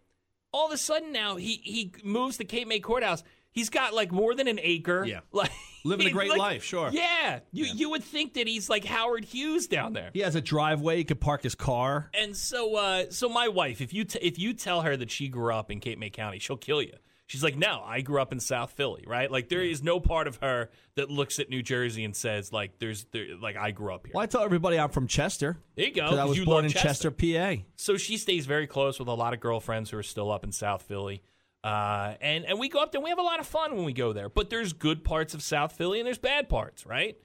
All 0.51 0.67
of 0.67 0.71
a 0.71 0.77
sudden 0.77 1.11
now 1.11 1.35
he 1.35 1.59
he 1.63 1.93
moves 2.03 2.37
to 2.37 2.45
Cape 2.45 2.67
May 2.67 2.79
Courthouse. 2.79 3.23
He's 3.51 3.69
got 3.69 3.93
like 3.93 4.11
more 4.11 4.35
than 4.35 4.47
an 4.47 4.59
acre. 4.61 5.05
Yeah. 5.05 5.21
like 5.31 5.51
Living 5.85 6.07
a 6.07 6.11
great 6.11 6.29
like- 6.31 6.39
life, 6.39 6.63
sure. 6.63 6.89
Yeah, 6.91 7.39
you 7.51 7.65
you 7.65 7.89
would 7.91 8.03
think 8.03 8.33
that 8.33 8.47
he's 8.47 8.69
like 8.69 8.83
Howard 8.85 9.23
Hughes 9.23 9.67
down 9.67 9.93
there. 9.93 10.09
He 10.13 10.19
has 10.21 10.35
a 10.35 10.41
driveway. 10.41 10.97
He 10.97 11.03
could 11.03 11.21
park 11.21 11.43
his 11.43 11.55
car. 11.55 12.09
And 12.13 12.35
so, 12.35 12.75
uh, 12.75 13.05
so 13.11 13.29
my 13.29 13.47
wife, 13.47 13.81
if 13.81 13.93
you 13.93 14.03
t- 14.03 14.19
if 14.21 14.37
you 14.39 14.53
tell 14.53 14.81
her 14.81 14.97
that 14.97 15.11
she 15.11 15.27
grew 15.29 15.53
up 15.53 15.69
in 15.71 15.79
Cape 15.79 15.99
May 15.99 16.09
County, 16.09 16.39
she'll 16.39 16.57
kill 16.57 16.81
you. 16.81 16.93
She's 17.27 17.43
like, 17.43 17.55
no, 17.57 17.81
I 17.83 18.01
grew 18.01 18.21
up 18.21 18.31
in 18.31 18.39
South 18.39 18.73
Philly, 18.73 19.03
right? 19.07 19.31
Like 19.31 19.49
there 19.49 19.63
is 19.63 19.81
no 19.81 19.99
part 19.99 20.27
of 20.27 20.35
her 20.43 20.69
that 20.95 21.09
looks 21.09 21.39
at 21.39 21.49
New 21.49 21.63
Jersey 21.63 22.03
and 22.03 22.15
says 22.15 22.53
like, 22.53 22.77
there's 22.77 23.05
there, 23.11 23.25
like 23.41 23.55
I 23.57 23.71
grew 23.71 23.93
up 23.95 24.05
here. 24.05 24.11
Well, 24.13 24.21
I 24.23 24.27
tell 24.27 24.43
everybody 24.43 24.77
I'm 24.77 24.89
from 24.89 25.07
Chester. 25.07 25.57
There 25.75 25.85
you 25.87 25.91
go. 25.93 26.09
'cause 26.09 26.19
I 26.19 26.25
was 26.25 26.39
born 26.41 26.65
in 26.65 26.71
Chester, 26.71 27.09
PA. 27.09 27.63
so 27.77 27.97
she 27.97 28.17
stays 28.17 28.45
very 28.45 28.67
close 28.67 28.99
with 28.99 29.07
a 29.07 29.13
lot 29.13 29.33
of 29.33 29.39
girlfriends 29.39 29.89
who 29.89 29.97
are 29.97 30.03
still 30.03 30.31
up 30.31 30.43
in 30.43 30.51
South 30.51 30.83
Philly. 30.83 31.23
Uh, 31.65 32.13
and 32.21 32.45
and 32.45 32.59
we 32.59 32.69
go 32.69 32.79
up 32.79 32.91
there 32.91 32.99
and 32.99 33.03
we 33.03 33.09
have 33.09 33.17
a 33.17 33.23
lot 33.23 33.39
of 33.39 33.47
fun 33.47 33.75
when 33.75 33.85
we 33.85 33.93
go 33.93 34.13
there. 34.13 34.29
But 34.29 34.51
there's 34.51 34.71
good 34.71 35.03
parts 35.03 35.33
of 35.33 35.41
South 35.41 35.71
Philly 35.71 35.99
and 35.99 36.05
there's 36.05 36.19
bad 36.19 36.47
parts, 36.47 36.85
right? 36.85 37.17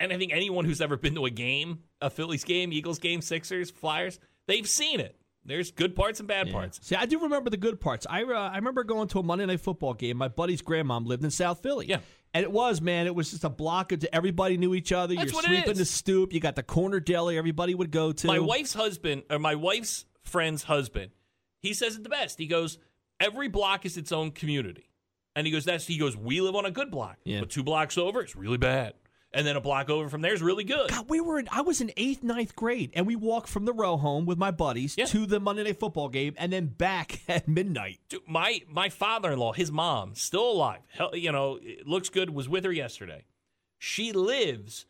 And 0.00 0.12
I 0.12 0.18
think 0.18 0.32
anyone 0.32 0.64
who's 0.64 0.80
ever 0.80 0.96
been 0.96 1.14
to 1.14 1.26
a 1.26 1.30
game, 1.30 1.84
a 2.00 2.10
Phillies 2.10 2.42
game, 2.42 2.72
Eagles 2.72 2.98
game, 2.98 3.20
Sixers, 3.20 3.70
Flyers, 3.70 4.18
they've 4.48 4.68
seen 4.68 4.98
it. 4.98 5.16
There's 5.44 5.70
good 5.70 5.94
parts 5.94 6.18
and 6.18 6.26
bad 6.26 6.50
parts. 6.50 6.80
See, 6.82 6.96
I 6.96 7.06
do 7.06 7.20
remember 7.20 7.50
the 7.50 7.56
good 7.56 7.80
parts. 7.80 8.04
I 8.10 8.24
uh, 8.24 8.32
I 8.32 8.56
remember 8.56 8.82
going 8.82 9.06
to 9.08 9.20
a 9.20 9.22
Monday 9.22 9.46
night 9.46 9.60
football 9.60 9.94
game. 9.94 10.16
My 10.16 10.26
buddy's 10.26 10.60
grandmom 10.60 11.06
lived 11.06 11.22
in 11.22 11.30
South 11.30 11.62
Philly. 11.62 11.86
Yeah. 11.86 11.98
And 12.34 12.42
it 12.42 12.50
was, 12.50 12.80
man, 12.80 13.06
it 13.06 13.14
was 13.14 13.30
just 13.30 13.44
a 13.44 13.48
block 13.48 13.92
of 13.92 14.04
everybody 14.12 14.56
knew 14.56 14.74
each 14.74 14.90
other. 14.90 15.14
That's 15.14 15.30
You're 15.30 15.36
what 15.36 15.44
sweeping 15.44 15.72
is. 15.72 15.78
the 15.78 15.84
stoop. 15.84 16.32
You 16.32 16.40
got 16.40 16.56
the 16.56 16.64
corner 16.64 16.98
deli 16.98 17.38
everybody 17.38 17.76
would 17.76 17.92
go 17.92 18.10
to. 18.10 18.26
My 18.26 18.40
wife's 18.40 18.74
husband, 18.74 19.22
or 19.30 19.38
my 19.38 19.54
wife's 19.54 20.06
friend's 20.22 20.64
husband, 20.64 21.12
he 21.60 21.74
says 21.74 21.94
it 21.94 22.02
the 22.02 22.08
best. 22.08 22.38
He 22.38 22.46
goes, 22.46 22.78
every 23.22 23.48
block 23.48 23.84
is 23.86 23.96
its 23.96 24.12
own 24.12 24.30
community. 24.32 24.90
And 25.34 25.46
he 25.46 25.52
goes, 25.52 25.64
that's 25.64 25.86
he 25.86 25.96
goes, 25.98 26.16
we 26.16 26.40
live 26.40 26.54
on 26.54 26.66
a 26.66 26.70
good 26.70 26.90
block. 26.90 27.16
Yeah. 27.24 27.40
But 27.40 27.50
two 27.50 27.62
blocks 27.62 27.96
over, 27.96 28.20
it's 28.20 28.36
really 28.36 28.58
bad. 28.58 28.94
And 29.34 29.46
then 29.46 29.56
a 29.56 29.62
block 29.62 29.88
over 29.88 30.10
from 30.10 30.20
there 30.20 30.34
is 30.34 30.42
really 30.42 30.64
good. 30.64 30.90
God, 30.90 31.08
we 31.08 31.18
were 31.18 31.38
in, 31.38 31.48
I 31.50 31.62
was 31.62 31.80
in 31.80 31.90
eighth, 31.96 32.22
ninth 32.22 32.54
grade, 32.54 32.90
and 32.92 33.06
we 33.06 33.16
walked 33.16 33.48
from 33.48 33.64
the 33.64 33.72
row 33.72 33.96
home 33.96 34.26
with 34.26 34.36
my 34.36 34.50
buddies 34.50 34.94
Yeah. 34.98 35.06
to 35.06 35.24
the 35.24 35.40
Monday 35.40 35.64
night 35.64 35.80
football 35.80 36.10
game, 36.10 36.34
and 36.36 36.52
then 36.52 36.66
back 36.66 37.22
at 37.28 37.48
midnight. 37.48 38.00
Dude, 38.10 38.20
my 38.28 38.60
my 38.68 38.90
father-in-law, 38.90 39.54
his 39.54 39.72
mom, 39.72 40.14
still 40.14 40.50
alive. 40.50 40.80
Hell, 40.90 41.12
you 41.16 41.32
know, 41.32 41.58
it 41.62 41.86
looks 41.86 42.10
good. 42.10 42.28
Was 42.28 42.46
with 42.46 42.64
her 42.64 42.72
yesterday. 42.72 43.24
She 43.78 44.12
lives. 44.12 44.84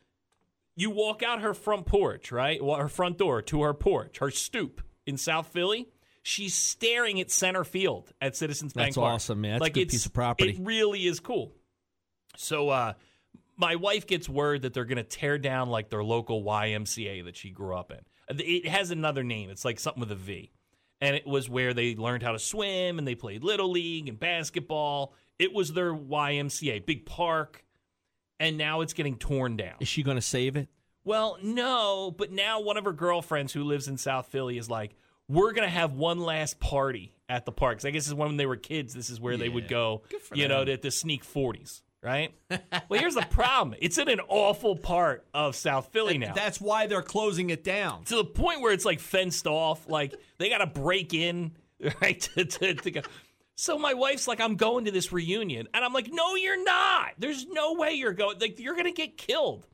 You 0.74 0.90
walk 0.90 1.22
out 1.22 1.40
her 1.42 1.54
front 1.54 1.86
porch, 1.86 2.32
right? 2.32 2.60
Well, 2.64 2.78
her 2.78 2.88
front 2.88 3.18
door 3.18 3.42
to 3.42 3.62
her 3.62 3.74
porch, 3.74 4.18
her 4.18 4.30
stoop 4.32 4.80
in 5.06 5.16
South 5.18 5.46
Philly. 5.48 5.86
She's 6.22 6.54
staring 6.54 7.20
at 7.20 7.30
center 7.30 7.64
field 7.64 8.12
at 8.20 8.36
Citizens 8.36 8.72
Bank 8.72 8.88
That's 8.88 8.96
Park. 8.96 9.14
awesome, 9.14 9.40
man. 9.40 9.58
That's 9.58 9.70
a 9.70 9.72
good 9.72 9.88
piece 9.88 10.06
of 10.06 10.12
property. 10.12 10.50
It 10.50 10.58
really 10.60 11.06
is 11.06 11.18
cool. 11.18 11.52
So, 12.36 12.68
uh, 12.68 12.94
my 13.56 13.76
wife 13.76 14.06
gets 14.06 14.28
word 14.28 14.62
that 14.62 14.72
they're 14.72 14.84
going 14.84 14.96
to 14.96 15.04
tear 15.04 15.38
down 15.38 15.68
like 15.68 15.90
their 15.90 16.02
local 16.02 16.42
YMCA 16.42 17.24
that 17.24 17.36
she 17.36 17.50
grew 17.50 17.76
up 17.76 17.92
in. 17.92 17.98
It 18.38 18.66
has 18.66 18.90
another 18.90 19.22
name. 19.22 19.50
It's 19.50 19.64
like 19.64 19.78
something 19.78 20.00
with 20.00 20.10
a 20.10 20.16
V. 20.16 20.52
And 21.00 21.16
it 21.16 21.26
was 21.26 21.48
where 21.48 21.74
they 21.74 21.96
learned 21.96 22.22
how 22.22 22.32
to 22.32 22.38
swim 22.38 22.98
and 22.98 23.06
they 23.06 23.14
played 23.14 23.42
little 23.42 23.70
league 23.70 24.08
and 24.08 24.18
basketball. 24.18 25.14
It 25.38 25.52
was 25.52 25.72
their 25.72 25.92
YMCA, 25.92 26.86
big 26.86 27.04
park. 27.04 27.64
And 28.38 28.56
now 28.56 28.80
it's 28.80 28.92
getting 28.92 29.16
torn 29.16 29.56
down. 29.56 29.74
Is 29.80 29.88
she 29.88 30.02
going 30.02 30.16
to 30.16 30.22
save 30.22 30.56
it? 30.56 30.68
Well, 31.04 31.38
no, 31.42 32.14
but 32.16 32.30
now 32.30 32.60
one 32.60 32.76
of 32.76 32.84
her 32.84 32.92
girlfriends 32.92 33.52
who 33.52 33.64
lives 33.64 33.88
in 33.88 33.98
South 33.98 34.28
Philly 34.28 34.56
is 34.56 34.70
like, 34.70 34.94
we're 35.28 35.52
going 35.52 35.66
to 35.66 35.74
have 35.74 35.92
one 35.92 36.18
last 36.20 36.60
party 36.60 37.14
at 37.28 37.44
the 37.46 37.52
park. 37.52 37.78
'Cause 37.78 37.84
I 37.84 37.90
guess 37.90 38.06
it's 38.06 38.14
when 38.14 38.36
they 38.36 38.46
were 38.46 38.56
kids, 38.56 38.92
this 38.94 39.08
is 39.10 39.20
where 39.20 39.36
they 39.36 39.48
would 39.48 39.68
go, 39.68 40.02
you 40.34 40.48
know, 40.48 40.64
to, 40.64 40.76
to 40.76 40.90
sneak 40.90 41.24
40s, 41.24 41.80
right? 42.02 42.34
well, 42.50 43.00
here's 43.00 43.14
the 43.14 43.22
problem 43.30 43.74
it's 43.80 43.96
in 43.98 44.08
an 44.08 44.20
awful 44.28 44.76
part 44.76 45.24
of 45.32 45.56
South 45.56 45.88
Philly 45.92 46.18
now. 46.18 46.34
That's 46.34 46.60
why 46.60 46.86
they're 46.86 47.02
closing 47.02 47.50
it 47.50 47.64
down. 47.64 48.04
to 48.04 48.16
the 48.16 48.24
point 48.24 48.60
where 48.60 48.72
it's 48.72 48.84
like 48.84 49.00
fenced 49.00 49.46
off. 49.46 49.88
Like 49.88 50.14
they 50.38 50.50
got 50.50 50.58
to 50.58 50.66
break 50.66 51.14
in, 51.14 51.52
right? 52.02 52.20
To, 52.34 52.44
to, 52.44 52.74
to 52.74 52.90
go. 52.90 53.00
So 53.54 53.78
my 53.78 53.94
wife's 53.94 54.26
like, 54.26 54.40
I'm 54.40 54.56
going 54.56 54.86
to 54.86 54.90
this 54.90 55.12
reunion. 55.12 55.68
And 55.72 55.84
I'm 55.84 55.92
like, 55.92 56.08
no, 56.10 56.34
you're 56.34 56.62
not. 56.64 57.10
There's 57.18 57.46
no 57.46 57.74
way 57.74 57.92
you're 57.92 58.12
going. 58.14 58.38
Like, 58.40 58.58
you're 58.58 58.74
going 58.74 58.86
to 58.86 58.92
get 58.92 59.16
killed. 59.16 59.66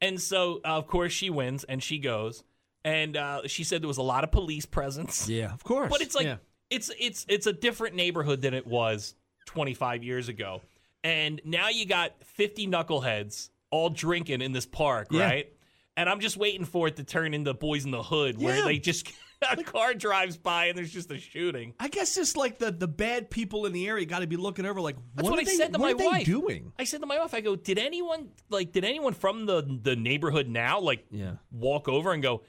And 0.00 0.20
so, 0.20 0.60
uh, 0.64 0.76
of 0.78 0.86
course, 0.86 1.12
she 1.12 1.30
wins 1.30 1.62
and 1.64 1.82
she 1.82 1.98
goes. 1.98 2.42
And 2.86 3.16
uh, 3.16 3.40
she 3.48 3.64
said 3.64 3.82
there 3.82 3.88
was 3.88 3.98
a 3.98 4.02
lot 4.02 4.22
of 4.24 4.30
police 4.30 4.64
presence. 4.64 5.28
Yeah, 5.28 5.52
of 5.52 5.62
course. 5.64 5.90
But 5.90 6.00
it's 6.02 6.14
like 6.14 6.24
Yeah. 6.26 6.36
it's 6.70 6.90
it's 6.98 7.26
it's 7.28 7.46
a 7.48 7.52
different 7.52 7.96
neighborhood 7.96 8.40
than 8.40 8.54
it 8.54 8.66
was 8.66 9.14
25 9.46 10.04
years 10.04 10.28
ago. 10.28 10.60
And 11.04 11.40
now 11.44 11.68
you 11.68 11.84
got 11.84 12.12
50 12.24 12.68
knuckleheads 12.68 13.50
all 13.70 13.90
drinking 13.90 14.40
in 14.40 14.52
this 14.52 14.66
park, 14.66 15.08
Yeah. 15.10 15.24
right? 15.24 15.52
And 15.96 16.08
I'm 16.08 16.20
just 16.20 16.36
waiting 16.36 16.64
for 16.64 16.88
it 16.88 16.96
to 16.96 17.04
turn 17.04 17.34
into 17.34 17.54
Boys 17.54 17.84
in 17.84 17.90
the 17.90 18.02
Hood, 18.02 18.40
where 18.40 18.56
Yeah. 18.58 18.64
they 18.64 18.78
just 18.78 19.10
a 19.50 19.62
car 19.64 19.92
drives 19.92 20.36
by 20.36 20.66
and 20.66 20.78
there's 20.78 20.92
just 20.92 21.10
a 21.10 21.18
shooting. 21.18 21.74
I 21.80 21.88
guess 21.88 22.14
just 22.14 22.36
like 22.36 22.58
the, 22.58 22.70
the 22.70 22.88
bad 22.88 23.30
people 23.30 23.66
in 23.66 23.72
the 23.72 23.86
area 23.88 24.06
got 24.06 24.20
to 24.20 24.26
be 24.26 24.36
looking 24.36 24.64
over 24.64 24.80
like, 24.80 24.96
That's 25.14 25.24
what, 25.24 25.32
what, 25.32 25.38
are 25.38 25.42
I 25.42 25.44
they, 25.44 25.56
said 25.56 25.72
to 25.74 25.78
what 25.80 25.86
my 25.88 25.92
are 25.92 25.98
they 25.98 26.04
wife. 26.18 26.24
doing? 26.26 26.72
I 26.78 26.84
said 26.84 27.00
to 27.00 27.06
my 27.06 27.18
wife, 27.18 27.34
I 27.34 27.40
go, 27.40 27.56
did 27.56 27.78
anyone 27.78 28.28
like 28.48 28.70
did 28.72 28.84
anyone 28.84 29.12
from 29.12 29.44
the 29.46 29.62
the 29.82 29.96
neighborhood 29.96 30.48
now 30.48 30.78
like 30.80 31.04
Yeah. 31.10 31.32
walk 31.50 31.88
over 31.88 32.12
and 32.12 32.22
go, 32.22 32.42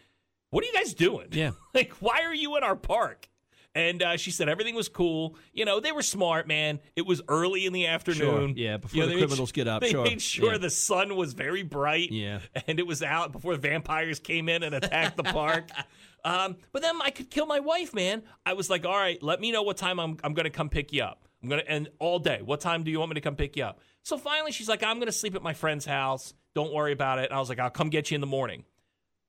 what 0.49 0.63
are 0.63 0.67
you 0.67 0.73
guys 0.73 0.93
doing? 0.93 1.27
Yeah. 1.31 1.51
like 1.73 1.91
why 1.93 2.21
are 2.23 2.33
you 2.35 2.57
in 2.57 2.63
our 2.63 2.75
park? 2.75 3.29
And 3.75 4.01
uh, 4.01 4.17
she 4.17 4.31
said 4.31 4.49
everything 4.49 4.73
was 4.73 4.89
cool. 4.89 5.35
You 5.53 5.63
know, 5.63 5.79
they 5.79 5.91
were 5.91 6.01
smart, 6.01 6.47
man. 6.47 6.79
It 6.95 7.05
was 7.05 7.21
early 7.27 7.67
in 7.67 7.73
the 7.73 7.85
afternoon. 7.85 8.55
Yeah, 8.57 8.77
before 8.77 8.95
You 8.97 9.03
know, 9.05 9.13
the 9.13 9.17
criminals 9.19 9.51
get 9.51 9.67
up, 9.67 9.81
They 9.83 9.91
sure. 9.91 10.03
made 10.03 10.19
sure 10.19 10.53
Yeah. 10.53 10.57
the 10.57 10.71
sun 10.71 11.15
was 11.15 11.33
very 11.33 11.61
bright. 11.61 12.11
Yeah. 12.11 12.39
And 12.65 12.79
it 12.79 12.87
was 12.87 13.03
out 13.03 13.31
before 13.33 13.55
the 13.55 13.61
vampires 13.61 14.17
came 14.19 14.49
in 14.49 14.63
and 14.63 14.73
attacked 14.73 15.17
the 15.17 15.23
park. 15.23 15.69
Um, 16.25 16.57
but 16.73 16.81
then 16.81 16.95
I 17.01 17.11
could 17.11 17.29
kill 17.29 17.45
my 17.45 17.61
wife, 17.61 17.93
man. 17.93 18.21
I 18.45 18.51
was 18.53 18.69
like, 18.69 18.85
all 18.85 18.97
right, 18.97 19.21
let 19.23 19.39
me 19.39 19.51
know 19.51 19.61
what 19.61 19.77
time 19.77 19.97
I'm, 19.97 20.17
I'm 20.25 20.33
going 20.33 20.43
to 20.45 20.49
come 20.49 20.67
pick 20.67 20.91
you 20.91 21.03
up. 21.03 21.25
I'm 21.41 21.47
going 21.47 21.61
to, 21.61 21.71
and 21.71 21.87
all 21.99 22.19
day, 22.19 22.41
what 22.43 22.59
time 22.59 22.83
do 22.83 22.91
you 22.91 22.99
want 22.99 23.11
me 23.11 23.13
to 23.15 23.21
come 23.21 23.35
pick 23.37 23.55
you 23.55 23.63
up? 23.63 23.79
So 24.03 24.17
finally, 24.17 24.51
she's 24.51 24.67
like, 24.67 24.83
I'm 24.83 24.97
going 24.97 25.05
to 25.05 25.13
sleep 25.13 25.35
at 25.35 25.43
my 25.43 25.53
friend's 25.53 25.85
house. 25.85 26.33
Don't 26.53 26.73
worry 26.73 26.91
about 26.91 27.19
it. 27.19 27.25
And 27.25 27.33
I 27.33 27.39
was 27.39 27.47
like, 27.47 27.59
I'll 27.59 27.69
come 27.69 27.89
get 27.89 28.11
you 28.11 28.15
in 28.15 28.21
the 28.21 28.27
morning. 28.27 28.65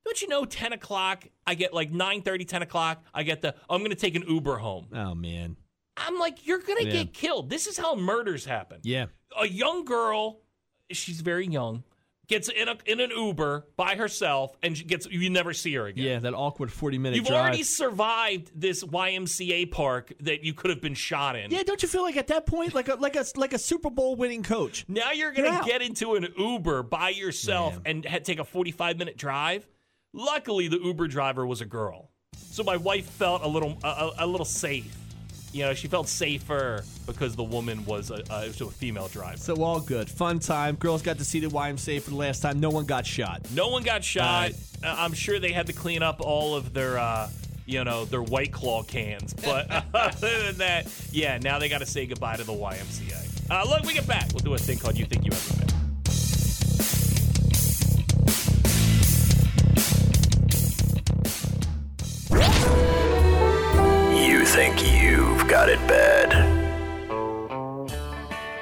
Don't 0.08 0.22
you 0.22 0.28
know, 0.28 0.46
10 0.46 0.72
o'clock, 0.72 1.26
I 1.46 1.54
get 1.54 1.74
like 1.74 1.92
9 1.92 2.22
30, 2.22 2.44
10 2.46 2.62
o'clock, 2.62 3.04
I 3.12 3.22
get 3.24 3.42
the, 3.42 3.54
I'm 3.68 3.80
going 3.80 3.90
to 3.90 3.96
take 3.96 4.14
an 4.14 4.24
Uber 4.26 4.56
home. 4.56 4.86
Oh 4.94 5.14
man. 5.14 5.56
I'm 5.98 6.18
like, 6.18 6.46
you're 6.46 6.60
going 6.60 6.78
to 6.78 6.86
Yeah. 6.86 7.02
get 7.04 7.12
killed. 7.12 7.50
This 7.50 7.66
is 7.66 7.76
how 7.76 7.94
murders 7.94 8.44
happen 8.46 8.78
Yeah. 8.84 9.06
a 9.38 9.46
young 9.46 9.84
girl, 9.84 10.40
she's 10.90 11.20
very 11.20 11.46
young, 11.46 11.84
gets 12.26 12.48
in 12.48 12.68
a 12.68 12.76
in 12.86 13.00
an 13.00 13.10
Uber 13.10 13.66
by 13.76 13.96
herself 13.96 14.56
and 14.62 14.76
she 14.78 14.84
gets 14.84 15.06
you 15.10 15.28
never 15.30 15.52
see 15.54 15.74
her 15.74 15.86
again. 15.86 16.04
Yeah, 16.04 16.18
that 16.20 16.34
awkward 16.34 16.70
40 16.72 16.98
minute 16.98 17.16
You've 17.16 17.26
drive. 17.26 17.40
already 17.40 17.62
survived 17.62 18.50
this 18.54 18.82
YMCA 18.84 19.70
park 19.70 20.12
that 20.20 20.42
you 20.44 20.52
could 20.54 20.70
have 20.70 20.80
been 20.80 20.94
shot 20.94 21.36
in. 21.36 21.50
yeah, 21.50 21.62
don't 21.64 21.82
you 21.82 21.88
feel 21.88 22.02
like 22.02 22.16
at 22.16 22.26
that 22.28 22.46
point 22.46 22.74
like 22.74 22.88
a 22.88 22.94
like 22.94 23.16
a 23.16 23.24
like 23.36 23.52
a 23.54 23.58
Super 23.58 23.90
Bowl 23.90 24.14
winning 24.16 24.42
coach? 24.42 24.84
Now 24.88 25.12
you're 25.12 25.32
going 25.32 25.52
You're 25.52 25.62
to 25.62 25.68
get 25.68 25.82
into 25.82 26.14
an 26.14 26.28
Uber 26.38 26.82
by 26.84 27.08
yourself 27.10 27.74
Man. 27.76 27.82
and 27.86 28.04
ha- 28.06 28.18
take 28.22 28.38
a 28.38 28.44
45 28.44 28.98
minute 28.98 29.16
drive. 29.16 29.66
Luckily, 30.14 30.68
the 30.68 30.78
Uber 30.78 31.06
driver 31.06 31.46
was 31.46 31.60
a 31.60 31.66
girl, 31.66 32.10
so 32.34 32.64
my 32.64 32.76
wife 32.76 33.04
felt 33.04 33.42
a 33.42 33.46
little 33.48 33.76
a, 33.84 34.10
a, 34.20 34.26
little 34.26 34.46
safe. 34.46 34.96
You 35.52 35.64
know, 35.64 35.74
she 35.74 35.86
felt 35.86 36.08
safer 36.08 36.82
because 37.06 37.36
the 37.36 37.44
woman 37.44 37.84
was 37.84 38.10
a, 38.10 38.22
a, 38.30 38.46
was 38.46 38.60
a 38.60 38.66
female 38.68 39.08
driver. 39.08 39.36
So 39.36 39.54
all 39.62 39.80
good. 39.80 40.08
Fun 40.08 40.38
time. 40.38 40.76
Girls 40.76 41.02
got 41.02 41.18
to 41.18 41.24
see 41.24 41.40
the 41.40 41.48
YMCA 41.48 42.00
for 42.00 42.10
the 42.10 42.16
last 42.16 42.40
time. 42.40 42.58
No 42.58 42.70
one 42.70 42.86
got 42.86 43.06
shot. 43.06 43.46
No 43.52 43.68
one 43.68 43.82
got 43.82 44.02
shot. 44.02 44.52
Uh, 44.82 44.94
I'm 44.98 45.12
sure 45.12 45.38
they 45.38 45.52
had 45.52 45.66
to 45.66 45.72
clean 45.72 46.02
up 46.02 46.20
all 46.20 46.54
of 46.54 46.72
their, 46.72 46.98
uh, 46.98 47.28
you 47.66 47.84
know, 47.84 48.04
their 48.06 48.22
White 48.22 48.52
Claw 48.52 48.82
cans. 48.82 49.34
But 49.34 49.70
other 49.94 50.44
than 50.44 50.56
that, 50.58 50.86
yeah, 51.12 51.38
now 51.38 51.58
they 51.58 51.68
got 51.68 51.78
to 51.78 51.86
say 51.86 52.06
goodbye 52.06 52.36
to 52.36 52.44
the 52.44 52.52
YMCA. 52.52 53.50
Uh, 53.50 53.64
look, 53.68 53.84
we 53.84 53.92
get 53.94 54.06
back. 54.06 54.28
We'll 54.32 54.40
do 54.40 54.54
a 54.54 54.58
thing 54.58 54.78
called 54.78 54.98
You 54.98 55.04
Think 55.04 55.24
You 55.24 55.32
Ever 55.32 55.64
Been. 55.66 55.77
You 64.14 64.44
think 64.44 64.82
you've 65.00 65.46
got 65.48 65.68
it 65.68 65.78
bad. 65.88 66.56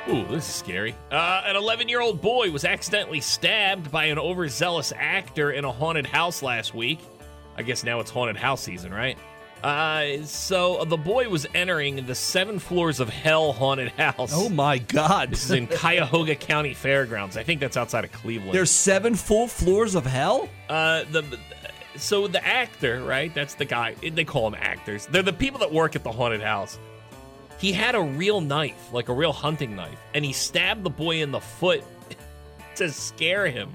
Ooh, 0.09 0.25
this 0.29 0.49
is 0.49 0.55
scary. 0.55 0.95
Uh, 1.11 1.43
an 1.47 1.57
11 1.57 1.89
year 1.89 2.01
old 2.01 2.21
boy 2.21 2.51
was 2.51 2.65
accidentally 2.65 3.21
stabbed 3.21 3.91
by 3.91 4.05
an 4.05 4.19
overzealous 4.19 4.93
actor 4.97 5.51
in 5.51 5.65
a 5.65 5.73
haunted 5.73 6.07
house 6.07 6.43
last 6.43 6.75
week. 6.75 7.01
I 7.57 7.63
guess 7.63 7.83
now 7.83 7.99
it's 8.01 8.11
haunted 8.11 8.37
house 8.37 8.63
season, 8.63 8.93
right? 8.95 9.19
Uh, 9.65 10.23
so 10.25 10.85
the 10.85 10.99
boy 10.99 11.29
was 11.29 11.47
entering 11.55 12.07
the 12.07 12.15
seven 12.15 12.59
floors 12.61 13.01
of 13.01 13.09
hell 13.09 13.53
haunted 13.53 13.89
house. 13.93 14.31
Oh 14.33 14.49
my 14.49 14.79
God. 14.79 15.31
This 15.31 15.45
is 15.47 15.51
in 15.51 15.67
Cuyahoga 15.67 16.37
County 16.37 16.75
Fairgrounds. 16.75 17.37
I 17.37 17.43
think 17.43 17.61
that's 17.61 17.77
outside 17.77 18.05
of 18.05 18.13
Cleveland. 18.13 18.53
There's 18.53 18.71
seven 18.71 19.15
full 19.17 19.49
floors 19.49 19.95
of 19.97 20.07
hell? 20.07 20.49
uh 20.69 21.05
the 21.11 21.23
so 21.99 22.27
the 22.27 22.45
actor, 22.45 23.03
right? 23.03 23.35
That's 23.35 23.55
the 23.55 23.65
guy. 23.65 23.95
They 23.95 24.25
call 24.25 24.51
them 24.51 24.59
actors. 24.61 25.07
They're 25.07 25.23
the 25.23 25.33
people 25.33 25.61
that 25.61 25.73
work 25.73 25.97
at 25.97 26.05
the 26.05 26.13
haunted 26.13 26.41
house. 26.41 26.79
He 27.59 27.73
had 27.73 27.95
a 27.95 28.03
real 28.03 28.41
knife, 28.41 28.93
like 28.93 29.09
a 29.09 29.15
real 29.15 29.33
hunting 29.33 29.75
knife, 29.77 29.99
and 30.15 30.25
he 30.25 30.33
stabbed 30.33 30.85
the 30.85 30.91
boy 30.91 31.23
in 31.23 31.31
the 31.31 31.41
foot 31.41 31.83
to 32.77 32.91
scare 32.91 33.47
him. 33.47 33.73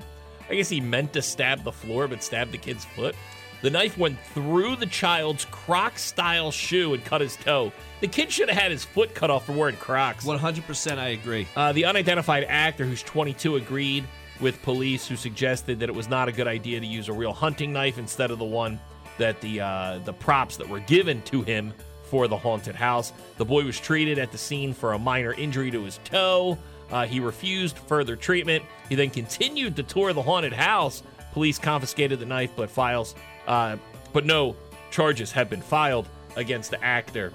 I 0.49 0.55
guess 0.55 0.69
he 0.69 0.81
meant 0.81 1.13
to 1.13 1.21
stab 1.21 1.63
the 1.63 1.71
floor, 1.71 2.07
but 2.07 2.21
stabbed 2.23 2.51
the 2.51 2.57
kid's 2.57 2.85
foot. 2.85 3.15
The 3.61 3.69
knife 3.69 3.97
went 3.97 4.19
through 4.33 4.77
the 4.77 4.87
child's 4.87 5.45
Croc 5.45 5.97
style 5.99 6.51
shoe 6.51 6.93
and 6.93 7.05
cut 7.05 7.21
his 7.21 7.35
toe. 7.35 7.71
The 8.01 8.07
kid 8.07 8.31
should 8.31 8.49
have 8.49 8.57
had 8.57 8.71
his 8.71 8.83
foot 8.83 9.13
cut 9.13 9.29
off 9.29 9.45
for 9.45 9.53
wearing 9.53 9.75
Crocs. 9.77 10.25
100% 10.25 10.97
I 10.97 11.09
agree. 11.09 11.47
Uh, 11.55 11.71
the 11.71 11.85
unidentified 11.85 12.45
actor, 12.47 12.85
who's 12.85 13.03
22, 13.03 13.57
agreed 13.57 14.03
with 14.41 14.61
police, 14.63 15.07
who 15.07 15.15
suggested 15.15 15.79
that 15.79 15.89
it 15.89 15.95
was 15.95 16.09
not 16.09 16.27
a 16.27 16.31
good 16.31 16.47
idea 16.47 16.79
to 16.79 16.85
use 16.85 17.07
a 17.07 17.13
real 17.13 17.33
hunting 17.33 17.71
knife 17.71 17.97
instead 17.97 18.31
of 18.31 18.39
the 18.39 18.45
one 18.45 18.79
that 19.17 19.39
the 19.41 19.61
uh, 19.61 19.99
the 19.99 20.13
props 20.13 20.57
that 20.57 20.67
were 20.67 20.79
given 20.79 21.21
to 21.23 21.41
him 21.41 21.73
for 22.03 22.27
the 22.27 22.37
haunted 22.37 22.75
house. 22.75 23.13
The 23.37 23.45
boy 23.45 23.63
was 23.63 23.79
treated 23.79 24.19
at 24.19 24.31
the 24.31 24.37
scene 24.37 24.73
for 24.73 24.93
a 24.93 24.99
minor 24.99 25.33
injury 25.33 25.71
to 25.71 25.83
his 25.83 25.99
toe. 26.03 26.57
Uh, 26.91 27.05
he 27.05 27.21
refused 27.21 27.77
further 27.77 28.17
treatment. 28.17 28.65
He 28.89 28.95
then 28.95 29.09
continued 29.09 29.77
to 29.77 29.83
tour 29.83 30.11
the 30.11 30.21
haunted 30.21 30.51
house. 30.51 31.03
Police 31.31 31.57
confiscated 31.57 32.19
the 32.19 32.25
knife, 32.25 32.51
but 32.57 32.69
files, 32.69 33.15
uh, 33.47 33.77
but 34.11 34.25
no 34.25 34.57
charges 34.89 35.31
have 35.31 35.49
been 35.49 35.61
filed 35.61 36.09
against 36.35 36.71
the 36.71 36.83
actor 36.83 37.31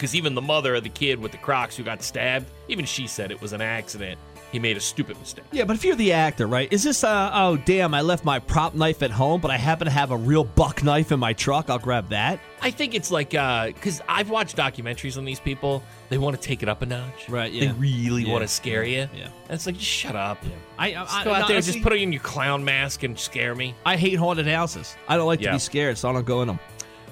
because 0.00 0.14
even 0.14 0.34
the 0.34 0.40
mother 0.40 0.76
of 0.76 0.82
the 0.82 0.88
kid 0.88 1.20
with 1.20 1.30
the 1.30 1.36
Crocs 1.36 1.76
who 1.76 1.82
got 1.82 2.02
stabbed, 2.02 2.46
even 2.68 2.86
she 2.86 3.06
said 3.06 3.30
it 3.30 3.38
was 3.42 3.52
an 3.52 3.60
accident. 3.60 4.18
He 4.52 4.58
made 4.58 4.76
a 4.76 4.80
stupid 4.80 5.18
mistake. 5.20 5.44
Yeah, 5.52 5.64
but 5.64 5.76
if 5.76 5.84
you're 5.84 5.94
the 5.94 6.12
actor, 6.12 6.46
right? 6.46 6.72
Is 6.72 6.82
this, 6.82 7.04
uh, 7.04 7.30
oh, 7.32 7.56
damn, 7.56 7.94
I 7.94 8.00
left 8.00 8.24
my 8.24 8.38
prop 8.40 8.74
knife 8.74 9.02
at 9.02 9.10
home, 9.12 9.40
but 9.40 9.50
I 9.50 9.56
happen 9.56 9.84
to 9.84 9.90
have 9.92 10.10
a 10.10 10.16
real 10.16 10.42
buck 10.42 10.82
knife 10.82 11.12
in 11.12 11.20
my 11.20 11.32
truck. 11.32 11.70
I'll 11.70 11.78
grab 11.78 12.08
that. 12.08 12.40
I 12.60 12.70
think 12.72 12.94
it's 12.94 13.10
like 13.12 13.30
because 13.30 14.02
I've 14.08 14.28
watched 14.28 14.56
documentaries 14.56 15.16
on 15.16 15.24
these 15.24 15.38
people. 15.40 15.82
They 16.08 16.18
want 16.18 16.34
to 16.34 16.42
take 16.42 16.62
it 16.64 16.68
up 16.68 16.82
a 16.82 16.86
notch. 16.86 17.28
Right, 17.28 17.52
yeah. 17.52 17.66
They 17.66 17.78
really 17.78 18.24
Yeah. 18.24 18.32
want 18.32 18.42
to 18.42 18.48
scare 18.48 18.82
you. 18.84 19.08
Yeah. 19.14 19.26
And 19.26 19.32
it's 19.50 19.66
like, 19.66 19.76
just 19.76 19.86
shut 19.86 20.16
up. 20.16 20.38
I, 20.78 20.88
I, 20.88 20.92
Just 20.94 21.14
I, 21.14 21.24
go 21.24 21.30
out 21.32 21.40
no, 21.42 21.46
there, 21.46 21.56
honestly, 21.56 21.72
just 21.74 21.84
put 21.84 21.92
on 21.92 22.12
your 22.12 22.22
clown 22.22 22.64
mask 22.64 23.04
and 23.04 23.16
scare 23.18 23.54
me. 23.54 23.74
I 23.86 23.96
hate 23.96 24.14
haunted 24.16 24.48
houses. 24.48 24.96
I 25.08 25.16
don't 25.16 25.26
like 25.26 25.40
Yeah. 25.40 25.50
to 25.50 25.54
be 25.56 25.60
scared, 25.60 25.96
so 25.98 26.10
I 26.10 26.12
don't 26.12 26.26
go 26.26 26.42
in 26.42 26.48
them. 26.48 26.58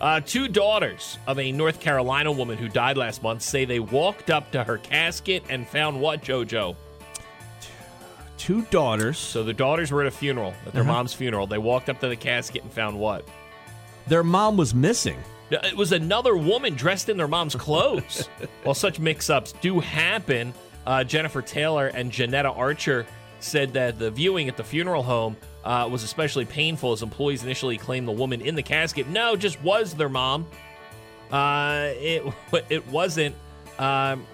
Uh, 0.01 0.21
two 0.21 0.47
daughters 0.49 1.19
of 1.27 1.39
a 1.39 1.51
North 1.53 1.81
Carolina 1.81 2.31
woman 2.31 2.57
who 2.59 2.69
died 2.69 2.97
last 2.97 3.23
month 3.23 3.43
say 3.43 3.65
they 3.65 3.81
walked 3.81 4.31
up 4.31 4.51
to 4.53 4.63
her 4.65 4.79
casket 4.79 5.43
and 5.49 5.67
found 5.67 6.01
what, 6.01 6.23
JoJo? 6.23 6.77
Two 8.39 8.63
daughters. 8.71 9.19
So 9.19 9.43
the 9.45 9.53
daughters 9.53 9.91
were 9.93 10.01
at 10.01 10.07
a 10.07 10.11
funeral, 10.11 10.55
at 10.67 10.73
their 10.73 10.83
Uh-huh. 10.83 10.93
mom's 10.93 11.13
funeral. 11.13 11.47
They 11.47 11.59
walked 11.59 11.89
up 11.91 12.01
to 12.01 12.09
the 12.09 12.17
casket 12.17 12.63
and 12.63 12.73
found 12.73 12.99
what? 12.99 13.29
Their 14.07 14.23
mom 14.25 14.57
was 14.57 14.73
missing. 14.75 15.19
It 15.51 15.77
was 15.77 15.93
another 15.93 16.37
woman 16.37 16.75
dressed 16.75 17.09
in 17.09 17.17
their 17.17 17.29
mom's 17.29 17.55
clothes. 17.55 18.29
While 18.63 18.75
such 18.75 18.99
mix 19.01 19.29
ups 19.31 19.53
do 19.61 19.81
happen, 19.81 20.55
uh, 20.87 21.05
Jennifer 21.05 21.43
Taylor 21.43 21.89
and 21.89 22.11
Janetta 22.13 22.51
Archer 22.51 23.07
said 23.41 23.73
that 23.75 23.99
the 23.99 24.11
viewing 24.11 24.49
at 24.49 24.57
the 24.57 24.65
funeral 24.65 25.03
home 25.03 25.37
uh, 25.65 25.89
was 25.91 26.03
especially 26.03 26.45
painful 26.45 26.93
as 26.93 27.03
employees 27.03 27.45
initially 27.45 27.77
claimed 27.79 28.07
the 28.09 28.13
woman 28.13 28.41
in 28.41 28.55
the 28.55 28.63
casket 28.63 29.07
no, 29.09 29.37
just 29.37 29.61
was 29.63 29.95
their 29.95 30.09
mom. 30.09 30.47
Uh, 31.31 31.91
it, 31.97 32.23
it 32.71 32.87
wasn't. 32.89 33.35
Um, 33.79 34.27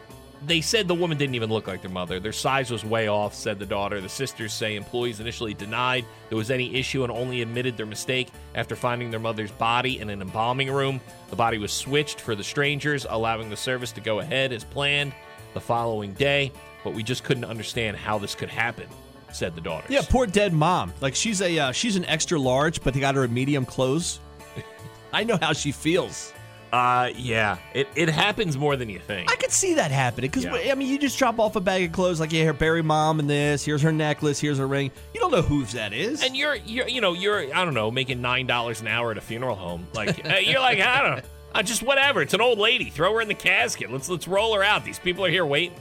they 0.47 0.61
said 0.61 0.89
the 0.89 0.95
woman 0.95 1.17
didn't 1.17 1.35
even 1.35 1.51
look 1.51 1.67
like 1.67 1.81
their 1.81 1.91
mother. 1.91 2.21
Their 2.21 2.33
size 2.33 2.71
was 2.71 2.85
way 2.85 3.09
off, 3.09 3.35
said 3.35 3.59
the 3.59 3.67
daughter. 3.67 4.01
The 4.01 4.09
sisters 4.09 4.53
say 4.53 4.77
employees 4.77 5.21
initially 5.21 5.55
denied 5.55 6.05
there 6.29 6.39
was 6.39 6.51
any 6.51 6.75
issue 6.75 7.03
and 7.03 7.13
only 7.13 7.43
admitted 7.43 7.77
their 7.77 7.87
mistake 7.87 8.29
after 8.55 8.77
finding 8.77 9.11
their 9.11 9.21
mother's 9.21 9.51
body 9.53 10.01
in 10.01 10.11
an 10.11 10.21
embalming 10.21 10.71
room. 10.71 11.01
The 11.31 11.37
body 11.37 11.59
was 11.59 11.73
switched 11.73 12.21
for 12.21 12.35
the 12.35 12.45
strangers, 12.45 13.07
allowing 13.09 13.49
the 13.49 13.57
service 13.57 13.93
to 13.93 14.01
go 14.01 14.21
ahead 14.21 14.53
as 14.53 14.65
planned 14.65 15.15
the 15.55 15.61
following 15.61 16.13
day. 16.13 16.53
But 16.83 16.95
we 16.95 17.03
just 17.03 17.25
couldn't 17.25 17.47
understand 17.47 17.97
how 17.97 18.19
this 18.19 18.35
could 18.35 18.51
happen, 18.51 18.87
said 19.33 19.55
the 19.55 19.63
daughter. 19.63 19.87
Yeah, 19.89 20.03
poor 20.07 20.27
dead 20.27 20.53
mom. 20.53 20.93
Like 21.01 21.15
she's 21.15 21.41
a 21.41 21.59
uh, 21.59 21.73
she's 21.73 21.97
an 21.97 22.05
extra 22.05 22.39
large, 22.39 22.83
but 22.83 22.93
they 22.93 23.01
got 23.01 23.15
her 23.15 23.25
a 23.25 23.29
medium 23.29 23.65
clothes. 23.65 24.21
I 25.13 25.25
know 25.25 25.39
how 25.41 25.55
she 25.55 25.73
feels. 25.73 26.34
Uh, 26.75 27.13
yeah. 27.17 27.59
It, 27.73 27.87
it 27.95 28.09
happens 28.09 28.59
more 28.59 28.75
than 28.75 28.89
you 28.89 28.99
think. 28.99 29.31
I 29.31 29.37
could 29.37 29.53
see 29.53 29.75
that 29.75 29.93
happening 29.93 30.29
because 30.29 30.43
Yeah. 30.43 30.73
I 30.73 30.75
mean, 30.75 30.89
you 30.89 30.99
just 30.99 31.17
drop 31.17 31.39
off 31.39 31.55
a 31.55 31.61
bag 31.61 31.85
of 31.85 31.93
clothes 31.93 32.19
like, 32.19 32.33
yeah, 32.33 32.43
here, 32.43 32.53
bury 32.53 32.83
mom 32.83 33.21
and 33.21 33.31
this. 33.31 33.65
Here's 33.65 33.81
her 33.83 33.93
necklace. 33.93 34.41
Here's 34.41 34.59
her 34.59 34.67
ring. 34.67 34.91
You 35.15 35.21
don't 35.21 35.31
know 35.31 35.43
whose 35.43 35.71
that 35.75 35.93
is. 35.93 36.25
And 36.25 36.37
you're, 36.37 36.57
you're, 36.57 36.89
you 36.89 37.01
know, 37.01 37.13
you're, 37.13 37.55
I 37.55 37.65
don't 37.65 37.75
know, 37.75 37.93
making 37.93 38.21
nine 38.21 38.49
dollars 38.49 38.81
an 38.81 38.89
hour 38.89 39.13
at 39.13 39.19
a 39.19 39.21
funeral 39.21 39.55
home. 39.55 39.87
Like 39.95 40.19
you're 40.45 40.59
like, 40.59 40.81
I 40.81 41.01
don't 41.01 41.25
know, 41.55 41.63
just 41.63 41.85
whatever. 41.85 42.23
It's 42.23 42.35
an 42.35 42.41
old 42.41 42.59
lady. 42.59 42.91
Throw 42.91 43.15
her 43.15 43.21
in 43.21 43.29
the 43.29 43.35
casket. 43.35 43.93
Let's 43.93 44.09
let's 44.09 44.27
roll 44.27 44.53
her 44.57 44.65
out. 44.65 44.85
These 44.85 44.99
people 44.99 45.25
are 45.25 45.31
here 45.31 45.47
waiting. 45.47 45.79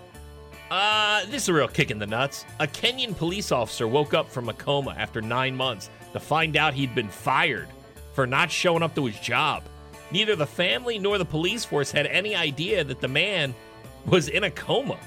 Uh, 0.69 1.25
this 1.25 1.41
is 1.43 1.49
a 1.49 1.53
real 1.53 1.67
kick 1.67 1.89
in 1.89 1.97
the 1.97 2.05
nuts. 2.07 2.45
A 2.59 2.67
Kenyan 2.67 3.17
police 3.17 3.51
officer 3.51 3.87
woke 3.87 4.13
up 4.13 4.29
from 4.29 4.47
a 4.47 4.53
coma 4.53 4.95
after 4.95 5.21
nine 5.23 5.55
months 5.55 5.89
to 6.13 6.19
find 6.19 6.55
out 6.55 6.75
he'd 6.75 6.93
been 6.93 7.09
fired 7.09 7.67
for 8.13 8.27
not 8.27 8.51
showing 8.51 8.83
up 8.83 8.93
to 8.93 9.05
his 9.07 9.19
job. 9.19 9.63
Neither 10.14 10.36
the 10.36 10.45
family 10.45 10.99
nor 10.99 11.18
the 11.18 11.26
police 11.26 11.66
force 11.66 11.91
had 11.91 12.05
any 12.05 12.36
idea 12.36 12.84
that 12.84 13.01
the 13.01 13.07
man 13.07 13.55
was 14.05 14.30
in 14.30 14.43
a 14.43 14.51
coma. 14.51 14.99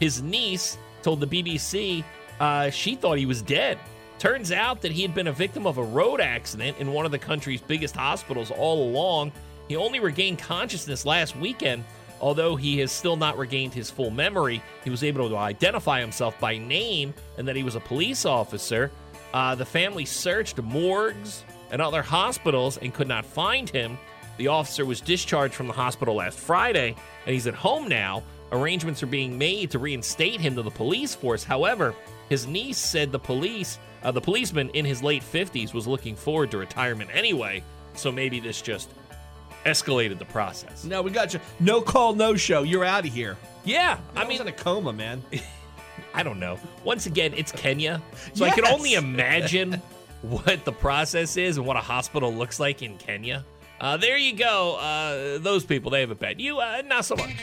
His 0.00 0.20
niece 0.20 0.76
told 1.02 1.20
the 1.20 1.26
BBC 1.28 2.04
uh, 2.40 2.68
she 2.70 2.96
thought 2.96 3.18
he 3.18 3.24
was 3.24 3.40
dead. 3.40 3.78
Turns 4.18 4.50
out 4.50 4.82
that 4.82 4.90
he 4.90 5.02
had 5.02 5.14
been 5.14 5.28
a 5.28 5.32
victim 5.32 5.64
of 5.64 5.78
a 5.78 5.82
road 5.84 6.20
accident 6.20 6.76
in 6.78 6.92
one 6.92 7.06
of 7.06 7.12
the 7.12 7.18
country's 7.18 7.60
biggest 7.60 7.94
hospitals 7.94 8.50
all 8.50 8.82
along, 8.88 9.30
He 9.68 9.76
only 9.76 10.00
regained 10.00 10.38
consciousness 10.38 11.06
last 11.06 11.36
weekend. 11.36 11.84
Although 12.20 12.56
he 12.56 12.78
has 12.78 12.90
still 12.90 13.16
not 13.16 13.36
regained 13.38 13.74
his 13.74 13.90
full 13.90 14.10
memory, 14.10 14.62
he 14.82 14.90
was 14.90 15.04
able 15.04 15.28
to 15.28 15.36
identify 15.36 16.00
himself 16.00 16.38
by 16.40 16.56
name 16.56 17.14
and 17.36 17.46
that 17.46 17.56
he 17.56 17.62
was 17.62 17.74
a 17.74 17.80
police 17.80 18.24
officer. 18.24 18.90
Uh, 19.34 19.54
the 19.54 19.66
family 19.66 20.06
searched 20.06 20.60
morgues 20.62 21.44
and 21.70 21.82
other 21.82 22.02
hospitals 22.02 22.78
and 22.78 22.94
could 22.94 23.08
not 23.08 23.24
find 23.24 23.68
him. 23.68 23.98
The 24.38 24.48
officer 24.48 24.84
was 24.84 25.00
discharged 25.00 25.54
from 25.54 25.66
the 25.66 25.72
hospital 25.72 26.16
last 26.16 26.38
Friday, 26.38 26.94
and 27.24 27.32
he's 27.32 27.46
at 27.46 27.54
home 27.54 27.88
now. 27.88 28.22
Arrangements 28.52 29.02
are 29.02 29.06
being 29.06 29.36
made 29.38 29.70
to 29.72 29.78
reinstate 29.78 30.40
him 30.40 30.54
to 30.56 30.62
the 30.62 30.70
police 30.70 31.14
force. 31.14 31.42
However, 31.42 31.94
his 32.28 32.46
niece 32.46 32.78
said 32.78 33.12
the 33.12 33.18
police, 33.18 33.78
uh, 34.02 34.10
the 34.12 34.20
policeman 34.20 34.70
in 34.70 34.84
his 34.84 35.02
late 35.02 35.22
50s, 35.22 35.72
was 35.74 35.86
looking 35.86 36.14
forward 36.14 36.50
to 36.52 36.58
retirement 36.58 37.10
anyway. 37.12 37.62
So 37.94 38.12
maybe 38.12 38.38
this 38.40 38.60
just 38.60 38.90
escalated 39.64 40.18
the 40.18 40.24
process. 40.26 40.84
No, 40.84 41.02
we 41.02 41.10
got 41.10 41.34
you. 41.34 41.40
No 41.58 41.80
call, 41.80 42.14
no 42.14 42.36
show. 42.36 42.62
You're 42.62 42.84
out 42.84 43.06
of 43.06 43.12
here. 43.12 43.36
Yeah, 43.64 43.98
I 44.14 44.20
I 44.20 44.22
mean, 44.22 44.38
mean, 44.38 44.42
in 44.42 44.48
a 44.48 44.52
coma, 44.52 44.92
man. 44.92 45.22
I 46.14 46.22
don't 46.22 46.38
know. 46.38 46.58
Once 46.84 47.06
again, 47.06 47.32
it's 47.36 47.52
Kenya, 47.52 48.00
so 48.32 48.44
I 48.44 48.50
can 48.50 48.66
only 48.66 48.94
imagine 48.94 49.82
what 50.22 50.64
the 50.64 50.72
process 50.72 51.36
is 51.36 51.56
and 51.58 51.66
what 51.66 51.76
a 51.76 51.80
hospital 51.80 52.32
looks 52.32 52.60
like 52.60 52.82
in 52.82 52.96
Kenya. 52.96 53.44
Uh, 53.80 53.96
there 53.96 54.16
you 54.16 54.34
go. 54.34 54.76
Uh, 54.76 55.38
those 55.38 55.64
people, 55.64 55.90
they 55.90 56.00
have 56.00 56.10
a 56.10 56.14
bad. 56.14 56.40
You, 56.40 56.58
uh, 56.58 56.82
not 56.86 57.04
so 57.04 57.16
much. 57.16 57.34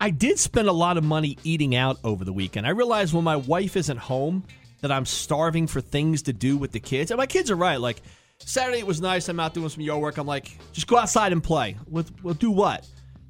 I 0.00 0.10
did 0.10 0.38
spend 0.38 0.68
a 0.68 0.72
lot 0.72 0.98
of 0.98 1.04
money 1.04 1.38
eating 1.44 1.74
out 1.74 1.98
over 2.04 2.24
the 2.24 2.32
weekend. 2.32 2.66
I 2.66 2.70
realized 2.70 3.14
when 3.14 3.24
my 3.24 3.36
wife 3.36 3.76
isn't 3.76 3.96
home 3.96 4.44
that 4.82 4.92
I'm 4.92 5.06
starving 5.06 5.66
for 5.66 5.80
things 5.80 6.22
to 6.22 6.32
do 6.32 6.58
with 6.58 6.72
the 6.72 6.80
kids. 6.80 7.10
And 7.10 7.16
my 7.16 7.26
kids 7.26 7.50
are 7.50 7.56
right. 7.56 7.80
Like 7.80 8.02
Saturday 8.38 8.80
it 8.80 8.86
was 8.86 9.00
nice. 9.00 9.28
I'm 9.30 9.40
out 9.40 9.54
doing 9.54 9.68
some 9.70 9.82
yard 9.82 10.02
work. 10.02 10.18
I'm 10.18 10.26
like, 10.26 10.58
just 10.72 10.86
go 10.86 10.98
outside 10.98 11.32
and 11.32 11.42
play. 11.42 11.78
With 11.88 12.12
we'll 12.22 12.34
do 12.34 12.50
what? 12.50 12.86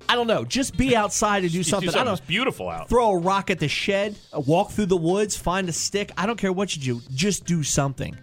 I 0.08 0.14
don't 0.16 0.26
know. 0.26 0.44
Just 0.44 0.76
be 0.76 0.94
outside 1.02 1.42
and 1.44 1.52
do 1.52 1.62
something. 1.62 1.90
do 1.90 1.98
I 1.98 2.04
don't 2.04 2.12
It's 2.14 2.20
beautiful 2.20 2.68
out. 2.68 2.88
throw 2.88 3.10
a 3.12 3.18
rock 3.18 3.50
at 3.50 3.58
the 3.58 3.68
shed, 3.68 4.16
walk 4.32 4.70
through 4.70 4.86
the 4.86 4.96
woods, 4.96 5.36
find 5.36 5.68
a 5.68 5.72
stick. 5.72 6.10
I 6.16 6.26
don't 6.26 6.38
care 6.38 6.52
what 6.52 6.76
you 6.76 6.82
do. 6.82 7.02
Just 7.14 7.44
do 7.46 7.62
something. 7.62 8.16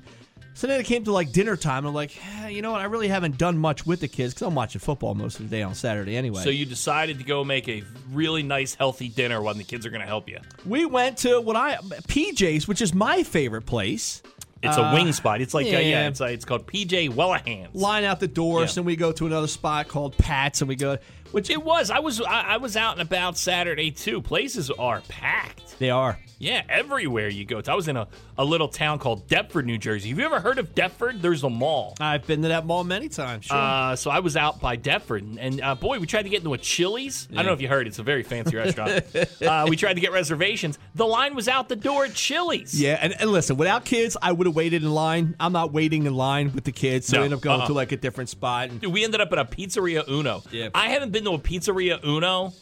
So 0.53 0.67
then 0.67 0.79
it 0.79 0.85
came 0.85 1.03
to 1.05 1.11
like 1.11 1.31
dinner 1.31 1.55
time. 1.55 1.85
I'm 1.87 1.93
like, 1.93 2.15
eh, 2.43 2.49
you 2.49 2.61
know 2.61 2.71
what? 2.71 2.81
I 2.81 2.83
really 2.83 3.07
haven't 3.07 3.37
done 3.37 3.57
much 3.57 3.85
with 3.87 3.99
the 4.01 4.07
kids 4.07 4.33
because 4.33 4.45
I'm 4.47 4.53
watching 4.53 4.79
football 4.79 5.15
most 5.15 5.39
of 5.39 5.49
the 5.49 5.55
day 5.55 5.63
on 5.63 5.73
Saturday 5.73 6.15
anyway. 6.17 6.43
So 6.43 6.49
you 6.51 6.65
decided 6.67 7.17
to 7.17 7.23
go 7.23 7.43
make 7.43 7.67
a 7.67 7.83
really 8.11 8.43
nice, 8.43 8.75
healthy 8.75 9.07
dinner 9.09 9.41
when 9.41 9.57
the 9.57 9.63
kids 9.63 9.85
are 9.85 9.89
going 9.89 10.01
to 10.01 10.07
help 10.07 10.29
you. 10.29 10.37
we 10.65 10.85
went 10.85 11.17
to 11.19 11.41
what 11.41 11.55
I 11.55 11.77
PJ's, 12.07 12.67
which 12.67 12.81
is 12.81 12.93
my 12.93 13.23
favorite 13.23 13.65
place. 13.65 14.21
It's 14.61 14.77
Uh, 14.77 14.81
a 14.81 14.93
wing 14.93 15.11
spot. 15.13 15.41
It's 15.41 15.55
like 15.55 15.65
yeah, 15.65 15.79
yeah. 15.79 15.87
yeah 16.01 16.07
it's, 16.09 16.21
uh, 16.21 16.25
it's 16.25 16.45
called 16.45 16.67
PJ 16.67 17.09
Whelihan's. 17.09 17.73
Line 17.73 18.03
out 18.03 18.19
the 18.19 18.27
doors, 18.27 18.75
Yeah. 18.75 18.81
and 18.81 18.85
we 18.85 18.95
go 18.95 19.11
to 19.13 19.25
another 19.25 19.47
spot 19.47 19.87
called 19.87 20.15
Pat's, 20.17 20.61
and 20.61 20.69
we 20.69 20.75
go. 20.75 20.99
Which 21.31 21.49
It 21.49 21.63
was. 21.63 21.89
I 21.89 21.99
was. 21.99 22.21
I, 22.21 22.41
I 22.41 22.57
was 22.57 22.75
out 22.77 22.93
and 22.93 23.01
about 23.01 23.37
Saturday 23.37 23.91
too. 23.91 24.21
Places 24.21 24.69
are 24.71 25.01
packed. 25.07 25.79
they 25.79 25.89
are. 25.89 26.19
Yeah, 26.39 26.63
everywhere 26.69 27.29
you 27.29 27.45
go. 27.45 27.61
I 27.67 27.75
was 27.75 27.87
in 27.87 27.95
a, 27.97 28.07
a 28.35 28.43
little 28.43 28.67
town 28.67 28.97
called 28.97 29.27
Deptford, 29.27 29.65
New 29.67 29.77
Jersey. 29.77 30.09
Have 30.09 30.17
you 30.17 30.25
ever 30.25 30.39
heard 30.39 30.57
of 30.57 30.73
Deptford? 30.73 31.21
There's 31.21 31.43
a 31.43 31.51
mall. 31.51 31.95
I've 31.99 32.25
been 32.25 32.41
to 32.41 32.47
that 32.47 32.65
mall 32.65 32.83
many 32.83 33.09
times. 33.09 33.45
Sure. 33.45 33.55
Uh, 33.55 33.95
so 33.95 34.09
I 34.09 34.21
was 34.21 34.35
out 34.35 34.59
by 34.59 34.75
Deptford, 34.75 35.21
and, 35.21 35.39
and 35.39 35.61
uh, 35.61 35.75
boy, 35.75 35.99
we 35.99 36.07
tried 36.07 36.23
to 36.23 36.29
get 36.29 36.39
into 36.39 36.55
a 36.55 36.57
Chili's. 36.57 37.27
I 37.31 37.35
don't 37.35 37.45
know 37.45 37.53
if 37.53 37.61
you 37.61 37.67
heard; 37.67 37.85
it's 37.85 37.99
a 37.99 38.03
very 38.03 38.23
fancy 38.23 38.57
restaurant. 38.57 39.05
uh, 39.43 39.67
we 39.69 39.75
tried 39.75 39.93
to 39.93 40.01
get 40.01 40.11
reservations. 40.13 40.79
The 40.95 41.05
line 41.05 41.35
was 41.35 41.47
out 41.47 41.69
the 41.69 41.75
door 41.75 42.05
at 42.05 42.15
Chili's. 42.15 42.79
yeah, 42.79 42.97
and, 42.99 43.13
and 43.21 43.31
listen, 43.31 43.55
without 43.55 43.85
kids, 43.85 44.17
I 44.19 44.31
would 44.31 44.47
have 44.47 44.55
waited 44.55 44.81
in 44.81 44.91
line. 44.91 45.35
I'm 45.39 45.53
not 45.53 45.71
waiting 45.71 46.07
in 46.07 46.15
line 46.15 46.53
with 46.53 46.63
the 46.63 46.71
kids, 46.71 47.05
so 47.05 47.17
No, 47.17 47.21
I 47.21 47.25
end 47.25 47.33
up 47.35 47.41
going 47.41 47.61
uh-uh. 47.61 47.67
to 47.67 47.73
like 47.73 47.91
a 47.91 47.97
different 47.97 48.31
spot. 48.31 48.69
And, 48.69 48.81
Dude, 48.81 48.91
we 48.91 49.03
ended 49.03 49.21
up 49.21 49.31
at 49.31 49.37
a 49.37 49.45
Pizzeria 49.45 50.07
Uno. 50.09 50.41
Yeah. 50.51 50.69
I 50.73 50.89
haven't 50.89 51.11
been 51.11 51.20
to 51.25 51.31
a 51.31 51.39
Pizzeria 51.39 52.03
Uno 52.03 52.53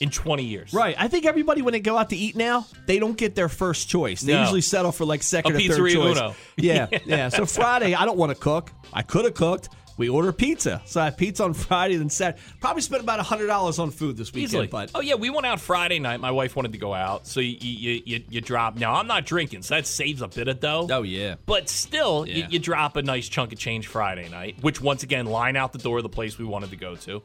in 0.00 0.10
20 0.10 0.42
years. 0.44 0.74
right, 0.74 0.94
I 0.98 1.08
think 1.08 1.24
everybody 1.24 1.62
when 1.62 1.72
they 1.72 1.80
go 1.80 1.96
out 1.96 2.10
to 2.10 2.16
eat 2.16 2.36
now, 2.36 2.66
they 2.86 2.98
don't 2.98 3.16
get 3.16 3.34
their 3.34 3.48
first 3.48 3.88
choice. 3.88 4.20
They 4.22 4.32
No. 4.34 4.40
usually 4.40 4.60
settle 4.60 4.92
for 4.92 5.04
like 5.04 5.22
second 5.22 5.54
A 5.54 5.56
or 5.56 5.60
third 5.74 5.90
choice. 5.92 6.16
Uno. 6.18 6.34
Yeah, 6.56 6.88
yeah. 7.06 7.28
So 7.28 7.46
Friday, 7.46 7.94
I 7.94 8.04
don't 8.04 8.18
want 8.18 8.30
to 8.30 8.34
cook. 8.38 8.70
I 8.92 9.02
could 9.02 9.24
have 9.24 9.34
cooked. 9.34 9.68
We 9.96 10.08
order 10.08 10.32
pizza, 10.32 10.82
so 10.86 11.00
I 11.00 11.04
had 11.04 11.16
pizza 11.16 11.44
on 11.44 11.54
Friday. 11.54 11.94
Then 11.94 12.10
Saturday, 12.10 12.42
probably 12.60 12.82
spent 12.82 13.04
about 13.04 13.20
hundred 13.20 13.46
dollars 13.46 13.78
on 13.78 13.92
food 13.92 14.16
this 14.16 14.32
weekend. 14.32 14.48
Easily. 14.48 14.66
But 14.66 14.90
oh 14.96 15.00
yeah, 15.00 15.14
we 15.14 15.30
went 15.30 15.46
out 15.46 15.60
Friday 15.60 16.00
night. 16.00 16.18
My 16.18 16.32
wife 16.32 16.56
wanted 16.56 16.72
to 16.72 16.78
go 16.78 16.92
out, 16.92 17.28
so 17.28 17.38
you 17.38 17.56
you, 17.60 18.02
you, 18.04 18.24
you 18.28 18.40
drop. 18.40 18.74
Now 18.74 18.94
I'm 18.94 19.06
not 19.06 19.24
drinking, 19.24 19.62
so 19.62 19.76
that 19.76 19.86
saves 19.86 20.20
a 20.20 20.26
bit 20.26 20.48
of 20.48 20.58
dough. 20.58 20.88
oh 20.90 21.02
yeah, 21.02 21.36
But 21.46 21.68
still, 21.68 22.26
you, 22.26 22.44
you 22.50 22.58
drop 22.58 22.96
a 22.96 23.02
nice 23.02 23.28
chunk 23.28 23.52
of 23.52 23.58
change 23.60 23.86
Friday 23.86 24.28
night, 24.28 24.56
which 24.62 24.80
once 24.80 25.04
again 25.04 25.26
line 25.26 25.54
out 25.54 25.72
the 25.72 25.78
door 25.78 25.98
of 25.98 26.02
the 26.02 26.08
place 26.08 26.38
we 26.40 26.44
wanted 26.44 26.70
to 26.70 26.76
go 26.76 26.96
to. 26.96 27.22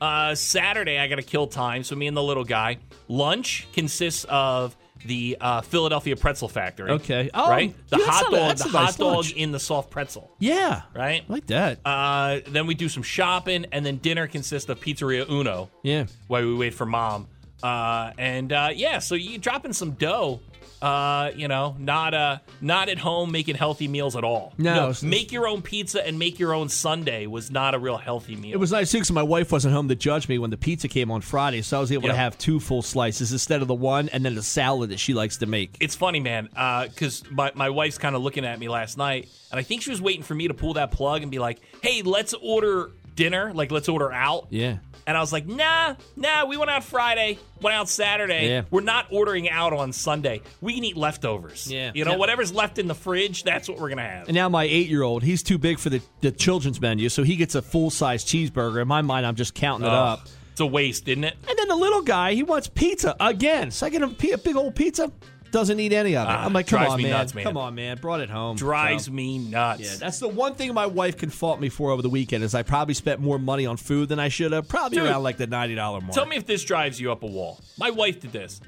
Uh, 0.00 0.34
Saturday, 0.34 0.98
I 0.98 1.08
got 1.08 1.16
to 1.16 1.22
kill 1.22 1.46
time, 1.46 1.82
so 1.84 1.96
me 1.96 2.06
and 2.06 2.16
the 2.16 2.22
little 2.22 2.44
guy. 2.44 2.78
Lunch 3.08 3.66
consists 3.72 4.24
of 4.28 4.76
the 5.04 5.36
uh, 5.40 5.60
Philadelphia 5.60 6.16
Pretzel 6.16 6.48
Factory. 6.48 6.90
Okay. 6.90 7.30
Oh, 7.32 7.48
right. 7.48 7.74
The 7.88 7.98
hot 7.98 8.28
a- 8.28 8.36
dog, 8.36 8.56
the 8.58 8.64
a 8.64 8.68
hot 8.68 8.82
nice 8.84 8.96
dog 8.96 9.14
lunch. 9.14 9.32
in 9.34 9.52
the 9.52 9.60
soft 9.60 9.90
pretzel. 9.90 10.30
yeah, 10.38 10.82
Right. 10.94 11.22
I 11.28 11.32
like 11.32 11.46
that. 11.46 11.78
Uh, 11.84 12.40
then 12.48 12.66
we 12.66 12.74
do 12.74 12.88
some 12.88 13.02
shopping, 13.02 13.66
and 13.72 13.86
then 13.86 13.98
dinner 13.98 14.26
consists 14.26 14.68
of 14.68 14.80
Pizzeria 14.80 15.28
Uno 15.30 15.70
yeah. 15.82 16.06
while 16.26 16.42
we 16.44 16.54
wait 16.54 16.74
for 16.74 16.86
mom. 16.86 17.28
Uh, 17.62 18.12
and 18.18 18.52
uh, 18.52 18.70
yeah, 18.74 18.98
so 18.98 19.14
you 19.14 19.38
dropping 19.38 19.72
some 19.72 19.92
dough. 19.92 20.40
Uh, 20.86 21.32
you 21.34 21.48
know, 21.48 21.74
not 21.80 22.14
uh, 22.14 22.38
not 22.60 22.88
at 22.88 22.96
home 22.98 23.32
making 23.32 23.56
healthy 23.56 23.88
meals 23.88 24.14
at 24.14 24.22
all. 24.22 24.54
No, 24.56 24.92
make 25.02 25.32
your 25.32 25.48
own 25.48 25.60
pizza 25.60 26.06
and 26.06 26.16
make 26.16 26.38
your 26.38 26.54
own 26.54 26.68
Sunday 26.68 27.26
was 27.26 27.50
not 27.50 27.74
a 27.74 27.78
real 27.80 27.96
healthy 27.96 28.36
meal. 28.36 28.52
It 28.54 28.58
was 28.58 28.70
nice 28.70 28.92
too 28.92 28.98
because 28.98 29.10
my 29.10 29.22
wife 29.24 29.50
wasn't 29.50 29.74
home 29.74 29.88
to 29.88 29.96
judge 29.96 30.28
me 30.28 30.38
when 30.38 30.50
the 30.50 30.56
pizza 30.56 30.86
came 30.86 31.10
on 31.10 31.22
Friday, 31.22 31.62
so 31.62 31.76
I 31.78 31.80
was 31.80 31.90
able 31.90 32.04
Yeah. 32.04 32.12
to 32.12 32.18
have 32.18 32.38
two 32.38 32.60
full 32.60 32.82
slices 32.82 33.32
instead 33.32 33.62
of 33.62 33.68
the 33.68 33.74
one 33.74 34.08
and 34.10 34.24
then 34.24 34.36
the 34.36 34.44
salad 34.44 34.90
that 34.90 35.00
she 35.00 35.12
likes 35.12 35.38
to 35.38 35.46
make. 35.46 35.76
It's 35.80 35.96
funny, 35.96 36.20
man, 36.20 36.48
because 36.54 37.24
my, 37.32 37.50
my 37.56 37.70
wife's 37.70 37.98
kind 37.98 38.14
of 38.14 38.22
looking 38.22 38.44
at 38.44 38.56
me 38.60 38.68
last 38.68 38.96
night, 38.96 39.28
and 39.50 39.58
I 39.58 39.64
think 39.64 39.82
she 39.82 39.90
was 39.90 40.00
waiting 40.00 40.22
for 40.22 40.36
me 40.36 40.46
to 40.46 40.54
pull 40.54 40.74
that 40.74 40.92
plug 40.92 41.22
and 41.22 41.30
be 41.32 41.40
like, 41.40 41.60
"Hey, 41.82 42.02
let's 42.02 42.32
order 42.34 42.92
dinner. 43.16 43.52
Like, 43.52 43.72
let's 43.72 43.88
order 43.88 44.12
out." 44.12 44.46
Yeah. 44.50 44.76
And 45.06 45.16
I 45.16 45.20
was 45.20 45.32
like, 45.32 45.46
nah, 45.46 45.94
nah, 46.16 46.46
we 46.46 46.56
went 46.56 46.68
out 46.68 46.82
Friday, 46.82 47.38
went 47.62 47.76
out 47.76 47.88
Saturday. 47.88 48.48
Yeah. 48.48 48.62
We're 48.70 48.80
not 48.80 49.06
ordering 49.12 49.48
out 49.48 49.72
on 49.72 49.92
Sunday. 49.92 50.42
We 50.60 50.74
can 50.74 50.82
eat 50.82 50.96
leftovers. 50.96 51.70
Yeah. 51.70 51.92
You 51.94 52.04
know, 52.04 52.12
Yeah. 52.12 52.16
whatever's 52.16 52.52
left 52.52 52.78
in 52.78 52.88
the 52.88 52.94
fridge, 52.94 53.44
that's 53.44 53.68
what 53.68 53.78
we're 53.78 53.88
going 53.88 53.98
to 53.98 54.02
have. 54.02 54.26
And 54.28 54.34
now 54.34 54.48
my 54.48 54.64
eight-year-old, 54.64 55.22
he's 55.22 55.44
too 55.44 55.58
big 55.58 55.78
for 55.78 55.90
the, 55.90 56.02
the 56.22 56.32
children's 56.32 56.80
menu, 56.80 57.08
so 57.08 57.22
he 57.22 57.36
gets 57.36 57.54
a 57.54 57.62
full-size 57.62 58.24
cheeseburger. 58.24 58.82
In 58.82 58.88
my 58.88 59.02
mind, 59.02 59.26
I'm 59.26 59.36
just 59.36 59.54
counting 59.54 59.86
it 59.86 59.92
Ugh, 59.92 60.18
up. 60.18 60.28
It's 60.50 60.60
a 60.60 60.66
waste, 60.66 61.06
isn't 61.06 61.22
it? 61.22 61.36
And 61.48 61.56
then 61.58 61.68
the 61.68 61.76
little 61.76 62.02
guy, 62.02 62.32
he 62.34 62.42
wants 62.42 62.66
pizza 62.66 63.14
again. 63.20 63.70
So 63.70 63.86
I 63.86 63.90
get 63.90 64.02
him 64.02 64.16
a 64.32 64.36
big 64.38 64.56
old 64.56 64.74
pizza. 64.74 65.12
Doesn't 65.56 65.80
eat 65.80 65.94
any 65.94 66.14
of 66.16 66.28
it. 66.28 66.30
Ah, 66.30 66.44
I'm 66.44 66.52
like, 66.52 66.66
come 66.66 66.80
drives 66.80 66.92
on, 66.92 66.98
me 66.98 67.04
man. 67.04 67.12
nuts, 67.12 67.34
man. 67.34 67.44
Come 67.44 67.56
on, 67.56 67.74
man. 67.74 67.96
Brought 67.96 68.20
it 68.20 68.28
home. 68.28 68.56
Drives 68.56 69.06
So- 69.06 69.12
me 69.12 69.38
nuts. 69.38 69.80
Yeah, 69.80 69.96
that's 69.98 70.18
the 70.18 70.28
one 70.28 70.54
thing 70.54 70.74
my 70.74 70.84
wife 70.84 71.16
can 71.16 71.30
fault 71.30 71.60
me 71.60 71.70
for 71.70 71.92
over 71.92 72.02
the 72.02 72.10
weekend 72.10 72.44
is 72.44 72.54
I 72.54 72.62
probably 72.62 72.92
spent 72.92 73.20
more 73.22 73.38
money 73.38 73.64
on 73.64 73.78
food 73.78 74.10
than 74.10 74.20
I 74.20 74.28
should 74.28 74.52
have. 74.52 74.68
Probably 74.68 74.98
Dude, 74.98 75.06
around 75.08 75.22
like 75.22 75.38
the 75.38 75.46
ninety 75.46 75.74
dollar 75.74 76.02
mark. 76.02 76.12
Tell 76.12 76.26
me 76.26 76.36
if 76.36 76.44
this 76.44 76.62
drives 76.62 77.00
you 77.00 77.10
up 77.10 77.22
a 77.22 77.26
wall. 77.26 77.58
My 77.78 77.88
wife 77.88 78.20
did 78.20 78.32
this, 78.32 78.60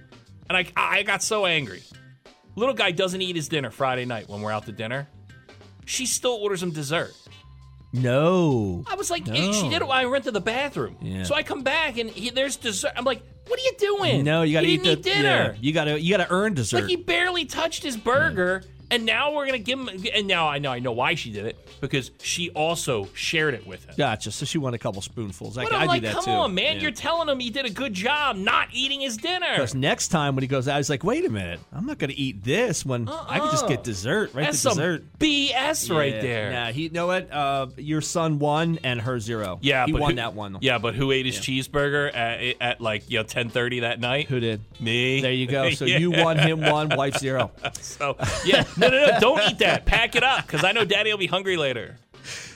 and 0.48 0.56
I, 0.56 0.64
I 0.76 1.02
got 1.02 1.22
so 1.22 1.44
angry. 1.44 1.82
Little 2.56 2.74
guy 2.74 2.90
doesn't 2.90 3.20
eat 3.20 3.36
his 3.36 3.48
dinner 3.48 3.70
Friday 3.70 4.06
night 4.06 4.26
when 4.30 4.40
we're 4.40 4.50
out 4.52 4.64
to 4.64 4.72
dinner. 4.72 5.08
She 5.84 6.06
still 6.06 6.32
orders 6.40 6.62
him 6.62 6.70
dessert. 6.70 7.12
No. 7.92 8.84
I 8.86 8.94
was 8.96 9.10
like, 9.10 9.26
No. 9.26 9.34
she 9.52 9.68
did 9.68 9.82
it 9.82 9.88
while 9.88 9.98
I 10.00 10.06
went 10.06 10.24
to 10.24 10.30
the 10.30 10.40
bathroom. 10.40 10.96
Yeah. 11.00 11.22
So 11.24 11.34
I 11.34 11.42
come 11.42 11.62
back 11.62 11.96
and 11.98 12.10
he, 12.10 12.30
there's 12.30 12.56
dessert. 12.56 12.92
I'm 12.96 13.04
like, 13.04 13.22
what 13.46 13.58
are 13.58 13.62
you 13.62 13.72
doing? 13.78 14.24
No, 14.24 14.42
you 14.42 14.52
got 14.52 14.60
to 14.60 14.66
eat 14.66 14.82
the 14.84 14.96
dinner. 14.96 15.52
yeah, 15.54 15.54
you 15.60 15.72
got 15.72 15.84
to 15.84 15.98
you 16.00 16.16
got 16.16 16.24
to 16.26 16.30
earn 16.32 16.54
dessert. 16.54 16.80
Like 16.82 16.90
he 16.90 16.96
barely 16.96 17.46
touched 17.46 17.82
his 17.82 17.96
burger, 17.96 18.62
and 18.90 19.04
now 19.06 19.32
we're 19.34 19.46
gonna 19.46 19.58
give 19.58 19.78
him. 19.78 19.88
And 20.14 20.26
now 20.26 20.48
I 20.48 20.58
know 20.58 20.70
I 20.72 20.78
know 20.78 20.92
why 20.92 21.14
she 21.14 21.30
did 21.30 21.46
it 21.46 21.56
because 21.80 22.10
she 22.22 22.50
also 22.50 23.08
shared 23.14 23.54
it 23.54 23.66
with 23.66 23.84
him. 23.84 23.94
gotcha. 23.96 24.30
So 24.30 24.44
she 24.46 24.58
won 24.58 24.74
a 24.74 24.78
couple 24.78 25.02
spoonfuls. 25.02 25.58
I, 25.58 25.64
But 25.64 25.72
I 25.74 25.80
I'm 25.82 25.86
like, 25.88 26.00
do 26.02 26.08
that 26.08 26.14
come 26.14 26.24
too. 26.24 26.30
on, 26.30 26.54
man! 26.54 26.76
Yeah. 26.76 26.82
You're 26.82 26.90
telling 26.92 27.28
him 27.28 27.38
he 27.40 27.50
did 27.50 27.66
a 27.66 27.70
good 27.70 27.92
job 27.94 28.36
not 28.36 28.68
eating 28.72 29.00
his 29.00 29.16
dinner. 29.16 29.46
Because 29.52 29.74
next 29.74 30.08
time 30.08 30.34
when 30.36 30.42
he 30.42 30.48
goes 30.48 30.68
out, 30.68 30.76
he's 30.76 30.90
like, 30.90 31.04
"Wait 31.04 31.24
a 31.24 31.30
minute, 31.30 31.60
I'm 31.72 31.86
not 31.86 31.98
going 31.98 32.10
to 32.10 32.16
eat 32.18 32.42
this 32.44 32.84
when 32.86 33.08
I 33.08 33.38
can 33.38 33.50
just 33.50 33.68
get 33.68 33.84
dessert 33.84 34.32
right 34.34 34.44
That's 34.46 34.62
to 34.62 34.70
some 34.70 34.76
dessert." 34.76 35.04
BS 35.18 35.94
right 35.94 36.14
Yeah. 36.14 36.20
there. 36.20 36.52
Nah, 36.52 36.72
he 36.72 36.82
you 36.82 36.90
know 36.90 37.06
what? 37.06 37.30
Uh, 37.32 37.66
your 37.76 38.00
son 38.00 38.38
won 38.38 38.78
and 38.84 39.00
her 39.00 39.20
zero. 39.20 39.58
Yeah, 39.62 39.84
he 39.86 39.92
but 39.92 40.00
won 40.00 40.10
who, 40.12 40.16
that 40.16 40.34
one. 40.34 40.58
Yeah, 40.60 40.78
but 40.78 40.94
who 40.94 41.12
ate 41.12 41.26
his 41.26 41.36
cheeseburger 41.38 42.14
at, 42.14 42.54
at 42.60 42.80
like 42.80 43.10
you 43.10 43.18
know 43.18 43.24
10:30 43.24 43.82
that 43.82 44.00
night? 44.00 44.28
Who 44.28 44.40
did? 44.40 44.60
Me. 44.80 45.20
There 45.20 45.32
you 45.32 45.46
go. 45.46 45.70
So 45.78 45.84
Yeah. 45.84 45.98
you 45.98 46.10
won, 46.10 46.38
him 46.38 46.60
one, 46.62 46.88
wife 46.96 47.18
zero. 47.18 47.50
So 47.80 48.16
yeah, 48.44 48.64
no, 48.78 48.88
no, 48.88 49.06
no! 49.06 49.20
Don't 49.20 49.50
eat 49.50 49.58
that. 49.58 49.84
Pack 49.84 50.16
it 50.16 50.22
up 50.22 50.46
because 50.46 50.64
I 50.64 50.72
know 50.72 50.84
Daddy 50.84 51.10
will 51.10 51.18
be 51.18 51.26
hungry 51.26 51.56
later. 51.56 51.96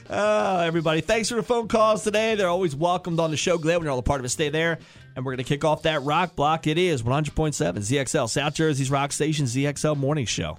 Uh, 0.09 0.63
everybody, 0.67 1.01
thanks 1.01 1.29
for 1.29 1.37
the 1.37 1.43
phone 1.43 1.69
calls 1.69 2.05
today. 2.05 2.35
They're 2.35 2.49
always 2.49 2.77
welcomed 2.77 3.21
on 3.21 3.31
the 3.31 3.37
show. 3.37 3.57
Glad 3.57 3.77
when 3.77 3.85
you're 3.85 3.93
all 3.93 3.99
a 3.99 4.03
part 4.03 4.21
of 4.21 4.25
it. 4.25 4.31
Stay 4.31 4.49
there. 4.49 4.79
And 5.15 5.25
we're 5.25 5.33
going 5.33 5.45
to 5.45 5.49
kick 5.49 5.65
off 5.65 5.83
that 5.83 6.03
rock 6.03 6.35
block. 6.37 6.67
It 6.67 6.79
is 6.79 7.03
100.7 7.03 7.55
ZXL, 7.55 8.29
South 8.29 8.55
Jersey's 8.55 8.91
rock 8.91 9.13
station, 9.13 9.47
ZXL 9.47 9.97
Morning 9.97 10.27
Show. 10.27 10.59